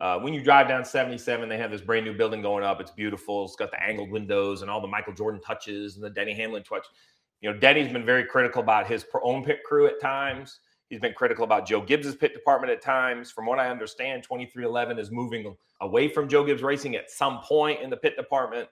Uh, 0.00 0.18
when 0.18 0.32
you 0.32 0.42
drive 0.42 0.66
down 0.66 0.82
77, 0.82 1.46
they 1.46 1.58
have 1.58 1.70
this 1.70 1.82
brand 1.82 2.06
new 2.06 2.14
building 2.14 2.40
going 2.40 2.64
up. 2.64 2.80
It's 2.80 2.90
beautiful. 2.90 3.44
It's 3.44 3.54
got 3.54 3.70
the 3.70 3.82
angled 3.82 4.10
windows 4.10 4.62
and 4.62 4.70
all 4.70 4.80
the 4.80 4.88
Michael 4.88 5.12
Jordan 5.12 5.42
touches 5.42 5.96
and 5.96 6.02
the 6.02 6.08
Denny 6.08 6.32
Hamlin 6.32 6.62
touch. 6.62 6.86
You 7.42 7.52
know, 7.52 7.58
Denny's 7.58 7.92
been 7.92 8.04
very 8.04 8.24
critical 8.24 8.62
about 8.62 8.86
his 8.86 9.04
own 9.22 9.44
pit 9.44 9.60
crew 9.62 9.86
at 9.86 10.00
times. 10.00 10.58
He's 10.88 11.00
been 11.00 11.12
critical 11.12 11.44
about 11.44 11.68
Joe 11.68 11.82
Gibbs's 11.82 12.16
pit 12.16 12.32
department 12.32 12.72
at 12.72 12.80
times. 12.80 13.30
From 13.30 13.44
what 13.44 13.58
I 13.58 13.68
understand, 13.68 14.26
23XI 14.26 14.98
is 14.98 15.10
moving 15.10 15.54
away 15.82 16.08
from 16.08 16.28
Joe 16.28 16.44
Gibbs 16.44 16.62
Racing 16.62 16.96
at 16.96 17.10
some 17.10 17.40
point 17.40 17.82
in 17.82 17.90
the 17.90 17.96
pit 17.96 18.16
department. 18.16 18.70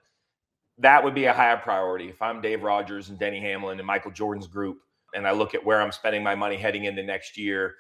That 0.79 1.05
would 1.05 1.15
be 1.15 1.27
a 1.27 1.33
higher 1.35 1.59
priority. 1.59 2.09
If 2.09 2.23
I'm 2.23 2.41
Dave 2.41 2.63
Rogers 2.63 3.11
and 3.11 3.19
Denny 3.19 3.41
Hamlin 3.41 3.79
and 3.79 3.87
Michael 3.87 4.13
Jordan's 4.13 4.47
group, 4.47 4.79
and 5.15 5.29
I 5.29 5.33
look 5.33 5.55
at 5.55 5.65
where 5.65 5.83
I'm 5.83 5.93
spending 5.93 6.23
my 6.23 6.35
money 6.35 6.57
heading 6.57 6.85
into 6.85 7.03
next 7.03 7.37
year, 7.37 7.77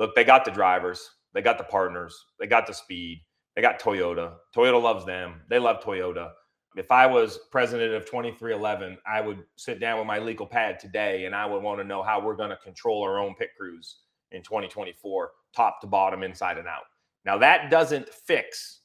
look, 0.00 0.14
they 0.16 0.24
got 0.24 0.44
the 0.44 0.50
drivers. 0.50 1.10
They 1.34 1.42
got 1.42 1.58
the 1.58 1.64
partners. 1.64 2.24
They 2.40 2.46
got 2.46 2.66
the 2.66 2.72
speed. 2.72 3.22
They 3.54 3.62
got 3.62 3.78
Toyota. 3.78 4.32
Toyota 4.56 4.82
loves 4.82 5.04
them. 5.04 5.42
They 5.48 5.58
love 5.58 5.84
Toyota. 5.84 6.30
If 6.76 6.90
I 6.90 7.06
was 7.06 7.38
president 7.50 7.94
of 7.94 8.10
23XI, 8.10 8.96
I 9.06 9.20
would 9.20 9.42
sit 9.56 9.78
down 9.78 9.98
with 9.98 10.06
my 10.06 10.18
legal 10.18 10.46
pad 10.46 10.78
today 10.78 11.26
and 11.26 11.34
I 11.34 11.44
would 11.44 11.62
want 11.62 11.80
to 11.80 11.84
know 11.84 12.02
how 12.02 12.20
we're 12.20 12.36
going 12.36 12.50
to 12.50 12.56
control 12.56 13.02
our 13.02 13.18
own 13.18 13.34
pit 13.34 13.50
crews 13.56 13.98
in 14.32 14.42
2024, 14.42 15.32
top 15.54 15.80
to 15.82 15.86
bottom, 15.86 16.22
inside 16.22 16.58
and 16.58 16.68
out. 16.68 16.84
Now, 17.24 17.36
that 17.38 17.70
doesn't 17.70 18.08
fix 18.08 18.80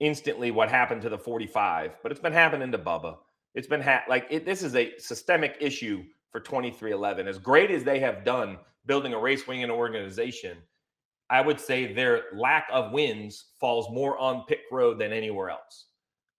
instantly 0.00 0.50
what 0.50 0.68
happened 0.68 1.02
to 1.02 1.08
the 1.08 1.18
45, 1.18 1.96
but 2.02 2.12
it's 2.12 2.20
been 2.20 2.32
happening 2.32 2.72
to 2.72 2.78
Bubba. 2.78 3.16
It's 3.54 3.68
been 3.68 3.80
ha- 3.80 4.04
like 4.08 4.26
it, 4.28 4.44
this 4.44 4.62
is 4.62 4.74
a 4.74 4.92
systemic 4.98 5.56
issue 5.60 6.04
for 6.30 6.40
23XI. 6.40 7.26
As 7.26 7.38
great 7.38 7.70
as 7.70 7.84
they 7.84 8.00
have 8.00 8.24
done 8.24 8.58
building 8.86 9.14
a 9.14 9.18
race 9.18 9.46
wing 9.46 9.62
and 9.62 9.72
organization, 9.72 10.58
I 11.30 11.40
would 11.40 11.60
say 11.60 11.92
their 11.92 12.24
lack 12.34 12.68
of 12.72 12.92
wins 12.92 13.46
falls 13.60 13.88
more 13.90 14.18
on 14.18 14.44
pit 14.48 14.62
road 14.72 14.98
than 14.98 15.12
anywhere 15.12 15.50
else. 15.50 15.86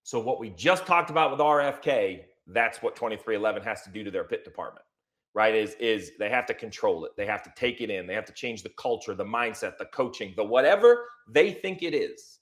So 0.03 0.19
what 0.19 0.39
we 0.39 0.49
just 0.49 0.85
talked 0.85 1.09
about 1.09 1.31
with 1.31 1.39
RFK, 1.39 2.21
that's 2.47 2.81
what 2.81 2.95
23XI 2.95 3.63
has 3.63 3.83
to 3.83 3.89
do 3.89 4.03
to 4.03 4.11
their 4.11 4.25
pit 4.25 4.43
department. 4.43 4.85
Right? 5.33 5.55
Is 5.55 5.75
is 5.79 6.11
they 6.19 6.27
have 6.27 6.45
to 6.47 6.53
control 6.53 7.05
it. 7.05 7.11
They 7.15 7.25
have 7.25 7.41
to 7.43 7.53
take 7.55 7.79
it 7.79 7.89
in. 7.89 8.05
They 8.05 8.15
have 8.15 8.25
to 8.25 8.33
change 8.33 8.63
the 8.63 8.71
culture, 8.77 9.15
the 9.15 9.23
mindset, 9.23 9.77
the 9.77 9.85
coaching, 9.85 10.33
the 10.35 10.43
whatever 10.43 11.05
they 11.29 11.53
think 11.53 11.83
it 11.83 11.93
is. 11.93 12.39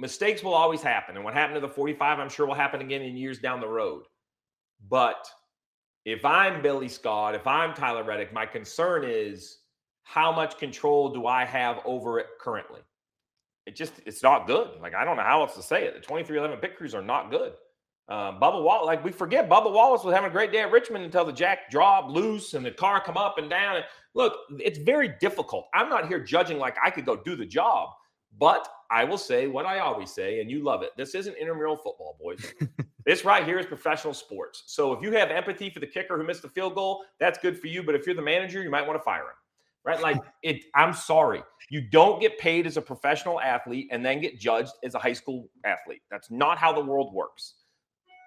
Mistakes 0.00 0.42
will 0.42 0.54
always 0.54 0.82
happen. 0.82 1.14
And 1.14 1.24
what 1.24 1.34
happened 1.34 1.54
to 1.54 1.60
the 1.60 1.72
45, 1.72 2.18
I'm 2.18 2.28
sure 2.28 2.46
will 2.46 2.54
happen 2.54 2.80
again 2.80 3.02
in 3.02 3.16
years 3.16 3.38
down 3.38 3.60
the 3.60 3.68
road. 3.68 4.02
But 4.88 5.24
if 6.04 6.24
I'm 6.24 6.62
Billy 6.62 6.88
Scott, 6.88 7.34
if 7.34 7.46
I'm 7.46 7.74
Tyler 7.74 8.04
Reddick, 8.04 8.32
my 8.32 8.46
concern 8.46 9.04
is 9.06 9.58
how 10.02 10.30
much 10.32 10.58
control 10.58 11.08
do 11.08 11.26
I 11.26 11.44
have 11.44 11.80
over 11.84 12.18
it 12.18 12.26
currently? 12.38 12.80
It 13.66 13.74
just 13.74 13.94
it's 14.04 14.22
not 14.22 14.46
good. 14.46 14.68
Like 14.80 14.94
I 14.94 15.04
don't 15.04 15.16
know 15.16 15.22
how 15.22 15.40
else 15.40 15.54
to 15.56 15.62
say 15.62 15.84
it. 15.84 15.94
The 15.94 16.06
23XI 16.06 16.60
pit 16.60 16.76
crews 16.76 16.94
are 16.94 17.02
not 17.02 17.30
good. 17.30 17.54
Um, 18.06 18.38
Bubba 18.38 18.62
Wallace, 18.62 18.86
like 18.86 19.02
we 19.02 19.12
forget, 19.12 19.48
Bubba 19.48 19.72
Wallace 19.72 20.04
was 20.04 20.14
having 20.14 20.28
a 20.28 20.32
great 20.32 20.52
day 20.52 20.60
at 20.60 20.70
Richmond 20.70 21.06
until 21.06 21.24
the 21.24 21.32
jack 21.32 21.70
dropped 21.70 22.10
loose 22.10 22.52
and 22.52 22.64
the 22.64 22.70
car 22.70 23.02
come 23.02 23.16
up 23.16 23.38
and 23.38 23.48
down. 23.48 23.76
And 23.76 23.84
look, 24.12 24.34
it's 24.58 24.76
very 24.76 25.14
difficult. 25.20 25.68
I'm 25.72 25.88
not 25.88 26.06
here 26.06 26.20
judging 26.20 26.58
like 26.58 26.76
I 26.84 26.90
could 26.90 27.06
go 27.06 27.16
do 27.16 27.34
the 27.34 27.46
job, 27.46 27.90
but 28.38 28.68
I 28.90 29.04
will 29.04 29.18
say 29.18 29.46
what 29.46 29.66
I 29.66 29.78
always 29.78 30.10
say, 30.10 30.40
and 30.40 30.50
you 30.50 30.62
love 30.62 30.82
it. 30.82 30.90
This 30.96 31.14
isn't 31.14 31.36
intramural 31.36 31.76
football, 31.76 32.16
boys. 32.20 32.52
this 33.06 33.24
right 33.24 33.44
here 33.44 33.58
is 33.58 33.66
professional 33.66 34.14
sports. 34.14 34.64
So 34.66 34.92
if 34.92 35.02
you 35.02 35.12
have 35.12 35.30
empathy 35.30 35.70
for 35.70 35.80
the 35.80 35.86
kicker 35.86 36.16
who 36.16 36.24
missed 36.24 36.42
the 36.42 36.48
field 36.48 36.74
goal, 36.74 37.04
that's 37.18 37.38
good 37.38 37.58
for 37.58 37.66
you. 37.66 37.82
But 37.82 37.94
if 37.94 38.06
you're 38.06 38.16
the 38.16 38.22
manager, 38.22 38.62
you 38.62 38.70
might 38.70 38.86
want 38.86 38.98
to 38.98 39.02
fire 39.02 39.22
him 39.22 39.36
right? 39.84 40.00
Like 40.00 40.18
it, 40.42 40.64
I'm 40.74 40.92
sorry. 40.92 41.42
You 41.70 41.80
don't 41.80 42.20
get 42.20 42.38
paid 42.38 42.66
as 42.66 42.76
a 42.76 42.82
professional 42.82 43.40
athlete 43.40 43.88
and 43.90 44.04
then 44.04 44.20
get 44.20 44.38
judged 44.40 44.72
as 44.82 44.94
a 44.94 44.98
high 44.98 45.12
school 45.12 45.48
athlete. 45.64 46.02
That's 46.10 46.30
not 46.30 46.58
how 46.58 46.72
the 46.72 46.84
world 46.84 47.14
works. 47.14 47.54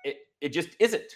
It 0.04 0.17
it 0.41 0.50
just 0.50 0.70
isn't. 0.80 1.12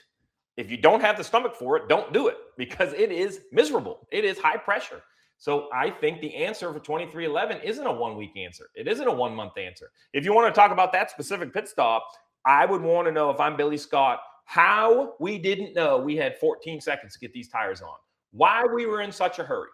If 0.58 0.70
you 0.70 0.78
don't 0.78 1.02
have 1.02 1.18
the 1.18 1.24
stomach 1.24 1.56
for 1.56 1.78
it, 1.78 1.88
don't 1.88 2.12
do 2.12 2.28
it 2.28 2.38
because 2.58 2.94
it 2.94 3.12
is 3.12 3.42
miserable. 3.52 4.08
It 4.12 4.26
is 4.26 4.38
high 4.38 4.58
pressure. 4.58 5.02
So 5.42 5.70
I 5.74 5.90
think 5.90 6.22
the 6.22 6.36
answer 6.36 6.72
for 6.72 6.80
23XI 6.80 7.64
isn't 7.64 7.88
a 7.88 7.92
one 7.92 8.16
week 8.16 8.38
answer. 8.38 8.70
It 8.76 8.88
isn't 8.88 9.08
a 9.08 9.12
one 9.12 9.34
month 9.34 9.58
answer. 9.58 9.90
If 10.14 10.24
you 10.24 10.34
want 10.34 10.54
to 10.54 10.60
talk 10.60 10.72
about 10.72 10.94
that 10.94 11.10
specific 11.10 11.52
pit 11.52 11.68
stop, 11.68 12.06
I 12.46 12.66
would 12.68 12.82
want 12.82 13.08
to 13.08 13.12
know 13.12 13.32
if 13.32 13.40
I'm 13.40 13.58
Billy 13.58 13.78
Scott, 13.78 14.20
how 14.46 15.16
we 15.20 15.40
didn't 15.40 15.74
know 15.74 15.98
we 15.98 16.16
had 16.16 16.38
14 16.38 16.80
seconds 16.80 17.14
to 17.14 17.20
get 17.20 17.34
these 17.34 17.50
tires 17.50 17.82
on, 17.82 17.96
why 18.30 18.64
we 18.72 18.86
were 18.86 19.02
in 19.02 19.12
such 19.12 19.40
a 19.40 19.44
hurry 19.44 19.70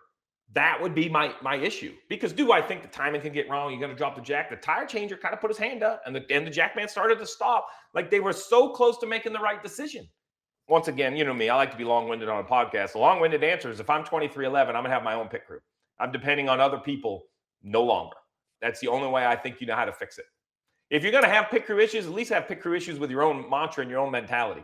that 0.53 0.81
would 0.81 0.95
be 0.95 1.09
my 1.09 1.33
my 1.41 1.55
issue. 1.55 1.93
Because 2.09 2.31
do 2.31 2.51
I 2.51 2.61
think 2.61 2.81
the 2.81 2.87
timing 2.87 3.21
can 3.21 3.33
get 3.33 3.49
wrong? 3.49 3.71
You're 3.71 3.81
going 3.81 3.91
to 3.91 3.97
drop 3.97 4.15
the 4.15 4.21
jack. 4.21 4.49
The 4.49 4.55
tire 4.55 4.85
changer 4.85 5.17
kind 5.17 5.33
of 5.33 5.41
put 5.41 5.49
his 5.49 5.57
hand 5.57 5.83
up, 5.83 6.01
and 6.05 6.15
the 6.15 6.25
and 6.29 6.47
the 6.47 6.51
jackman 6.51 6.87
started 6.87 7.19
to 7.19 7.27
stop. 7.27 7.67
Like 7.93 8.09
they 8.09 8.19
were 8.19 8.33
so 8.33 8.69
close 8.69 8.97
to 8.99 9.07
making 9.07 9.33
the 9.33 9.39
right 9.39 9.61
decision. 9.61 10.07
Once 10.69 10.87
again, 10.87 11.15
you 11.15 11.23
know 11.23 11.33
me. 11.33 11.49
I 11.49 11.55
like 11.55 11.71
to 11.71 11.77
be 11.77 11.83
long 11.83 12.09
winded 12.09 12.27
on 12.29 12.43
a 12.43 12.47
podcast. 12.47 12.91
The 12.91 12.99
long 12.99 13.21
winded 13.21 13.43
answer 13.43 13.71
is 13.71 13.79
if 13.79 13.89
I'm 13.89 14.03
23XI, 14.03 14.47
I'm 14.47 14.73
going 14.73 14.83
to 14.83 14.89
have 14.89 15.03
my 15.03 15.13
own 15.13 15.27
pit 15.27 15.45
crew. 15.47 15.59
I'm 15.99 16.11
depending 16.11 16.49
on 16.49 16.59
other 16.59 16.77
people 16.77 17.25
no 17.63 17.83
longer. 17.83 18.17
That's 18.61 18.79
the 18.79 18.87
only 18.87 19.07
way 19.07 19.25
I 19.25 19.35
think 19.35 19.61
you 19.61 19.67
know 19.67 19.75
how 19.75 19.85
to 19.85 19.93
fix 19.93 20.17
it. 20.17 20.25
If 20.89 21.03
you're 21.03 21.11
going 21.11 21.23
to 21.23 21.29
have 21.29 21.49
pit 21.49 21.65
crew 21.65 21.79
issues, 21.79 22.05
at 22.05 22.13
least 22.13 22.31
have 22.31 22.47
pit 22.47 22.61
crew 22.61 22.75
issues 22.75 22.99
with 22.99 23.11
your 23.11 23.23
own 23.23 23.49
mantra 23.49 23.81
and 23.81 23.91
your 23.91 23.99
own 23.99 24.11
mentality. 24.11 24.63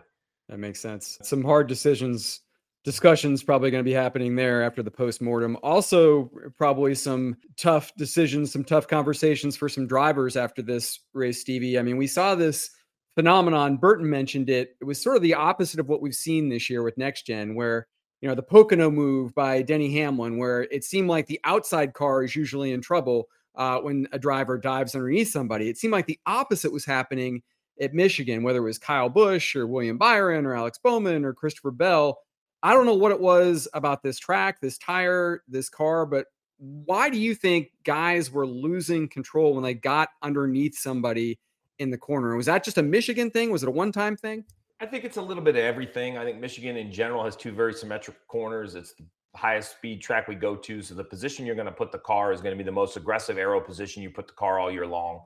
That 0.50 0.60
makes 0.60 0.80
sense. 0.80 1.18
Some 1.22 1.44
hard 1.44 1.68
decisions 1.68 2.42
discussions 2.84 3.44
probably 3.44 3.72
going 3.72 3.84
to 3.84 3.90
be 3.90 3.94
happening 3.94 4.36
there 4.36 4.62
after 4.62 4.84
the 4.84 4.92
post-mortem 4.92 5.58
also 5.64 6.30
probably 6.58 6.94
some 6.94 7.36
tough 7.56 7.94
decisions 7.96 8.52
some 8.52 8.64
tough 8.64 8.88
conversations 8.88 9.56
for 9.56 9.70
some 9.70 9.88
drivers 9.88 10.36
after 10.36 10.62
this 10.62 11.00
race 11.14 11.40
stevie 11.40 11.80
i 11.80 11.82
mean 11.82 11.96
we 11.96 12.08
saw 12.08 12.36
this 12.36 12.72
phenomenon 13.16 13.78
burton 13.78 14.10
mentioned 14.10 14.50
it 14.50 14.76
it 14.82 14.86
was 14.86 15.02
sort 15.02 15.16
of 15.16 15.22
the 15.22 15.34
opposite 15.34 15.80
of 15.80 15.88
what 15.88 16.02
we've 16.02 16.16
seen 16.16 16.50
this 16.50 16.70
year 16.70 16.84
with 16.84 16.98
next 16.98 17.26
gen 17.26 17.56
where 17.56 17.88
you 18.22 18.28
know 18.28 18.36
the 18.36 18.42
pocono 18.42 18.90
move 18.90 19.34
by 19.36 19.62
denny 19.62 19.94
hamlin 19.94 20.38
where 20.38 20.64
it 20.64 20.84
seemed 20.84 21.10
like 21.10 21.28
the 21.28 21.40
outside 21.44 21.94
car 21.94 22.24
is 22.24 22.36
usually 22.36 22.72
in 22.72 22.82
trouble 22.82 23.28
uh, 23.56 23.80
when 23.80 24.08
a 24.12 24.20
driver 24.20 24.58
dives 24.58 24.96
underneath 24.96 25.30
somebody. 25.30 25.70
It 25.70 25.78
seemed 25.78 25.92
like 25.92 26.08
the 26.08 26.20
opposite 26.26 26.72
was 26.72 26.86
happening 26.86 27.44
at 27.82 27.94
michigan 27.94 28.44
whether 28.44 28.60
it 28.60 28.62
was 28.62 28.78
kyle 28.78 29.10
busch 29.10 29.56
or 29.56 29.66
william 29.66 29.98
byron 29.98 30.46
or 30.46 30.56
alex 30.56 30.78
bowman 30.78 31.26
or 31.26 31.34
christopher 31.34 31.72
bell. 31.72 32.20
I 32.62 32.72
don't 32.72 32.86
know 32.86 32.94
what 32.94 33.12
it 33.12 33.20
was 33.20 33.68
about 33.74 34.04
this 34.04 34.18
track, 34.18 34.62
this 34.62 34.78
tire, 34.78 35.44
this 35.50 35.68
car, 35.70 36.06
but 36.06 36.28
why 36.60 37.10
do 37.10 37.18
you 37.18 37.36
think 37.36 37.72
guys 37.84 38.32
were 38.32 38.48
losing 38.48 39.10
control 39.10 39.54
when 39.54 39.64
they 39.64 39.74
got 39.74 40.10
underneath 40.22 40.78
somebody 40.78 41.40
in 41.80 41.90
the 41.90 41.98
corner? 41.98 42.36
Was 42.36 42.46
that 42.48 42.64
just 42.64 42.78
a 42.78 42.84
Michigan 42.84 43.30
thing? 43.30 43.52
Was 43.52 43.64
it 43.64 43.70
a 43.70 43.72
one 43.72 43.92
time 43.92 44.16
thing? 44.16 44.44
I 44.80 44.86
think 44.86 45.06
it's 45.06 45.18
a 45.18 45.22
little 45.22 45.44
bit 45.44 45.56
of 45.56 45.62
everything. 45.62 46.18
I 46.18 46.26
think 46.26 46.40
Michigan 46.40 46.78
in 46.78 46.92
general 46.92 47.24
has 47.24 47.36
two 47.36 47.52
very 47.52 47.74
symmetric 47.74 48.18
corners. 48.28 48.76
It's 48.76 48.94
the 48.94 49.06
highest 49.36 49.78
speed 49.78 50.02
track 50.02 50.28
we 50.28 50.36
go 50.36 50.56
to. 50.56 50.82
So 50.82 50.94
the 50.94 51.04
position 51.04 51.46
you're 51.46 51.56
going 51.56 51.68
to 51.68 51.72
put 51.72 51.92
the 51.92 52.00
car 52.00 52.34
is 52.34 52.42
going 52.42 52.54
to 52.54 52.58
be 52.58 52.66
the 52.66 52.72
most 52.72 52.98
aggressive 52.98 53.38
aero 53.38 53.62
position 53.62 54.04
you 54.04 54.10
put 54.10 54.28
the 54.28 54.34
car 54.34 54.60
all 54.60 54.72
year 54.72 54.88
long. 54.88 55.22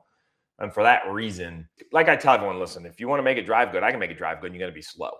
And 0.60 0.72
for 0.72 0.82
that 0.82 1.02
reason, 1.10 1.68
like 1.92 2.08
I 2.08 2.16
tell 2.16 2.34
everyone, 2.34 2.58
listen, 2.58 2.86
if 2.86 3.00
you 3.00 3.08
want 3.08 3.18
to 3.20 3.24
make 3.24 3.38
it 3.38 3.46
drive 3.46 3.72
good, 3.72 3.82
I 3.82 3.90
can 3.90 4.00
make 4.00 4.10
it 4.10 4.18
drive 4.18 4.40
good. 4.40 4.48
And 4.48 4.54
you 4.54 4.60
got 4.60 4.66
to 4.66 4.72
be 4.72 4.82
slow 4.82 5.12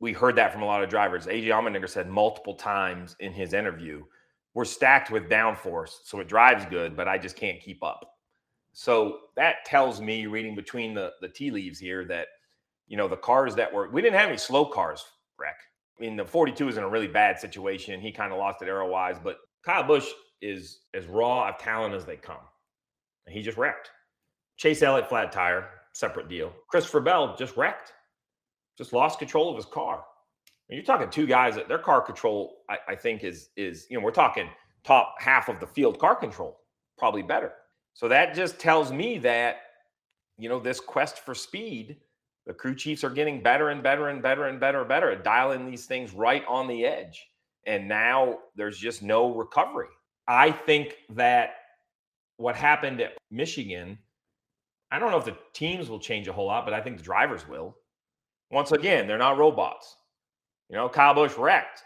we 0.00 0.12
heard 0.14 0.34
that 0.36 0.52
from 0.52 0.62
a 0.62 0.66
lot 0.66 0.82
of 0.82 0.88
drivers. 0.88 1.26
AJ 1.26 1.46
Allmendinger 1.46 1.88
said 1.88 2.08
multiple 2.08 2.54
times 2.54 3.14
in 3.20 3.32
his 3.32 3.52
interview, 3.52 4.02
we're 4.54 4.64
stacked 4.64 5.10
with 5.10 5.28
downforce, 5.28 5.98
so 6.04 6.18
it 6.20 6.26
drives 6.26 6.64
good, 6.66 6.96
but 6.96 7.06
I 7.06 7.18
just 7.18 7.36
can't 7.36 7.60
keep 7.60 7.84
up. 7.84 8.09
So 8.80 9.18
that 9.36 9.66
tells 9.66 10.00
me, 10.00 10.24
reading 10.24 10.54
between 10.54 10.94
the, 10.94 11.12
the 11.20 11.28
tea 11.28 11.50
leaves 11.50 11.78
here, 11.78 12.06
that 12.06 12.28
you 12.88 12.96
know 12.96 13.08
the 13.08 13.16
cars 13.18 13.54
that 13.56 13.70
were 13.70 13.90
we 13.90 14.00
didn't 14.00 14.18
have 14.18 14.30
any 14.30 14.38
slow 14.38 14.64
cars, 14.64 15.04
wreck. 15.38 15.58
I 15.98 16.00
mean, 16.00 16.16
the 16.16 16.24
42 16.24 16.66
is 16.66 16.78
in 16.78 16.82
a 16.82 16.88
really 16.88 17.06
bad 17.06 17.38
situation. 17.38 18.00
He 18.00 18.10
kind 18.10 18.32
of 18.32 18.38
lost 18.38 18.62
it 18.62 18.68
aero 18.68 18.88
wise, 18.88 19.16
but 19.22 19.36
Kyle 19.66 19.82
Busch 19.82 20.06
is 20.40 20.78
as 20.94 21.04
raw 21.08 21.46
of 21.46 21.58
talent 21.58 21.94
as 21.94 22.06
they 22.06 22.16
come. 22.16 22.40
And 23.26 23.36
he 23.36 23.42
just 23.42 23.58
wrecked. 23.58 23.90
Chase 24.56 24.80
Elliott, 24.80 25.10
flat 25.10 25.30
tire, 25.30 25.68
separate 25.92 26.30
deal. 26.30 26.50
Christopher 26.70 27.00
Bell 27.00 27.36
just 27.36 27.58
wrecked, 27.58 27.92
just 28.78 28.94
lost 28.94 29.18
control 29.18 29.50
of 29.50 29.56
his 29.56 29.66
car. 29.66 30.02
And 30.70 30.76
you're 30.78 30.86
talking 30.86 31.10
two 31.10 31.26
guys 31.26 31.54
that 31.56 31.68
their 31.68 31.76
car 31.76 32.00
control, 32.00 32.62
I, 32.70 32.78
I 32.88 32.94
think, 32.94 33.24
is 33.24 33.50
is 33.58 33.86
you 33.90 33.98
know 33.98 34.02
we're 34.02 34.10
talking 34.10 34.48
top 34.84 35.16
half 35.18 35.50
of 35.50 35.60
the 35.60 35.66
field 35.66 35.98
car 35.98 36.16
control, 36.16 36.60
probably 36.96 37.20
better. 37.20 37.52
So 37.94 38.08
that 38.08 38.34
just 38.34 38.58
tells 38.58 38.92
me 38.92 39.18
that 39.18 39.58
you 40.38 40.48
know 40.48 40.58
this 40.58 40.80
quest 40.80 41.18
for 41.18 41.34
speed 41.34 41.98
the 42.46 42.54
crew 42.54 42.74
chiefs 42.74 43.04
are 43.04 43.10
getting 43.10 43.42
better 43.42 43.68
and 43.68 43.82
better 43.82 44.08
and 44.08 44.22
better 44.22 44.46
and 44.46 44.58
better 44.58 44.80
and 44.80 44.88
better 44.88 45.10
at 45.10 45.24
dialing 45.24 45.70
these 45.70 45.86
things 45.86 46.12
right 46.12 46.44
on 46.48 46.66
the 46.66 46.84
edge. 46.84 47.28
And 47.66 47.86
now 47.86 48.38
there's 48.56 48.78
just 48.78 49.02
no 49.02 49.34
recovery. 49.34 49.88
I 50.26 50.50
think 50.50 50.96
that 51.10 51.56
what 52.38 52.56
happened 52.56 53.00
at 53.00 53.12
Michigan, 53.30 53.98
I 54.90 54.98
don't 54.98 55.10
know 55.10 55.18
if 55.18 55.24
the 55.24 55.36
teams 55.52 55.88
will 55.88 56.00
change 56.00 56.28
a 56.28 56.32
whole 56.32 56.46
lot, 56.46 56.64
but 56.64 56.74
I 56.74 56.80
think 56.80 56.96
the 56.96 57.04
drivers 57.04 57.46
will. 57.46 57.76
Once 58.50 58.72
again, 58.72 59.06
they're 59.06 59.18
not 59.18 59.38
robots. 59.38 59.96
You 60.68 60.76
know, 60.76 60.88
Kyle 60.88 61.14
Busch 61.14 61.36
wrecked. 61.36 61.82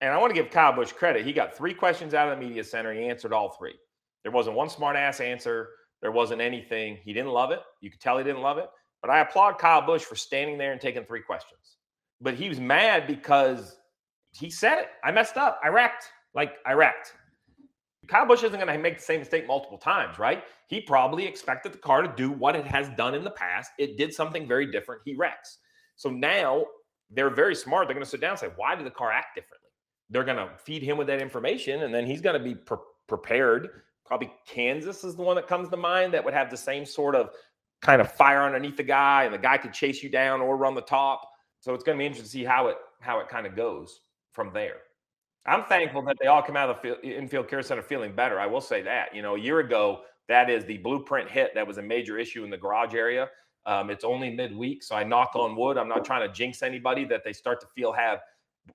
And 0.00 0.12
I 0.12 0.18
want 0.18 0.34
to 0.34 0.42
give 0.42 0.50
Kyle 0.50 0.72
Busch 0.72 0.92
credit. 0.92 1.24
He 1.24 1.32
got 1.32 1.56
three 1.56 1.72
questions 1.72 2.12
out 2.12 2.28
of 2.28 2.38
the 2.38 2.44
media 2.44 2.64
center. 2.64 2.92
He 2.92 3.04
answered 3.04 3.32
all 3.32 3.50
three. 3.50 3.76
There 4.22 4.32
wasn't 4.32 4.56
one 4.56 4.68
smart 4.68 4.96
ass 4.96 5.20
answer. 5.20 5.68
There 6.00 6.12
wasn't 6.12 6.40
anything. 6.40 6.98
He 7.04 7.12
didn't 7.12 7.30
love 7.30 7.50
it. 7.50 7.60
You 7.80 7.90
could 7.90 8.00
tell 8.00 8.18
he 8.18 8.24
didn't 8.24 8.42
love 8.42 8.58
it. 8.58 8.68
But 9.00 9.10
I 9.10 9.20
applaud 9.20 9.58
Kyle 9.58 9.84
Busch 9.84 10.02
for 10.02 10.14
standing 10.14 10.58
there 10.58 10.72
and 10.72 10.80
taking 10.80 11.04
three 11.04 11.22
questions. 11.22 11.76
But 12.20 12.34
he 12.34 12.48
was 12.48 12.60
mad 12.60 13.06
because 13.06 13.76
he 14.32 14.50
said 14.50 14.78
it. 14.78 14.88
I 15.02 15.10
messed 15.10 15.36
up. 15.36 15.60
I 15.62 15.68
wrecked. 15.68 16.06
Like 16.34 16.54
I 16.64 16.72
wrecked. 16.72 17.14
Kyle 18.08 18.26
Busch 18.26 18.42
isn't 18.42 18.58
going 18.58 18.66
to 18.66 18.78
make 18.78 18.98
the 18.98 19.02
same 19.02 19.20
mistake 19.20 19.46
multiple 19.46 19.78
times, 19.78 20.18
right? 20.18 20.44
He 20.68 20.80
probably 20.80 21.24
expected 21.24 21.72
the 21.72 21.78
car 21.78 22.02
to 22.02 22.12
do 22.16 22.30
what 22.30 22.56
it 22.56 22.66
has 22.66 22.88
done 22.90 23.14
in 23.14 23.22
the 23.22 23.30
past. 23.30 23.72
It 23.78 23.96
did 23.96 24.12
something 24.12 24.48
very 24.48 24.70
different. 24.70 25.02
He 25.04 25.14
wrecks. 25.14 25.58
So 25.96 26.10
now 26.10 26.64
they're 27.10 27.30
very 27.30 27.54
smart. 27.54 27.86
They're 27.86 27.94
going 27.94 28.04
to 28.04 28.10
sit 28.10 28.20
down 28.20 28.30
and 28.30 28.38
say, 28.38 28.50
why 28.56 28.74
did 28.74 28.86
the 28.86 28.90
car 28.90 29.12
act 29.12 29.34
differently? 29.34 29.68
They're 30.10 30.24
going 30.24 30.36
to 30.36 30.50
feed 30.64 30.82
him 30.82 30.96
with 30.96 31.06
that 31.06 31.22
information, 31.22 31.82
and 31.84 31.94
then 31.94 32.06
he's 32.06 32.20
going 32.20 32.36
to 32.36 32.42
be 32.42 32.54
pre- 32.54 32.78
prepared. 33.08 33.68
Probably 34.12 34.30
Kansas 34.44 35.04
is 35.04 35.16
the 35.16 35.22
one 35.22 35.36
that 35.36 35.48
comes 35.48 35.70
to 35.70 35.76
mind 35.78 36.12
that 36.12 36.22
would 36.22 36.34
have 36.34 36.50
the 36.50 36.56
same 36.58 36.84
sort 36.84 37.14
of 37.14 37.30
kind 37.80 37.98
of 37.98 38.12
fire 38.12 38.42
underneath 38.42 38.76
the 38.76 38.82
guy, 38.82 39.24
and 39.24 39.32
the 39.32 39.38
guy 39.38 39.56
could 39.56 39.72
chase 39.72 40.02
you 40.02 40.10
down 40.10 40.42
or 40.42 40.58
run 40.58 40.74
the 40.74 40.82
top. 40.82 41.26
So 41.60 41.72
it's 41.72 41.82
going 41.82 41.96
to 41.96 41.98
be 41.98 42.04
interesting 42.04 42.26
to 42.26 42.30
see 42.30 42.44
how 42.44 42.66
it 42.66 42.76
how 43.00 43.20
it 43.20 43.30
kind 43.30 43.46
of 43.46 43.56
goes 43.56 44.02
from 44.32 44.52
there. 44.52 44.80
I'm 45.46 45.64
thankful 45.64 46.02
that 46.02 46.18
they 46.20 46.26
all 46.26 46.42
come 46.42 46.58
out 46.58 46.68
of 46.68 46.76
the 46.76 46.82
field, 46.82 46.98
infield 47.02 47.48
care 47.48 47.62
center 47.62 47.80
feeling 47.80 48.14
better. 48.14 48.38
I 48.38 48.44
will 48.44 48.60
say 48.60 48.82
that. 48.82 49.16
You 49.16 49.22
know, 49.22 49.36
a 49.36 49.40
year 49.40 49.60
ago, 49.60 50.02
that 50.28 50.50
is 50.50 50.66
the 50.66 50.76
blueprint 50.76 51.30
hit 51.30 51.54
that 51.54 51.66
was 51.66 51.78
a 51.78 51.82
major 51.82 52.18
issue 52.18 52.44
in 52.44 52.50
the 52.50 52.58
garage 52.58 52.94
area. 52.94 53.30
Um, 53.64 53.88
it's 53.88 54.04
only 54.04 54.28
midweek, 54.28 54.82
so 54.82 54.94
I 54.94 55.04
knock 55.04 55.30
on 55.36 55.56
wood. 55.56 55.78
I'm 55.78 55.88
not 55.88 56.04
trying 56.04 56.28
to 56.28 56.34
jinx 56.34 56.62
anybody 56.62 57.06
that 57.06 57.24
they 57.24 57.32
start 57.32 57.62
to 57.62 57.66
feel 57.74 57.92
have 57.92 58.18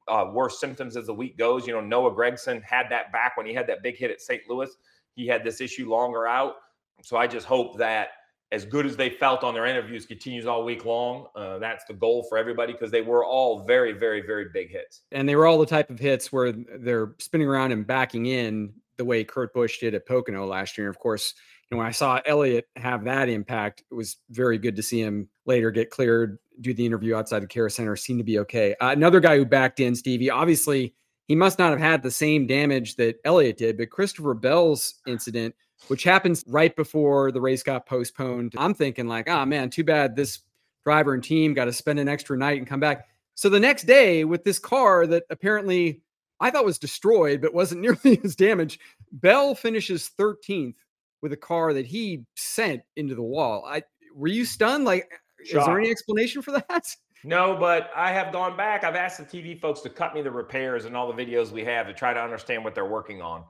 uh, 0.08 0.32
worse 0.34 0.60
symptoms 0.60 0.98
as 0.98 1.06
the 1.06 1.14
week 1.14 1.38
goes. 1.38 1.68
You 1.68 1.74
know, 1.74 1.82
Noah 1.82 2.16
Gragson 2.16 2.64
had 2.64 2.88
that 2.90 3.12
back 3.12 3.38
when 3.38 3.46
he 3.46 3.54
had 3.54 3.68
that 3.68 3.84
big 3.84 3.98
hit 3.98 4.10
at 4.10 4.20
St. 4.20 4.42
Louis. 4.50 4.72
He 5.18 5.28
had 5.28 5.44
this 5.44 5.60
issue 5.60 5.90
longer 5.90 6.28
out. 6.28 6.54
So 7.02 7.18
I 7.18 7.26
just 7.28 7.48
hope 7.48 7.78
that 7.80 8.10
as 8.52 8.64
good 8.66 8.86
as 8.86 8.96
they 8.96 9.10
felt 9.10 9.44
on 9.44 9.54
their 9.54 9.66
interviews 9.66 10.06
continues 10.06 10.46
all 10.46 10.64
week 10.64 10.86
long. 10.86 11.26
Uh, 11.36 11.58
that's 11.58 11.84
the 11.86 11.94
goal 11.94 12.26
for 12.30 12.38
everybody 12.38 12.72
because 12.72 12.92
they 12.92 13.02
were 13.02 13.26
all 13.26 13.66
very, 13.66 13.92
very, 13.92 14.22
very 14.22 14.46
big 14.54 14.70
hits. 14.70 15.02
And 15.12 15.28
they 15.28 15.36
were 15.36 15.48
all 15.48 15.58
the 15.58 15.66
type 15.66 15.90
of 15.90 16.00
hits 16.00 16.32
where 16.32 16.54
they're 16.54 17.16
spinning 17.20 17.48
around 17.48 17.72
and 17.72 17.86
backing 17.86 18.28
in 18.28 18.74
the 18.98 19.06
way 19.06 19.24
Kurt 19.24 19.54
Busch 19.54 19.80
did 19.80 19.96
at 19.96 20.08
Pocono 20.08 20.46
last 20.46 20.78
year. 20.78 20.88
Of 20.88 21.00
course, 21.00 21.34
you 21.70 21.76
know, 21.76 21.80
when 21.80 21.88
I 21.88 21.92
saw 21.92 22.22
Elliott 22.26 22.66
have 22.76 23.04
that 23.06 23.28
impact, 23.28 23.84
it 23.92 23.96
was 23.96 24.18
very 24.30 24.60
good 24.60 24.76
to 24.76 24.84
see 24.84 25.02
him 25.02 25.28
later 25.48 25.72
get 25.72 25.90
cleared, 25.90 26.38
do 26.62 26.76
the 26.76 26.86
interview 26.86 27.16
outside 27.16 27.40
the 27.40 27.48
care 27.48 27.70
center, 27.70 27.96
seemed 27.96 28.20
to 28.20 28.24
be 28.24 28.40
okay. 28.40 28.76
Uh, 28.80 28.90
another 28.90 29.20
guy 29.20 29.36
who 29.36 29.46
backed 29.46 29.80
in, 29.80 29.96
Stevie, 29.96 30.30
obviously 30.30 30.94
he 31.28 31.36
must 31.36 31.60
not 31.60 31.72
have 31.72 31.80
had 31.80 32.02
the 32.02 32.12
same 32.12 32.48
damage 32.48 32.96
that 32.96 33.20
Elliott 33.26 33.58
did, 33.58 33.78
but 33.78 33.90
Christopher 33.90 34.34
Bell's 34.34 34.96
incident– 35.06 35.56
which 35.88 36.04
happens 36.04 36.44
right 36.48 36.76
before 36.76 37.32
the 37.32 37.42
race 37.42 37.64
got 37.64 37.86
postponed. 37.86 38.54
I'm 38.58 38.74
thinking 38.74 39.08
like, 39.08 39.30
oh 39.30 39.46
man, 39.46 39.70
too 39.70 39.84
bad 39.84 40.16
this 40.16 40.40
driver 40.84 41.14
and 41.14 41.24
team 41.24 41.54
got 41.54 41.66
to 41.66 41.74
spend 41.74 42.00
an 42.00 42.10
extra 42.10 42.38
night 42.38 42.58
and 42.58 42.68
come 42.68 42.80
back. 42.80 43.08
So 43.36 43.50
the 43.50 43.60
next 43.60 43.84
day 43.84 44.24
with 44.24 44.44
this 44.44 44.60
car 44.60 45.06
that 45.08 45.24
apparently 45.30 46.02
I 46.40 46.50
thought 46.50 46.66
was 46.66 46.80
destroyed 46.80 47.42
but 47.42 47.54
wasn't 47.54 47.82
nearly 48.04 48.20
as 48.24 48.36
damaged, 48.36 48.82
Bell 49.12 49.56
finishes 49.56 50.12
13th 50.20 50.78
with 51.22 51.34
a 51.34 51.38
car 51.38 51.74
that 51.74 51.86
he 51.86 52.26
sent 52.36 52.82
into 52.96 53.16
the 53.16 53.24
wall. 53.24 53.66
I 53.66 53.84
were 54.14 54.28
you 54.28 54.46
stunned? 54.46 54.86
Like, 54.86 55.10
Shocked. 55.44 55.62
is 55.62 55.66
there 55.66 55.80
any 55.80 55.92
explanation 55.92 56.42
for 56.42 56.52
that? 56.52 56.96
No, 57.28 57.56
but 57.56 57.92
I 57.96 58.12
have 58.12 58.32
gone 58.32 58.56
back. 58.58 58.84
I've 58.84 58.96
asked 58.96 59.18
the 59.18 59.26
TV 59.26 59.60
folks 59.60 59.82
to 59.82 59.90
cut 59.90 60.16
me 60.16 60.22
the 60.22 60.32
repairs 60.32 60.86
and 60.86 60.96
all 60.96 61.12
the 61.12 61.26
videos 61.26 61.52
we 61.52 61.64
have 61.66 61.88
to 61.88 61.94
try 61.94 62.14
to 62.14 62.22
understand 62.22 62.64
what 62.64 62.74
they're 62.74 62.86
working 62.86 63.22
on 63.22 63.44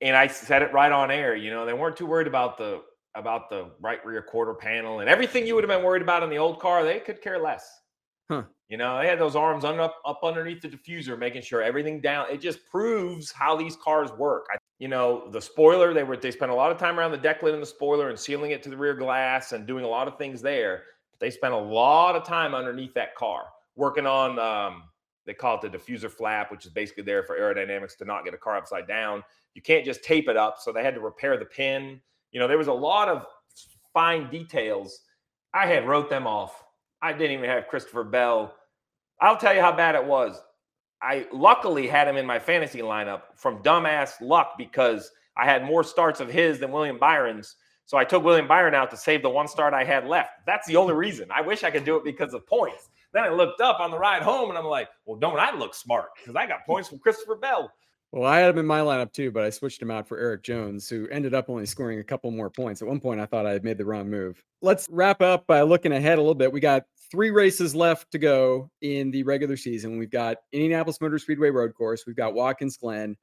and 0.00 0.16
I 0.16 0.26
said 0.26 0.62
it 0.62 0.72
right 0.72 0.92
on 0.92 1.10
air. 1.10 1.34
You 1.34 1.50
know, 1.50 1.64
they 1.64 1.72
weren't 1.72 1.96
too 1.96 2.06
worried 2.06 2.26
about 2.26 2.58
the 2.58 2.82
about 3.16 3.48
the 3.48 3.70
right 3.80 4.04
rear 4.04 4.22
quarter 4.22 4.54
panel 4.54 5.00
and 5.00 5.08
everything 5.08 5.46
you 5.46 5.54
would 5.54 5.62
have 5.62 5.70
been 5.70 5.84
worried 5.84 6.02
about 6.02 6.22
in 6.22 6.30
the 6.30 6.38
old 6.38 6.60
car. 6.60 6.84
They 6.84 6.98
could 6.98 7.22
care 7.22 7.38
less. 7.38 7.70
Huh. 8.28 8.42
You 8.68 8.76
know, 8.76 8.98
they 8.98 9.06
had 9.06 9.20
those 9.20 9.36
arms 9.36 9.64
un- 9.64 9.80
up 9.80 9.96
up 10.04 10.20
underneath 10.22 10.60
the 10.62 10.68
diffuser, 10.68 11.18
making 11.18 11.42
sure 11.42 11.62
everything 11.62 12.00
down. 12.00 12.26
It 12.30 12.40
just 12.40 12.66
proves 12.70 13.32
how 13.32 13.56
these 13.56 13.76
cars 13.76 14.10
work. 14.12 14.46
I, 14.52 14.56
you 14.78 14.88
know, 14.88 15.30
the 15.30 15.40
spoiler 15.40 15.94
they 15.94 16.02
were 16.02 16.16
they 16.16 16.30
spent 16.30 16.50
a 16.50 16.54
lot 16.54 16.70
of 16.70 16.78
time 16.78 16.98
around 16.98 17.12
the 17.12 17.18
deck 17.18 17.42
lid 17.42 17.54
and 17.54 17.62
the 17.62 17.66
spoiler 17.66 18.10
and 18.10 18.18
sealing 18.18 18.50
it 18.50 18.62
to 18.64 18.70
the 18.70 18.76
rear 18.76 18.94
glass 18.94 19.52
and 19.52 19.66
doing 19.66 19.84
a 19.84 19.88
lot 19.88 20.08
of 20.08 20.18
things 20.18 20.42
there. 20.42 20.82
They 21.24 21.30
spent 21.30 21.54
a 21.54 21.58
lot 21.58 22.16
of 22.16 22.24
time 22.24 22.54
underneath 22.54 22.92
that 22.94 23.14
car 23.14 23.46
working 23.76 24.06
on. 24.06 24.38
Um, 24.38 24.82
they 25.26 25.32
call 25.32 25.58
it 25.58 25.62
the 25.62 25.78
diffuser 25.78 26.10
flap, 26.10 26.50
which 26.50 26.66
is 26.66 26.72
basically 26.72 27.04
there 27.04 27.22
for 27.22 27.38
aerodynamics 27.38 27.96
to 27.96 28.04
not 28.04 28.26
get 28.26 28.34
a 28.34 28.38
car 28.38 28.56
upside 28.56 28.86
down 28.86 29.22
you 29.54 29.62
can't 29.62 29.84
just 29.84 30.02
tape 30.02 30.28
it 30.28 30.36
up. 30.36 30.58
So 30.60 30.72
they 30.72 30.82
had 30.82 30.94
to 30.94 31.00
repair 31.00 31.36
the 31.36 31.44
pin. 31.44 32.00
You 32.32 32.40
know, 32.40 32.48
there 32.48 32.58
was 32.58 32.68
a 32.68 32.72
lot 32.72 33.08
of 33.08 33.26
fine 33.92 34.28
details. 34.30 35.00
I 35.54 35.66
had 35.66 35.86
wrote 35.88 36.10
them 36.10 36.26
off. 36.26 36.64
I 37.00 37.12
didn't 37.12 37.38
even 37.38 37.48
have 37.48 37.68
Christopher 37.68 38.04
Bell. 38.04 38.54
I'll 39.20 39.36
tell 39.36 39.54
you 39.54 39.60
how 39.60 39.72
bad 39.72 39.94
it 39.94 40.04
was. 40.04 40.40
I 41.00 41.26
luckily 41.32 41.86
had 41.86 42.08
him 42.08 42.16
in 42.16 42.26
my 42.26 42.38
fantasy 42.38 42.80
lineup 42.80 43.22
from 43.36 43.62
dumbass 43.62 44.20
luck 44.20 44.54
because 44.58 45.10
I 45.36 45.44
had 45.44 45.64
more 45.64 45.84
starts 45.84 46.20
of 46.20 46.28
his 46.28 46.58
than 46.58 46.72
William 46.72 46.98
Byron's. 46.98 47.56
So 47.86 47.98
I 47.98 48.04
took 48.04 48.24
William 48.24 48.48
Byron 48.48 48.74
out 48.74 48.90
to 48.90 48.96
save 48.96 49.22
the 49.22 49.30
one 49.30 49.46
start 49.46 49.74
I 49.74 49.84
had 49.84 50.06
left. 50.06 50.30
That's 50.46 50.66
the 50.66 50.76
only 50.76 50.94
reason. 50.94 51.28
I 51.30 51.42
wish 51.42 51.64
I 51.64 51.70
could 51.70 51.84
do 51.84 51.96
it 51.96 52.04
because 52.04 52.32
of 52.32 52.46
points. 52.46 52.88
Then 53.12 53.24
I 53.24 53.28
looked 53.28 53.60
up 53.60 53.78
on 53.78 53.90
the 53.90 53.98
ride 53.98 54.22
home 54.22 54.48
and 54.48 54.58
I'm 54.58 54.64
like, 54.64 54.88
well, 55.04 55.18
don't 55.18 55.38
I 55.38 55.54
look 55.54 55.74
smart? 55.74 56.08
Because 56.16 56.34
I 56.34 56.46
got 56.46 56.66
points 56.66 56.88
from 56.88 56.98
Christopher 56.98 57.36
Bell. 57.36 57.70
Well, 58.10 58.30
I 58.30 58.38
had 58.38 58.50
him 58.50 58.58
in 58.58 58.66
my 58.66 58.80
lineup 58.80 59.12
too, 59.12 59.32
but 59.32 59.42
I 59.42 59.50
switched 59.50 59.82
him 59.82 59.90
out 59.90 60.06
for 60.06 60.18
Erik 60.18 60.44
Jones, 60.44 60.88
who 60.88 61.08
ended 61.08 61.34
up 61.34 61.50
only 61.50 61.66
scoring 61.66 61.98
a 61.98 62.04
couple 62.04 62.30
more 62.30 62.48
points. 62.48 62.80
At 62.80 62.88
one 62.88 63.00
point, 63.00 63.20
I 63.20 63.26
thought 63.26 63.44
I 63.44 63.52
had 63.52 63.64
made 63.64 63.76
the 63.76 63.84
wrong 63.84 64.08
move. 64.08 64.40
Let's 64.62 64.88
wrap 64.88 65.20
up 65.20 65.46
by 65.46 65.62
looking 65.62 65.92
ahead 65.92 66.18
a 66.18 66.20
little 66.20 66.34
bit. 66.34 66.52
We 66.52 66.60
got 66.60 66.84
three 67.10 67.30
races 67.30 67.74
left 67.74 68.10
to 68.12 68.18
go 68.18 68.70
in 68.82 69.10
the 69.10 69.24
regular 69.24 69.56
season. 69.56 69.98
We've 69.98 70.10
got 70.10 70.38
Indianapolis 70.52 71.00
Motor 71.00 71.18
Speedway 71.18 71.50
Road 71.50 71.74
Course, 71.74 72.04
we've 72.06 72.16
got 72.16 72.34
Watkins 72.34 72.76
Glen, 72.76 73.16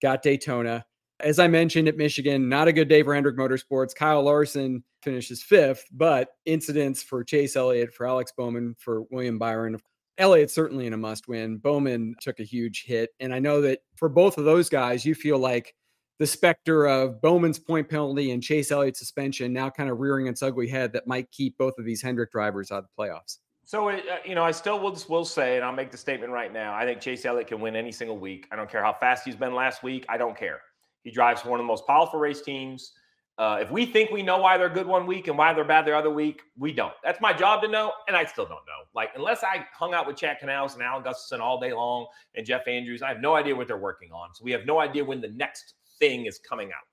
got 0.00 0.22
Daytona. 0.22 0.84
As 1.20 1.38
I 1.38 1.48
mentioned 1.48 1.88
at 1.88 1.96
Michigan, 1.96 2.48
not 2.48 2.68
a 2.68 2.72
good 2.72 2.88
day 2.88 3.02
for 3.02 3.14
Hendrick 3.14 3.36
Motorsports. 3.36 3.94
Kyle 3.94 4.22
Larson 4.22 4.84
finishes 5.02 5.42
fifth, 5.42 5.86
but 5.92 6.28
incidents 6.44 7.02
for 7.02 7.24
Chase 7.24 7.56
Elliott, 7.56 7.94
for 7.94 8.06
Alex 8.06 8.32
Bowman, 8.36 8.74
for 8.78 9.02
William 9.10 9.38
Byron, 9.38 9.78
Elliott's 10.18 10.54
certainly 10.54 10.86
in 10.86 10.92
a 10.92 10.96
must 10.96 11.28
win. 11.28 11.58
Bowman 11.58 12.14
took 12.20 12.40
a 12.40 12.44
huge 12.44 12.84
hit. 12.84 13.10
And 13.20 13.34
I 13.34 13.38
know 13.38 13.60
that 13.62 13.80
for 13.96 14.08
both 14.08 14.38
of 14.38 14.44
those 14.44 14.68
guys, 14.68 15.04
you 15.04 15.14
feel 15.14 15.38
like 15.38 15.74
the 16.18 16.26
specter 16.26 16.86
of 16.86 17.20
Bowman's 17.20 17.58
point 17.58 17.88
penalty 17.88 18.30
and 18.30 18.42
Chase 18.42 18.70
Elliott's 18.70 18.98
suspension 18.98 19.52
now 19.52 19.68
kind 19.68 19.90
of 19.90 19.98
rearing 19.98 20.26
its 20.26 20.42
ugly 20.42 20.68
head 20.68 20.92
that 20.94 21.06
might 21.06 21.30
keep 21.30 21.58
both 21.58 21.78
of 21.78 21.84
these 21.84 22.00
Hendrick 22.00 22.32
drivers 22.32 22.70
out 22.72 22.78
of 22.78 22.86
the 22.86 23.02
playoffs. 23.02 23.38
So, 23.64 23.88
uh, 23.88 23.98
you 24.24 24.34
know, 24.34 24.44
I 24.44 24.52
still 24.52 24.78
will, 24.78 24.96
will 25.08 25.24
say, 25.24 25.56
and 25.56 25.64
I'll 25.64 25.72
make 25.72 25.90
the 25.90 25.98
statement 25.98 26.32
right 26.32 26.52
now 26.52 26.72
I 26.72 26.84
think 26.84 27.00
Chase 27.00 27.24
Elliott 27.24 27.48
can 27.48 27.60
win 27.60 27.76
any 27.76 27.92
single 27.92 28.16
week. 28.16 28.46
I 28.50 28.56
don't 28.56 28.70
care 28.70 28.82
how 28.82 28.92
fast 28.92 29.24
he's 29.24 29.36
been 29.36 29.54
last 29.54 29.82
week. 29.82 30.06
I 30.08 30.16
don't 30.16 30.36
care. 30.36 30.60
He 31.06 31.12
drives 31.12 31.44
one 31.44 31.60
of 31.60 31.62
the 31.62 31.68
most 31.68 31.86
powerful 31.86 32.18
race 32.18 32.42
teams. 32.42 32.90
Uh, 33.38 33.58
if 33.60 33.70
we 33.70 33.86
think 33.86 34.10
we 34.10 34.24
know 34.24 34.38
why 34.38 34.58
they're 34.58 34.68
good 34.68 34.88
one 34.88 35.06
week 35.06 35.28
and 35.28 35.38
why 35.38 35.54
they're 35.54 35.62
bad 35.62 35.86
the 35.86 35.96
other 35.96 36.10
week, 36.10 36.42
we 36.58 36.72
don't. 36.72 36.94
That's 37.04 37.20
my 37.20 37.32
job 37.32 37.62
to 37.62 37.68
know, 37.68 37.92
and 38.08 38.16
I 38.16 38.24
still 38.24 38.44
don't 38.44 38.66
know. 38.66 38.82
Like, 38.92 39.10
unless 39.14 39.44
I 39.44 39.64
hung 39.72 39.94
out 39.94 40.08
with 40.08 40.16
Chad 40.16 40.38
Knaus 40.42 40.74
and 40.74 40.82
Alan 40.82 41.04
Gustafson 41.04 41.40
all 41.40 41.60
day 41.60 41.72
long 41.72 42.08
and 42.34 42.44
Jeff 42.44 42.66
Andrews, 42.66 43.02
I 43.02 43.08
have 43.08 43.20
no 43.20 43.36
idea 43.36 43.54
what 43.54 43.68
they're 43.68 43.76
working 43.76 44.10
on. 44.10 44.34
So 44.34 44.42
we 44.42 44.50
have 44.50 44.66
no 44.66 44.80
idea 44.80 45.04
when 45.04 45.20
the 45.20 45.28
next 45.28 45.74
thing 46.00 46.26
is 46.26 46.40
coming 46.40 46.70
out. 46.70 46.88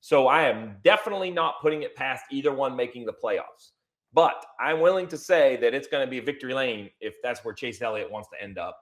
So 0.00 0.28
I 0.28 0.42
am 0.42 0.76
definitely 0.84 1.32
not 1.32 1.60
putting 1.60 1.82
it 1.82 1.96
past 1.96 2.22
either 2.30 2.52
one 2.52 2.76
making 2.76 3.04
the 3.04 3.14
playoffs. 3.14 3.72
But 4.12 4.46
I'm 4.60 4.78
willing 4.78 5.08
to 5.08 5.18
say 5.18 5.56
that 5.56 5.74
it's 5.74 5.88
going 5.88 6.06
to 6.06 6.10
be 6.10 6.20
victory 6.20 6.54
lane 6.54 6.88
if 7.00 7.16
that's 7.20 7.44
where 7.44 7.52
Chase 7.52 7.82
Elliott 7.82 8.12
wants 8.12 8.28
to 8.28 8.40
end 8.40 8.58
up. 8.58 8.78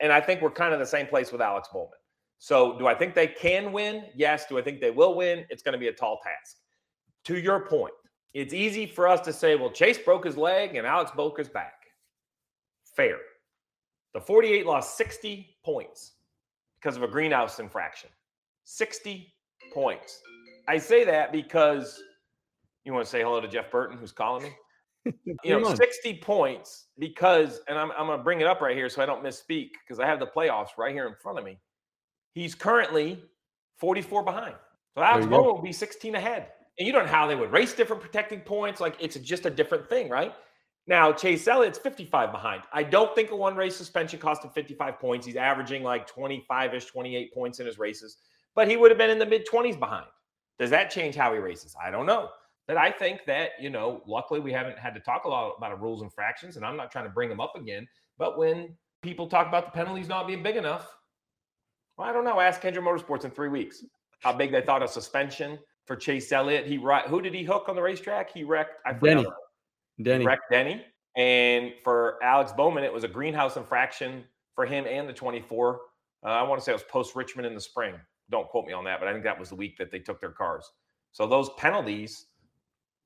And 0.00 0.10
I 0.10 0.22
think 0.22 0.40
we're 0.40 0.50
kind 0.50 0.72
of 0.72 0.80
the 0.80 0.86
same 0.86 1.08
place 1.08 1.30
with 1.30 1.42
Alex 1.42 1.68
Bowman. 1.70 1.98
So, 2.38 2.78
do 2.78 2.86
I 2.86 2.94
think 2.94 3.14
they 3.14 3.28
can 3.28 3.72
win? 3.72 4.04
Yes. 4.14 4.46
Do 4.46 4.58
I 4.58 4.62
think 4.62 4.80
they 4.80 4.90
will 4.90 5.14
win? 5.14 5.44
It's 5.48 5.62
going 5.62 5.72
to 5.72 5.78
be 5.78 5.88
a 5.88 5.92
tall 5.92 6.20
task. 6.22 6.56
To 7.24 7.38
your 7.38 7.66
point, 7.66 7.94
it's 8.34 8.52
easy 8.52 8.86
for 8.86 9.08
us 9.08 9.20
to 9.22 9.32
say, 9.32 9.54
well, 9.56 9.70
Chase 9.70 9.98
broke 9.98 10.24
his 10.24 10.36
leg 10.36 10.74
and 10.74 10.86
Alex 10.86 11.12
broke 11.14 11.38
his 11.38 11.48
back. 11.48 11.74
Fair. 12.96 13.16
The 14.12 14.20
48 14.20 14.66
lost 14.66 14.96
60 14.96 15.56
points 15.64 16.12
because 16.76 16.96
of 16.96 17.02
a 17.02 17.08
greenhouse 17.08 17.58
infraction. 17.58 18.10
60 18.64 19.32
points. 19.72 20.20
I 20.68 20.78
say 20.78 21.04
that 21.04 21.32
because 21.32 22.02
you 22.84 22.92
want 22.92 23.04
to 23.04 23.10
say 23.10 23.22
hello 23.22 23.40
to 23.40 23.48
Jeff 23.48 23.70
Burton, 23.70 23.98
who's 23.98 24.12
calling 24.12 24.44
me. 24.44 24.50
you 25.44 25.60
know, 25.60 25.74
60 25.74 26.18
points 26.18 26.86
because, 26.98 27.60
and 27.68 27.78
I'm, 27.78 27.90
I'm 27.92 28.06
going 28.06 28.18
to 28.18 28.24
bring 28.24 28.40
it 28.40 28.46
up 28.46 28.60
right 28.60 28.76
here 28.76 28.88
so 28.88 29.02
I 29.02 29.06
don't 29.06 29.22
misspeak 29.22 29.70
because 29.84 30.00
I 30.00 30.06
have 30.06 30.18
the 30.18 30.26
playoffs 30.26 30.78
right 30.78 30.92
here 30.92 31.06
in 31.06 31.14
front 31.22 31.38
of 31.38 31.44
me. 31.44 31.58
He's 32.34 32.54
currently 32.54 33.22
44 33.78 34.22
behind. 34.22 34.54
So 34.96 35.02
Alex 35.02 35.26
Bowman 35.26 35.54
will 35.54 35.62
be 35.62 35.72
16 35.72 36.14
ahead. 36.14 36.48
And 36.78 36.86
you 36.86 36.92
don't 36.92 37.06
know 37.06 37.12
how 37.12 37.26
they 37.26 37.36
would 37.36 37.52
race 37.52 37.72
different 37.72 38.02
protecting 38.02 38.40
points. 38.40 38.80
Like 38.80 38.96
it's 39.00 39.16
just 39.16 39.46
a 39.46 39.50
different 39.50 39.88
thing, 39.88 40.08
right? 40.08 40.34
Now, 40.86 41.12
Chase 41.12 41.48
Elliott's 41.48 41.78
55 41.78 42.30
behind. 42.30 42.62
I 42.72 42.82
don't 42.82 43.14
think 43.14 43.30
a 43.30 43.36
one 43.36 43.56
race 43.56 43.74
suspension 43.74 44.18
cost 44.18 44.44
him 44.44 44.50
55 44.50 44.98
points. 44.98 45.26
He's 45.26 45.36
averaging 45.36 45.82
like 45.82 46.06
25 46.06 46.74
ish, 46.74 46.86
28 46.86 47.32
points 47.32 47.60
in 47.60 47.66
his 47.66 47.78
races, 47.78 48.18
but 48.54 48.68
he 48.68 48.76
would 48.76 48.90
have 48.90 48.98
been 48.98 49.10
in 49.10 49.18
the 49.18 49.24
mid 49.24 49.46
20s 49.50 49.78
behind. 49.78 50.06
Does 50.58 50.70
that 50.70 50.90
change 50.90 51.14
how 51.14 51.32
he 51.32 51.38
races? 51.38 51.74
I 51.82 51.90
don't 51.90 52.06
know. 52.06 52.28
But 52.66 52.76
I 52.76 52.90
think 52.90 53.20
that, 53.26 53.50
you 53.60 53.70
know, 53.70 54.02
luckily 54.06 54.40
we 54.40 54.52
haven't 54.52 54.78
had 54.78 54.94
to 54.94 55.00
talk 55.00 55.24
a 55.24 55.28
lot 55.28 55.54
about 55.56 55.80
rules 55.80 56.02
and 56.02 56.12
fractions, 56.12 56.56
and 56.56 56.64
I'm 56.64 56.76
not 56.76 56.90
trying 56.90 57.04
to 57.04 57.10
bring 57.10 57.28
them 57.28 57.40
up 57.40 57.56
again. 57.56 57.86
But 58.18 58.38
when 58.38 58.76
people 59.02 59.26
talk 59.26 59.46
about 59.48 59.66
the 59.66 59.72
penalties 59.72 60.08
not 60.08 60.26
being 60.26 60.42
big 60.42 60.56
enough, 60.56 60.88
well, 61.96 62.08
I 62.08 62.12
don't 62.12 62.24
know. 62.24 62.40
Ask 62.40 62.62
Hendrick 62.62 62.84
Motorsports 62.84 63.24
in 63.24 63.30
three 63.30 63.48
weeks 63.48 63.84
how 64.20 64.32
big 64.32 64.52
they 64.52 64.62
thought 64.62 64.82
a 64.82 64.88
suspension 64.88 65.58
for 65.86 65.96
Chase 65.96 66.32
Elliott. 66.32 66.66
He 66.66 66.78
right 66.78 67.06
who 67.06 67.20
did 67.20 67.34
he 67.34 67.42
hook 67.42 67.68
on 67.68 67.76
the 67.76 67.82
racetrack? 67.82 68.32
He 68.32 68.44
wrecked 68.44 68.80
I 68.86 68.92
Denny. 68.92 69.26
Denny. 70.02 70.24
Wrecked 70.24 70.50
Denny. 70.50 70.84
And 71.16 71.72
for 71.84 72.18
Alex 72.22 72.52
Bowman, 72.52 72.82
it 72.82 72.92
was 72.92 73.04
a 73.04 73.08
greenhouse 73.08 73.56
infraction 73.56 74.24
for 74.54 74.66
him 74.66 74.86
and 74.86 75.08
the 75.08 75.12
24. 75.12 75.80
Uh, 76.24 76.28
I 76.28 76.42
want 76.42 76.60
to 76.60 76.64
say 76.64 76.72
it 76.72 76.74
was 76.74 76.82
post 76.84 77.14
Richmond 77.14 77.46
in 77.46 77.54
the 77.54 77.60
spring. 77.60 77.94
Don't 78.30 78.48
quote 78.48 78.66
me 78.66 78.72
on 78.72 78.84
that, 78.84 78.98
but 78.98 79.08
I 79.08 79.12
think 79.12 79.24
that 79.24 79.38
was 79.38 79.50
the 79.50 79.54
week 79.54 79.76
that 79.78 79.90
they 79.90 79.98
took 79.98 80.20
their 80.20 80.30
cars. 80.30 80.68
So 81.12 81.26
those 81.26 81.50
penalties 81.58 82.26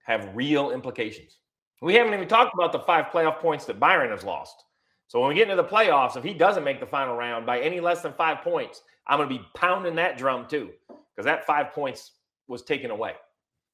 have 0.07 0.31
real 0.35 0.71
implications. 0.71 1.39
We 1.83 1.95
haven't 1.95 2.15
even 2.15 2.29
talked 2.29 2.55
about 2.55 2.73
the 2.73 2.81
five 2.81 3.07
playoff 3.07 3.41
points 3.41 3.65
that 3.67 3.79
Byron 3.79 4.11
has 4.11 4.25
lost. 4.25 4.65
So 5.09 5.21
when 5.21 5.31
we 5.31 5.35
get 5.35 5.49
into 5.51 5.61
the 5.61 5.69
playoffs, 5.69 6.17
if 6.17 6.23
he 6.23 6.35
doesn't 6.35 6.65
make 6.65 6.81
the 6.81 6.87
final 6.87 7.17
round 7.17 7.47
by 7.47 7.61
any 7.61 7.81
less 7.81 8.03
than 8.03 8.13
five 8.13 8.43
points, 8.43 8.83
I'm 9.07 9.19
going 9.19 9.29
to 9.29 9.35
be 9.35 9.45
pounding 9.55 9.95
that 9.97 10.19
drum 10.19 10.47
too, 10.49 10.71
because 10.89 11.25
that 11.25 11.47
five 11.47 11.73
points 11.73 12.13
was 12.47 12.63
taken 12.63 12.91
away. 12.91 13.15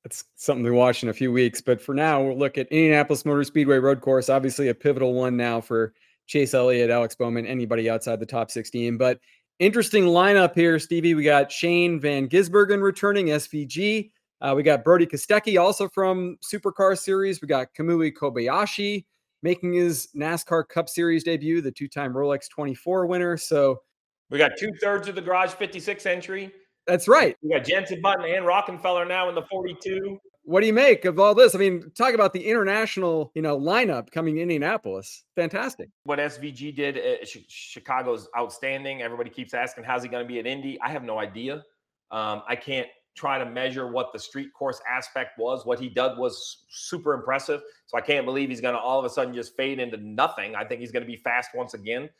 That's 0.05 0.25
something 0.37 0.65
to 0.65 0.71
watch 0.71 1.03
in 1.03 1.09
a 1.09 1.13
few 1.15 1.33
weeks. 1.33 1.61
But 1.61 1.81
for 1.81 1.93
now, 1.93 2.23
we'll 2.23 2.39
look 2.39 2.57
at 2.57 2.69
Indianapolis 2.69 3.25
Motor 3.25 3.43
Speedway 3.43 3.79
Road 3.79 4.01
Course. 4.01 4.29
Obviously, 4.29 4.69
a 4.69 4.75
pivotal 4.75 5.15
one 5.15 5.37
now 5.37 5.61
for 5.61 5.93
Chase 6.27 6.55
Elliott, 6.55 6.91
Alex 6.91 7.17
Bowman, 7.17 7.47
anybody 7.47 7.91
outside 7.91 8.21
the 8.21 8.27
top 8.27 8.51
16. 8.51 8.97
But 8.97 9.19
interesting 9.59 10.05
lineup 10.05 10.55
here, 10.55 10.79
Stevie. 10.79 11.15
We 11.15 11.25
got 11.25 11.51
Shane 11.51 11.99
Van 11.99 12.29
Gisbergen 12.29 12.81
returning, 12.81 13.27
SVG. 13.27 14.11
Uh, 14.41 14.53
we 14.55 14.63
got 14.63 14.85
Brodie 14.85 15.07
Kostecki, 15.07 15.61
also 15.61 15.89
from 15.89 16.37
Supercar 16.45 16.97
Series. 16.97 17.43
We 17.43 17.49
got 17.49 17.69
Kamui 17.75 18.13
Kobayashi 18.13 19.05
making 19.45 19.75
his 19.75 20.09
NASCAR 20.17 20.67
Cup 20.67 20.89
Series 20.89 21.23
debut, 21.23 21.61
the 21.61 21.71
two 21.71 21.87
time 21.87 22.15
Rolex 22.15 22.49
24 22.49 23.07
winner. 23.07 23.37
So 23.37 23.83
we 24.31 24.39
got 24.39 24.53
two 24.59 24.71
thirds 24.81 25.07
of 25.07 25.15
the 25.15 25.21
Garage 25.21 25.53
56 25.53 26.07
entry. 26.07 26.51
That's 26.87 27.07
right. 27.07 27.37
We 27.43 27.51
got 27.51 27.65
Jenson 27.65 28.01
Button 28.01 28.25
and 28.25 28.45
Rockenfeller 28.45 29.07
now 29.07 29.29
in 29.29 29.35
the 29.35 29.43
42. 29.43 30.19
What 30.47 30.61
do 30.61 30.67
you 30.67 30.73
make 30.73 31.05
of 31.05 31.19
all 31.19 31.35
this? 31.35 31.55
I 31.55 31.59
mean, 31.59 31.91
talk 31.97 32.15
about 32.15 32.33
the 32.33 32.45
international, 32.45 33.33
you 33.35 33.43
know, 33.43 33.59
lineup 33.59 34.11
coming 34.11 34.37
to 34.37 34.43
Indianapolis. 34.43 35.25
Fantastic. 35.37 35.89
What 36.05 36.19
SVG 36.19 36.75
did 36.75 36.99
at 36.99 37.29
Chicago's 37.49 38.29
outstanding. 38.37 39.03
Everybody 39.03 39.31
keeps 39.31 39.55
asking, 39.55 39.85
how's 39.85 40.03
he 40.03 40.09
going 40.09 40.25
to 40.25 40.29
be 40.29 40.39
at 40.39 40.47
Indy? 40.47 40.79
I 40.83 40.91
have 40.91 41.05
no 41.05 41.19
idea. 41.19 41.65
Um, 42.11 42.43
I 42.47 42.57
can't 42.57 42.89
try 43.15 43.39
to 43.39 43.45
measure 43.45 43.87
what 43.91 44.13
the 44.13 44.19
street 44.19 44.53
course 44.53 44.81
aspect 44.91 45.39
was. 45.39 45.65
What 45.65 45.79
he 45.79 45.89
did 45.89 46.19
was 46.19 46.65
super 46.69 47.15
impressive. 47.15 47.63
So 47.87 47.97
I 47.97 48.01
can't 48.01 48.27
believe 48.27 48.49
he's 48.49 48.61
going 48.61 48.75
to 48.75 48.81
all 48.81 48.99
of 48.99 49.05
a 49.05 49.11
sudden 49.11 49.35
just 49.35 49.57
fade 49.57 49.79
into 49.79 49.97
nothing. 49.99 50.57
I 50.57 50.65
think 50.65 50.81
he's 50.81 50.93
going 50.93 51.05
to 51.05 51.11
be 51.11 51.17
fast 51.17 51.51
once 51.55 51.75
again. 51.75 52.11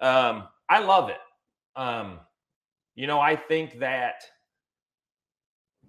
Um, 0.00 0.44
I 0.68 0.80
love 0.80 1.10
it. 1.10 1.18
Um, 1.74 2.20
you 2.94 3.06
know, 3.06 3.20
I 3.20 3.36
think 3.36 3.78
that 3.80 4.22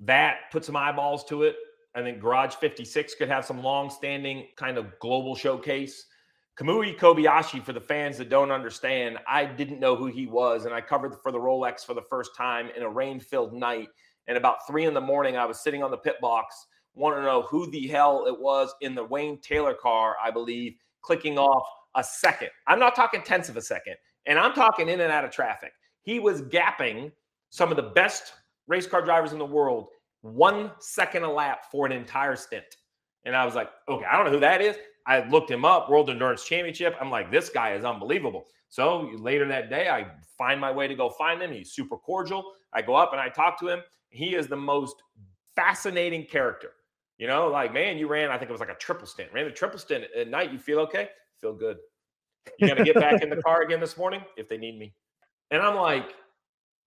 that 0.02 0.52
put 0.52 0.66
some 0.66 0.76
eyeballs 0.76 1.24
to 1.26 1.44
it. 1.44 1.56
I 1.96 2.02
think 2.02 2.20
Garage 2.20 2.54
56 2.56 3.16
could 3.16 3.28
have 3.28 3.46
some 3.46 3.64
long-standing 3.64 4.48
kind 4.56 4.78
of 4.78 5.00
global 5.00 5.36
showcase. 5.36 6.06
Kamui 6.60 6.98
Kobayashi, 6.98 7.64
for 7.64 7.74
the 7.74 7.82
fans 7.82 8.18
that 8.18 8.30
don't 8.30 8.52
understand, 8.52 9.18
I 9.28 9.46
didn't 9.46 9.80
know 9.80 9.96
who 9.96 10.08
he 10.08 10.26
was, 10.26 10.66
and 10.66 10.74
I 10.74 10.82
covered 10.82 11.16
for 11.22 11.32
the 11.32 11.40
Rolex 11.40 11.86
for 11.86 11.94
the 11.94 12.02
first 12.10 12.36
time 12.36 12.70
in 12.76 12.84
a 12.84 12.90
rain-filled 12.90 13.54
night. 13.54 13.90
And 14.28 14.38
about 14.38 14.68
three 14.68 14.86
in 14.86 14.94
the 14.94 15.02
morning, 15.02 15.38
I 15.38 15.46
was 15.46 15.60
sitting 15.60 15.84
on 15.84 15.92
the 15.92 15.98
pit 15.98 16.16
box, 16.22 16.68
wanting 16.96 17.20
to 17.20 17.26
know 17.26 17.44
who 17.44 17.70
the 17.72 17.88
hell 17.88 18.26
it 18.28 18.40
was 18.40 18.74
in 18.82 18.96
the 18.96 19.04
Wayne 19.04 19.40
Taylor 19.42 19.74
car, 19.74 20.16
I 20.22 20.32
believe, 20.32 20.76
clicking 21.02 21.38
off 21.38 21.68
a 21.96 22.04
second. 22.04 22.50
I'm 22.68 22.80
not 22.80 22.96
talking 22.96 23.22
tenths 23.22 23.50
of 23.50 23.58
a 23.58 23.62
second, 23.62 23.96
and 24.26 24.38
I'm 24.38 24.54
talking 24.54 24.90
in 24.90 25.02
and 25.02 25.12
out 25.12 25.26
of 25.26 25.32
traffic 25.32 25.72
he 26.08 26.20
was 26.20 26.42
gapping 26.44 27.12
some 27.50 27.70
of 27.70 27.76
the 27.76 27.84
best 27.84 28.32
race 28.68 28.88
car 28.88 29.02
drivers 29.02 29.34
in 29.34 29.38
the 29.38 29.46
world 29.46 29.90
one 30.22 30.72
second 30.80 31.24
a 31.24 31.32
lap 31.32 31.66
for 31.70 31.86
an 31.86 31.92
entire 31.92 32.38
stint. 32.38 32.64
And 33.26 33.36
I 33.36 33.44
was 33.44 33.56
like, 33.56 33.70
okay, 33.90 34.06
I 34.06 34.16
don't 34.16 34.26
know 34.26 34.32
who 34.32 34.40
that 34.40 34.62
is. 34.62 34.78
I 35.06 35.28
looked 35.28 35.52
him 35.52 35.66
up, 35.66 35.90
World 35.90 36.10
Endurance 36.10 36.46
Championship. 36.46 36.96
I'm 37.02 37.12
like, 37.12 37.30
this 37.30 37.50
guy 37.50 37.74
is 37.74 37.84
unbelievable. 37.84 38.46
So 38.70 39.12
later 39.18 39.46
that 39.50 39.70
day, 39.70 39.90
I 39.90 40.08
find 40.38 40.62
my 40.62 40.72
way 40.72 40.88
to 40.88 40.96
go 40.96 41.10
find 41.10 41.42
him. 41.42 41.52
He's 41.52 41.74
super 41.74 41.98
cordial. 41.98 42.54
I 42.74 42.82
go 42.82 42.96
up 42.96 43.12
and 43.12 43.20
I 43.20 43.28
talk 43.28 43.60
to 43.60 43.68
him. 43.68 43.82
He 44.18 44.36
is 44.36 44.48
the 44.48 44.58
most 44.58 44.96
fascinating 45.56 46.26
character. 46.26 46.72
You 47.18 47.28
know, 47.28 47.48
like, 47.48 47.74
man, 47.74 47.98
you 47.98 48.08
ran, 48.08 48.30
I 48.30 48.38
think 48.38 48.50
it 48.50 48.52
was 48.52 48.60
like 48.60 48.70
a 48.70 48.76
triple 48.76 49.08
stint. 49.08 49.30
Ran 49.34 49.46
a 49.46 49.52
triple 49.52 49.80
stint 49.80 50.06
at 50.16 50.28
night. 50.28 50.52
You 50.52 50.60
feel 50.60 50.80
okay? 50.80 51.10
Feel 51.40 51.54
good. 51.54 51.78
You 52.60 52.68
gonna 52.68 52.84
get 52.84 52.96
back 52.96 53.22
in 53.22 53.30
the 53.30 53.42
car 53.42 53.62
again 53.62 53.80
this 53.80 53.98
morning 53.98 54.22
if 54.38 54.48
they 54.48 54.58
need 54.58 54.78
me. 54.78 54.94
And 55.52 55.62
I'm 55.62 55.76
like, 55.76 56.14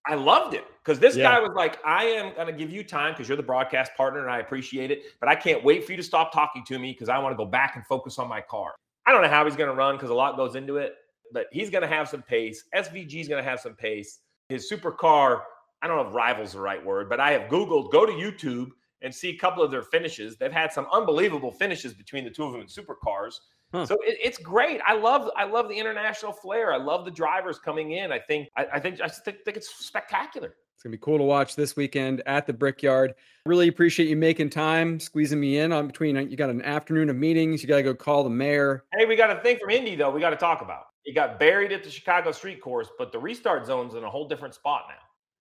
I 0.07 0.15
loved 0.15 0.55
it 0.55 0.65
because 0.83 0.99
this 0.99 1.17
yeah. 1.17 1.25
guy 1.25 1.41
was 1.41 1.53
like, 1.55 1.79
I 1.85 2.05
am 2.05 2.35
going 2.35 2.47
to 2.47 2.53
give 2.53 2.71
you 2.71 2.83
time 2.83 3.13
because 3.13 3.29
you're 3.29 3.37
the 3.37 3.43
broadcast 3.43 3.93
partner 3.97 4.21
and 4.21 4.31
I 4.31 4.39
appreciate 4.39 4.91
it. 4.91 5.03
But 5.21 5.29
I 5.29 5.35
can't 5.35 5.63
wait 5.63 5.85
for 5.85 5.93
you 5.93 5.97
to 5.99 6.03
stop 6.03 6.33
talking 6.33 6.65
to 6.67 6.79
me 6.79 6.93
because 6.93 7.09
I 7.09 7.19
want 7.19 7.33
to 7.33 7.37
go 7.37 7.45
back 7.45 7.77
and 7.77 7.87
focus 7.87 8.19
on 8.19 8.29
my 8.29 8.41
car. 8.41 8.73
I 9.07 9.13
don't 9.13 9.23
know 9.23 9.29
how 9.29 9.45
he's 9.45 9.57
going 9.57 9.69
to 9.69 9.77
run 9.77 9.97
because 9.97 10.11
a 10.11 10.15
lot 10.15 10.37
goes 10.37 10.57
into 10.57 10.79
it, 10.79 10.95
but 11.33 11.47
he's 11.53 11.69
going 11.69 11.83
to 11.83 11.89
have 11.89 12.09
some 12.09 12.23
pace. 12.23 12.65
SVG 12.75 13.21
is 13.21 13.29
going 13.29 13.43
to 13.43 13.49
have 13.49 13.61
some 13.61 13.75
pace. 13.75 14.21
His 14.49 14.71
supercar, 14.71 15.43
I 15.83 15.87
don't 15.87 15.97
know 15.97 16.09
if 16.09 16.15
rival's 16.15 16.49
is 16.49 16.55
the 16.55 16.61
right 16.61 16.85
word, 16.85 17.09
but 17.09 17.21
I 17.21 17.33
have 17.33 17.51
Googled, 17.51 17.91
go 17.91 18.05
to 18.05 18.13
YouTube 18.13 18.71
and 19.03 19.15
see 19.15 19.31
a 19.31 19.37
couple 19.37 19.63
of 19.63 19.71
their 19.71 19.83
finishes. 19.83 20.37
They've 20.37 20.53
had 20.53 20.73
some 20.73 20.87
unbelievable 20.93 21.53
finishes 21.53 21.95
between 21.95 22.25
the 22.25 22.31
two 22.31 22.45
of 22.45 22.53
them 22.53 22.61
in 22.61 22.67
supercars. 22.67 23.35
Huh. 23.73 23.87
So 23.87 23.95
it, 24.03 24.19
it's 24.23 24.39
great. 24.39 24.81
I 24.85 24.95
love 24.95 25.31
I 25.37 25.45
love 25.45 25.69
the 25.69 25.79
international 25.79 26.33
flair. 26.33 26.73
I 26.73 26.77
love 26.77 27.05
the 27.05 27.11
drivers 27.11 27.59
coming 27.59 27.93
in. 27.93 28.13
I 28.13 28.19
think 28.19 28.49
I, 28.57 28.67
I 28.75 28.81
think 28.81 29.01
I 29.01 29.09
think, 29.09 29.39
think 29.45 29.57
it's 29.57 29.73
spectacular. 29.85 30.57
It's 30.75 30.83
gonna 30.83 30.93
be 30.93 30.99
cool 30.99 31.19
to 31.19 31.25
watch 31.25 31.57
this 31.57 31.77
weekend 31.77 32.23
at 32.27 32.47
the 32.47 32.53
Brickyard. 32.53 33.15
Really 33.47 33.69
appreciate 33.69 34.09
you 34.09 34.17
making 34.17 34.51
time, 34.51 34.99
squeezing 34.99 35.39
me 35.39 35.59
in 35.59 35.73
on 35.73 35.87
between. 35.87 36.17
Uh, 36.17 36.21
you 36.21 36.37
got 36.37 36.51
an 36.51 36.63
afternoon 36.63 37.11
of 37.11 37.17
meetings. 37.17 37.63
You 37.63 37.69
got 37.69 37.77
to 37.77 37.83
go 37.83 37.95
call 37.95 38.25
the 38.25 38.31
mayor. 38.31 38.85
Hey, 38.99 39.07
we 39.07 39.15
got 39.15 39.31
a 39.31 39.41
thing 39.41 39.59
from 39.59 39.71
Indy 39.71 39.95
though. 39.95 40.11
We 40.11 40.21
got 40.21 40.31
to 40.31 40.37
talk 40.37 40.63
about. 40.63 40.85
It 41.05 41.15
got 41.15 41.39
buried 41.39 41.73
at 41.73 41.85
the 41.85 41.91
Chicago 41.91 42.33
Street 42.33 42.61
Course, 42.61 42.89
but 42.99 43.13
the 43.13 43.19
restart 43.19 43.67
zone's 43.67 43.95
in 43.95 44.05
a 44.05 44.11
whole 44.11 44.29
different 44.29 44.55
spot 44.55 44.85
now. 44.89 44.95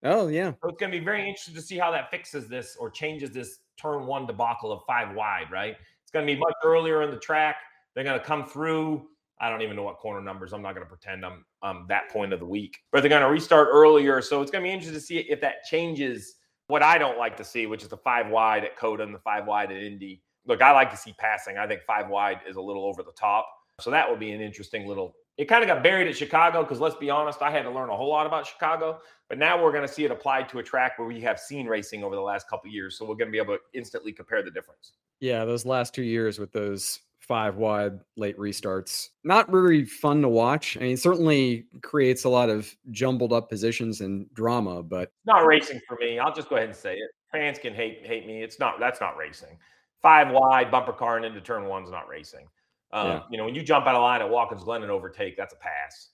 Oh 0.04 0.28
yeah. 0.28 0.54
So 0.64 0.70
it's 0.70 0.80
gonna 0.80 0.91
be 0.91 1.00
very 1.00 1.22
interesting 1.22 1.56
to 1.56 1.62
see 1.62 1.78
how 1.78 1.91
that 1.91 2.12
fixes 2.12 2.47
this 2.47 2.78
or 2.80 2.89
changes 2.89 3.32
this 3.32 3.60
turn 3.78 4.06
one 4.06 4.26
debacle 4.26 4.72
of 4.72 4.82
five 4.88 5.16
wide. 5.16 5.52
Right. 5.52 5.76
It's 6.02 6.12
gonna 6.12 6.26
be 6.26 6.36
much 6.36 6.56
earlier 6.64 7.04
in 7.04 7.12
the 7.12 7.20
track 7.20 7.58
they're 8.00 8.04
going 8.04 8.20
to 8.20 8.26
come 8.26 8.45
through. 8.45 9.08
I 9.41 9.50
don't 9.50 9.62
even 9.62 9.76
know 9.76 9.84
what 9.84 9.97
corner 9.97 10.22
numbers. 10.22 10.54
I'm 10.54 10.62
not 10.62 10.74
going 10.74 10.86
to 10.86 10.89
pretend 10.89 11.26
I'm 11.26 11.45
um, 11.64 11.86
that 11.89 12.10
point 12.10 12.34
of 12.34 12.39
the 12.39 12.45
week, 12.45 12.78
but 12.91 13.02
they're 13.02 13.10
going 13.10 13.22
to 13.22 13.30
restart 13.30 13.70
earlier. 13.72 14.22
So 14.22 14.41
it's 14.41 14.52
going 14.52 14.64
to 14.64 14.68
be 14.68 14.74
interesting 14.74 15.00
to 15.00 15.06
see 15.06 15.18
if 15.18 15.41
that 15.41 15.64
changes 15.70 16.36
what 16.68 16.84
I 16.84 16.97
don't 16.97 17.18
like 17.18 17.36
to 17.38 17.43
see, 17.43 17.66
which 17.66 17.84
is 17.84 17.89
the 17.89 17.97
five 17.97 18.30
wide 18.30 18.64
at 18.64 18.78
COTA 18.78 19.04
and 19.04 19.14
the 19.14 19.20
five 19.20 19.45
wide 19.45 19.72
at 19.72 19.82
Indy. 19.82 20.22
Look, 20.45 20.62
I 20.62 20.72
like 20.72 20.91
to 20.91 20.97
see 20.97 21.14
passing. 21.18 21.58
I 21.58 21.68
think 21.68 21.82
five 21.84 22.10
wide 22.10 22.39
is 22.47 22.58
a 22.58 22.62
little 22.62 22.86
over 22.86 23.02
the 23.02 23.12
top. 23.12 23.50
So 23.82 23.91
that 23.91 24.10
will 24.10 24.18
be 24.18 24.32
an 24.32 24.41
interesting 24.41 24.88
little. 24.88 25.16
It 25.40 25.48
kind 25.48 25.64
of 25.64 25.70
got 25.70 25.82
buried 25.82 26.06
at 26.06 26.18
Chicago 26.18 26.64
because 26.64 26.82
let's 26.82 26.98
be 26.98 27.10
honest, 27.10 27.42
I 27.42 27.50
had 27.50 27.62
to 27.62 27.72
learn 27.72 27.90
a 27.90 27.96
whole 27.96 28.10
lot 28.10 28.28
about 28.28 28.46
Chicago. 28.46 29.00
But 29.30 29.38
now 29.38 29.64
we're 29.64 29.72
going 29.72 29.88
to 29.88 29.94
see 29.94 30.04
it 30.04 30.12
applied 30.12 30.50
to 30.50 30.60
a 30.60 30.64
track 30.64 31.00
where 31.00 31.08
we 31.08 31.22
have 31.22 31.40
seen 31.40 31.66
racing 31.66 32.04
over 32.04 32.14
the 32.14 32.22
last 32.22 32.50
couple 32.50 32.70
years. 32.70 32.98
So 32.98 33.06
we're 33.06 33.16
going 33.16 33.30
to 33.30 33.32
be 33.32 33.38
able 33.38 33.56
to 33.56 33.62
instantly 33.74 34.12
compare 34.12 34.44
the 34.44 34.52
difference. 34.52 34.92
Yeah, 35.22 35.46
those 35.46 35.66
last 35.66 35.96
two 35.96 36.04
years 36.04 36.40
with 36.40 36.52
those 36.52 37.00
five 37.22 37.56
wide 37.56 38.02
late 38.18 38.38
restarts. 38.38 39.12
Not 39.24 39.50
really 39.50 39.86
fun 39.86 40.22
to 40.24 40.28
watch. 40.28 40.76
I 40.76 40.82
mean, 40.82 40.98
certainly 40.98 41.68
creates 41.84 42.26
a 42.26 42.30
lot 42.30 42.50
of 42.50 42.76
jumbled 42.92 43.32
up 43.32 43.48
positions 43.48 44.02
and 44.02 44.28
drama, 44.34 44.84
but 44.84 45.14
not 45.26 45.46
racing 45.46 45.80
for 45.88 45.96
me. 46.02 46.20
I'll 46.20 46.34
just 46.34 46.50
go 46.50 46.58
ahead 46.58 46.68
and 46.68 46.78
say 46.78 46.96
it. 46.96 47.12
Fans 47.32 47.60
can 47.60 47.74
hate 47.74 48.06
hate 48.06 48.28
me. 48.28 48.44
It's 48.44 48.60
not 48.60 48.78
that's 48.78 49.00
not 49.00 49.16
racing. 49.16 49.58
Five 50.02 50.32
wide 50.32 50.70
bumper 50.70 50.92
car 50.92 51.16
and 51.16 51.26
into 51.26 51.40
turn 51.40 51.66
one's 51.66 51.92
not 51.92 52.10
racing. 52.10 52.48
Um, 52.92 53.08
yeah. 53.08 53.22
You 53.32 53.38
know, 53.38 53.46
when 53.46 53.56
you 53.56 53.62
jump 53.62 53.86
out 53.88 53.96
of 53.96 54.02
line 54.02 54.22
at 54.22 54.30
Watkins 54.30 54.64
Glen 54.64 54.82
and 54.82 54.92
overtake, 54.92 55.38
that's 55.38 55.54
a 55.54 55.58
pass. 55.58 56.10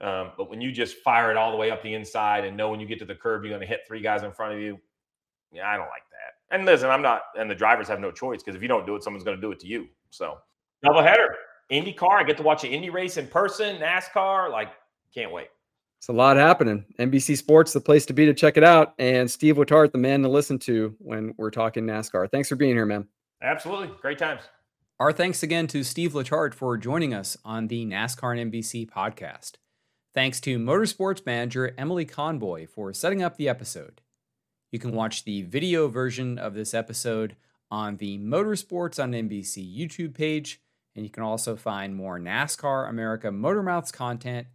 Um, 0.00 0.32
but 0.36 0.50
when 0.50 0.60
you 0.60 0.72
just 0.72 0.96
fire 0.98 1.30
it 1.30 1.36
all 1.36 1.52
the 1.52 1.56
way 1.56 1.70
up 1.70 1.82
the 1.82 1.94
inside 1.94 2.44
and 2.44 2.56
know 2.56 2.70
when 2.70 2.80
you 2.80 2.86
get 2.86 2.98
to 2.98 3.04
the 3.04 3.14
curb, 3.14 3.44
you're 3.44 3.50
going 3.50 3.60
to 3.60 3.66
hit 3.66 3.80
three 3.86 4.00
guys 4.00 4.24
in 4.24 4.32
front 4.32 4.54
of 4.54 4.60
you. 4.60 4.78
Yeah, 5.52 5.68
I 5.68 5.76
don't 5.76 5.88
like 5.88 6.02
that. 6.10 6.56
And 6.56 6.66
listen, 6.66 6.90
I'm 6.90 7.02
not, 7.02 7.22
and 7.38 7.50
the 7.50 7.54
drivers 7.54 7.88
have 7.88 8.00
no 8.00 8.10
choice 8.10 8.42
because 8.42 8.56
if 8.56 8.62
you 8.62 8.68
don't 8.68 8.84
do 8.84 8.96
it, 8.96 9.04
someone's 9.04 9.24
going 9.24 9.36
to 9.36 9.40
do 9.40 9.52
it 9.52 9.60
to 9.60 9.66
you. 9.66 9.88
So, 10.10 10.38
double 10.82 11.02
header, 11.02 11.36
Indy 11.70 11.92
car. 11.92 12.18
I 12.18 12.24
get 12.24 12.36
to 12.38 12.42
watch 12.42 12.64
an 12.64 12.70
Indy 12.70 12.90
race 12.90 13.16
in 13.16 13.26
person, 13.26 13.76
NASCAR. 13.76 14.50
Like, 14.50 14.70
can't 15.14 15.32
wait. 15.32 15.48
It's 15.98 16.08
a 16.08 16.12
lot 16.12 16.36
happening. 16.36 16.84
NBC 16.98 17.36
Sports, 17.36 17.72
the 17.72 17.80
place 17.80 18.04
to 18.06 18.12
be 18.12 18.26
to 18.26 18.34
check 18.34 18.56
it 18.56 18.64
out. 18.64 18.94
And 18.98 19.30
Steve 19.30 19.56
Letarte, 19.56 19.92
the 19.92 19.98
man 19.98 20.20
to 20.22 20.28
listen 20.28 20.58
to 20.60 20.94
when 20.98 21.32
we're 21.36 21.50
talking 21.50 21.84
NASCAR. 21.84 22.28
Thanks 22.30 22.48
for 22.48 22.56
being 22.56 22.74
here, 22.74 22.86
man. 22.86 23.06
Absolutely. 23.40 23.90
Great 24.00 24.18
times. 24.18 24.42
Our 25.02 25.12
thanks 25.12 25.42
again 25.42 25.66
to 25.66 25.82
Steve 25.82 26.12
Letarte 26.12 26.54
for 26.54 26.76
joining 26.78 27.12
us 27.12 27.36
on 27.44 27.66
the 27.66 27.84
NASCAR 27.84 28.38
and 28.38 28.52
NBC 28.52 28.88
podcast. 28.88 29.54
Thanks 30.14 30.40
to 30.42 30.60
Motorsports 30.60 31.26
manager 31.26 31.74
Emily 31.76 32.06
Conboy 32.06 32.68
for 32.68 32.92
setting 32.92 33.20
up 33.20 33.36
the 33.36 33.48
episode. 33.48 34.00
You 34.70 34.78
can 34.78 34.92
watch 34.92 35.24
the 35.24 35.42
video 35.42 35.88
version 35.88 36.38
of 36.38 36.54
this 36.54 36.72
episode 36.72 37.34
on 37.68 37.96
the 37.96 38.16
Motorsports 38.20 39.02
on 39.02 39.10
NBC 39.10 39.76
YouTube 39.76 40.14
page, 40.14 40.60
and 40.94 41.04
you 41.04 41.10
can 41.10 41.24
also 41.24 41.56
find 41.56 41.96
more 41.96 42.20
NASCAR 42.20 42.88
America 42.88 43.26
Motormouths 43.26 43.92
content 43.92 44.46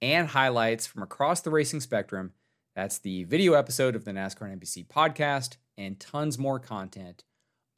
and 0.00 0.28
highlights 0.28 0.86
from 0.86 1.02
across 1.02 1.40
the 1.40 1.50
racing 1.50 1.80
spectrum. 1.80 2.32
That's 2.76 2.98
the 2.98 3.24
video 3.24 3.54
episode 3.54 3.96
of 3.96 4.04
the 4.04 4.12
NASCAR 4.12 4.56
NBC 4.56 4.86
podcast, 4.86 5.56
and 5.76 5.98
tons 5.98 6.38
more 6.38 6.60
content 6.60 7.24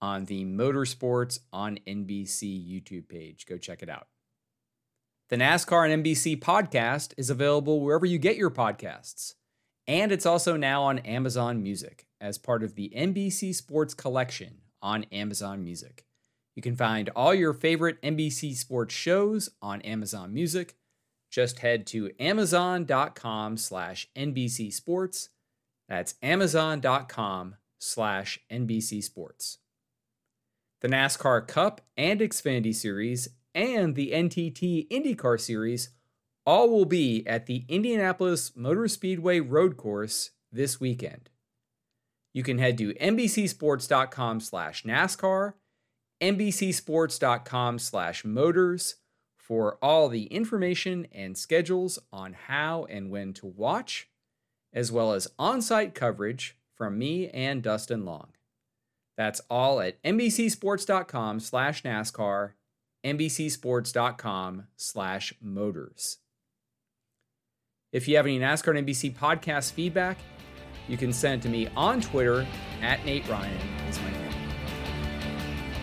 on 0.00 0.26
the 0.26 0.44
Motorsports 0.44 1.40
on 1.52 1.78
NBC 1.86 2.42
YouTube 2.66 3.08
page. 3.08 3.46
Go 3.46 3.58
check 3.58 3.82
it 3.82 3.88
out. 3.88 4.06
The 5.28 5.36
NASCAR 5.36 5.90
and 5.90 6.04
NBC 6.04 6.38
podcast 6.38 7.12
is 7.16 7.28
available 7.28 7.80
wherever 7.80 8.06
you 8.06 8.18
get 8.18 8.36
your 8.36 8.50
podcasts. 8.50 9.34
And 9.86 10.12
it's 10.12 10.26
also 10.26 10.56
now 10.56 10.84
on 10.84 10.98
Amazon 11.00 11.62
Music 11.62 12.06
as 12.20 12.38
part 12.38 12.62
of 12.62 12.74
the 12.74 12.92
NBC 12.96 13.54
Sports 13.54 13.94
Collection 13.94 14.58
on 14.82 15.04
Amazon 15.04 15.64
Music. 15.64 16.04
You 16.54 16.62
can 16.62 16.76
find 16.76 17.08
all 17.10 17.34
your 17.34 17.52
favorite 17.52 18.00
NBC 18.02 18.56
Sports 18.56 18.94
shows 18.94 19.48
on 19.62 19.80
Amazon 19.82 20.34
Music. 20.34 20.76
Just 21.30 21.60
head 21.60 21.86
to 21.88 22.10
amazon.com 22.18 23.56
slash 23.56 24.08
NBC 24.16 24.72
Sports. 24.72 25.28
That's 25.88 26.14
amazon.com 26.22 27.56
slash 27.78 28.40
NBC 28.50 29.04
Sports. 29.04 29.58
The 30.80 30.88
NASCAR 30.88 31.46
Cup 31.48 31.80
and 31.96 32.20
Xfinity 32.20 32.74
Series 32.74 33.28
and 33.52 33.96
the 33.96 34.12
NTT 34.12 34.88
IndyCar 34.88 35.40
Series 35.40 35.90
all 36.46 36.70
will 36.70 36.84
be 36.84 37.26
at 37.26 37.46
the 37.46 37.64
Indianapolis 37.68 38.52
Motor 38.54 38.86
Speedway 38.86 39.40
Road 39.40 39.76
Course 39.76 40.30
this 40.52 40.80
weekend. 40.80 41.30
You 42.32 42.44
can 42.44 42.58
head 42.58 42.78
to 42.78 42.94
NBCSports.com 42.94 44.40
slash 44.40 44.84
NASCAR, 44.84 45.54
NBCSports.com 46.22 47.78
slash 47.80 48.24
motors 48.24 48.96
for 49.36 49.78
all 49.82 50.08
the 50.08 50.26
information 50.26 51.08
and 51.12 51.36
schedules 51.36 51.98
on 52.12 52.34
how 52.34 52.84
and 52.84 53.10
when 53.10 53.32
to 53.34 53.46
watch, 53.46 54.08
as 54.72 54.92
well 54.92 55.12
as 55.12 55.26
on 55.38 55.60
site 55.60 55.94
coverage 55.94 56.56
from 56.72 56.98
me 56.98 57.28
and 57.30 57.62
Dustin 57.62 58.04
Long. 58.04 58.28
That's 59.18 59.42
all 59.50 59.80
at 59.80 60.02
NBCSports.com 60.04 61.40
slash 61.40 61.82
NASCAR 61.82 62.52
NBCSports.com 63.04 64.66
slash 64.76 65.34
motors. 65.40 66.18
If 67.92 68.06
you 68.06 68.16
have 68.16 68.26
any 68.26 68.38
NASCAR 68.38 68.76
and 68.76 68.86
NBC 68.86 69.16
podcast 69.16 69.72
feedback, 69.72 70.18
you 70.88 70.96
can 70.96 71.12
send 71.12 71.40
it 71.40 71.42
to 71.42 71.48
me 71.48 71.68
on 71.76 72.00
Twitter 72.00 72.46
at 72.82 73.04
Nate 73.04 73.28
Ryan 73.28 73.60
is 73.88 74.00
my 74.00 74.10
name. 74.10 74.32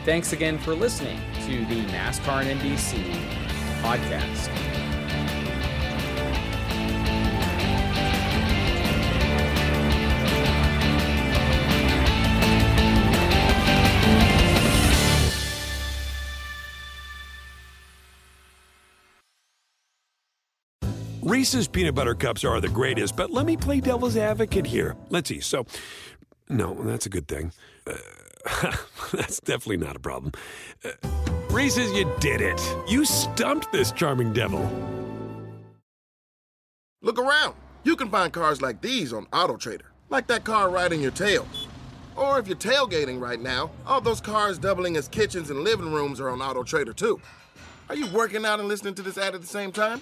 Thanks 0.03 0.33
again 0.33 0.57
for 0.57 0.73
listening 0.73 1.19
to 1.45 1.65
the 1.65 1.83
NASCAR 1.85 2.45
and 2.45 2.59
NBC 2.59 3.03
podcast. 3.81 4.74
Reese's 21.45 21.67
peanut 21.67 21.93
butter 21.93 22.15
cups 22.15 22.43
are 22.43 22.59
the 22.59 22.67
greatest, 22.67 23.15
but 23.15 23.29
let 23.29 23.45
me 23.45 23.55
play 23.55 23.79
devil's 23.79 24.17
advocate 24.17 24.65
here. 24.65 24.95
Let's 25.11 25.29
see. 25.29 25.41
So, 25.41 25.67
no, 26.49 26.73
that's 26.73 27.05
a 27.05 27.09
good 27.09 27.27
thing. 27.27 27.51
Uh, 27.85 28.75
that's 29.13 29.41
definitely 29.41 29.77
not 29.77 29.95
a 29.95 29.99
problem. 29.99 30.31
Uh, 30.83 30.89
Reese's, 31.51 31.91
you 31.91 32.11
did 32.19 32.41
it. 32.41 32.59
You 32.87 33.05
stumped 33.05 33.71
this 33.71 33.91
charming 33.91 34.33
devil. 34.33 34.67
Look 37.03 37.19
around. 37.19 37.53
You 37.83 37.95
can 37.95 38.09
find 38.09 38.33
cars 38.33 38.63
like 38.63 38.81
these 38.81 39.13
on 39.13 39.27
AutoTrader, 39.27 39.85
like 40.09 40.25
that 40.25 40.45
car 40.45 40.71
riding 40.71 40.99
your 40.99 41.11
tail. 41.11 41.47
Or 42.15 42.39
if 42.39 42.47
you're 42.47 42.57
tailgating 42.57 43.21
right 43.21 43.39
now, 43.39 43.69
all 43.85 44.01
those 44.01 44.19
cars 44.19 44.57
doubling 44.57 44.97
as 44.97 45.07
kitchens 45.07 45.51
and 45.51 45.63
living 45.63 45.93
rooms 45.93 46.19
are 46.19 46.29
on 46.29 46.39
AutoTrader 46.39 46.95
too. 46.95 47.21
Are 47.87 47.95
you 47.95 48.07
working 48.07 48.47
out 48.47 48.59
and 48.59 48.67
listening 48.67 48.95
to 48.95 49.03
this 49.03 49.19
ad 49.19 49.35
at 49.35 49.41
the 49.41 49.47
same 49.47 49.71
time? 49.71 50.01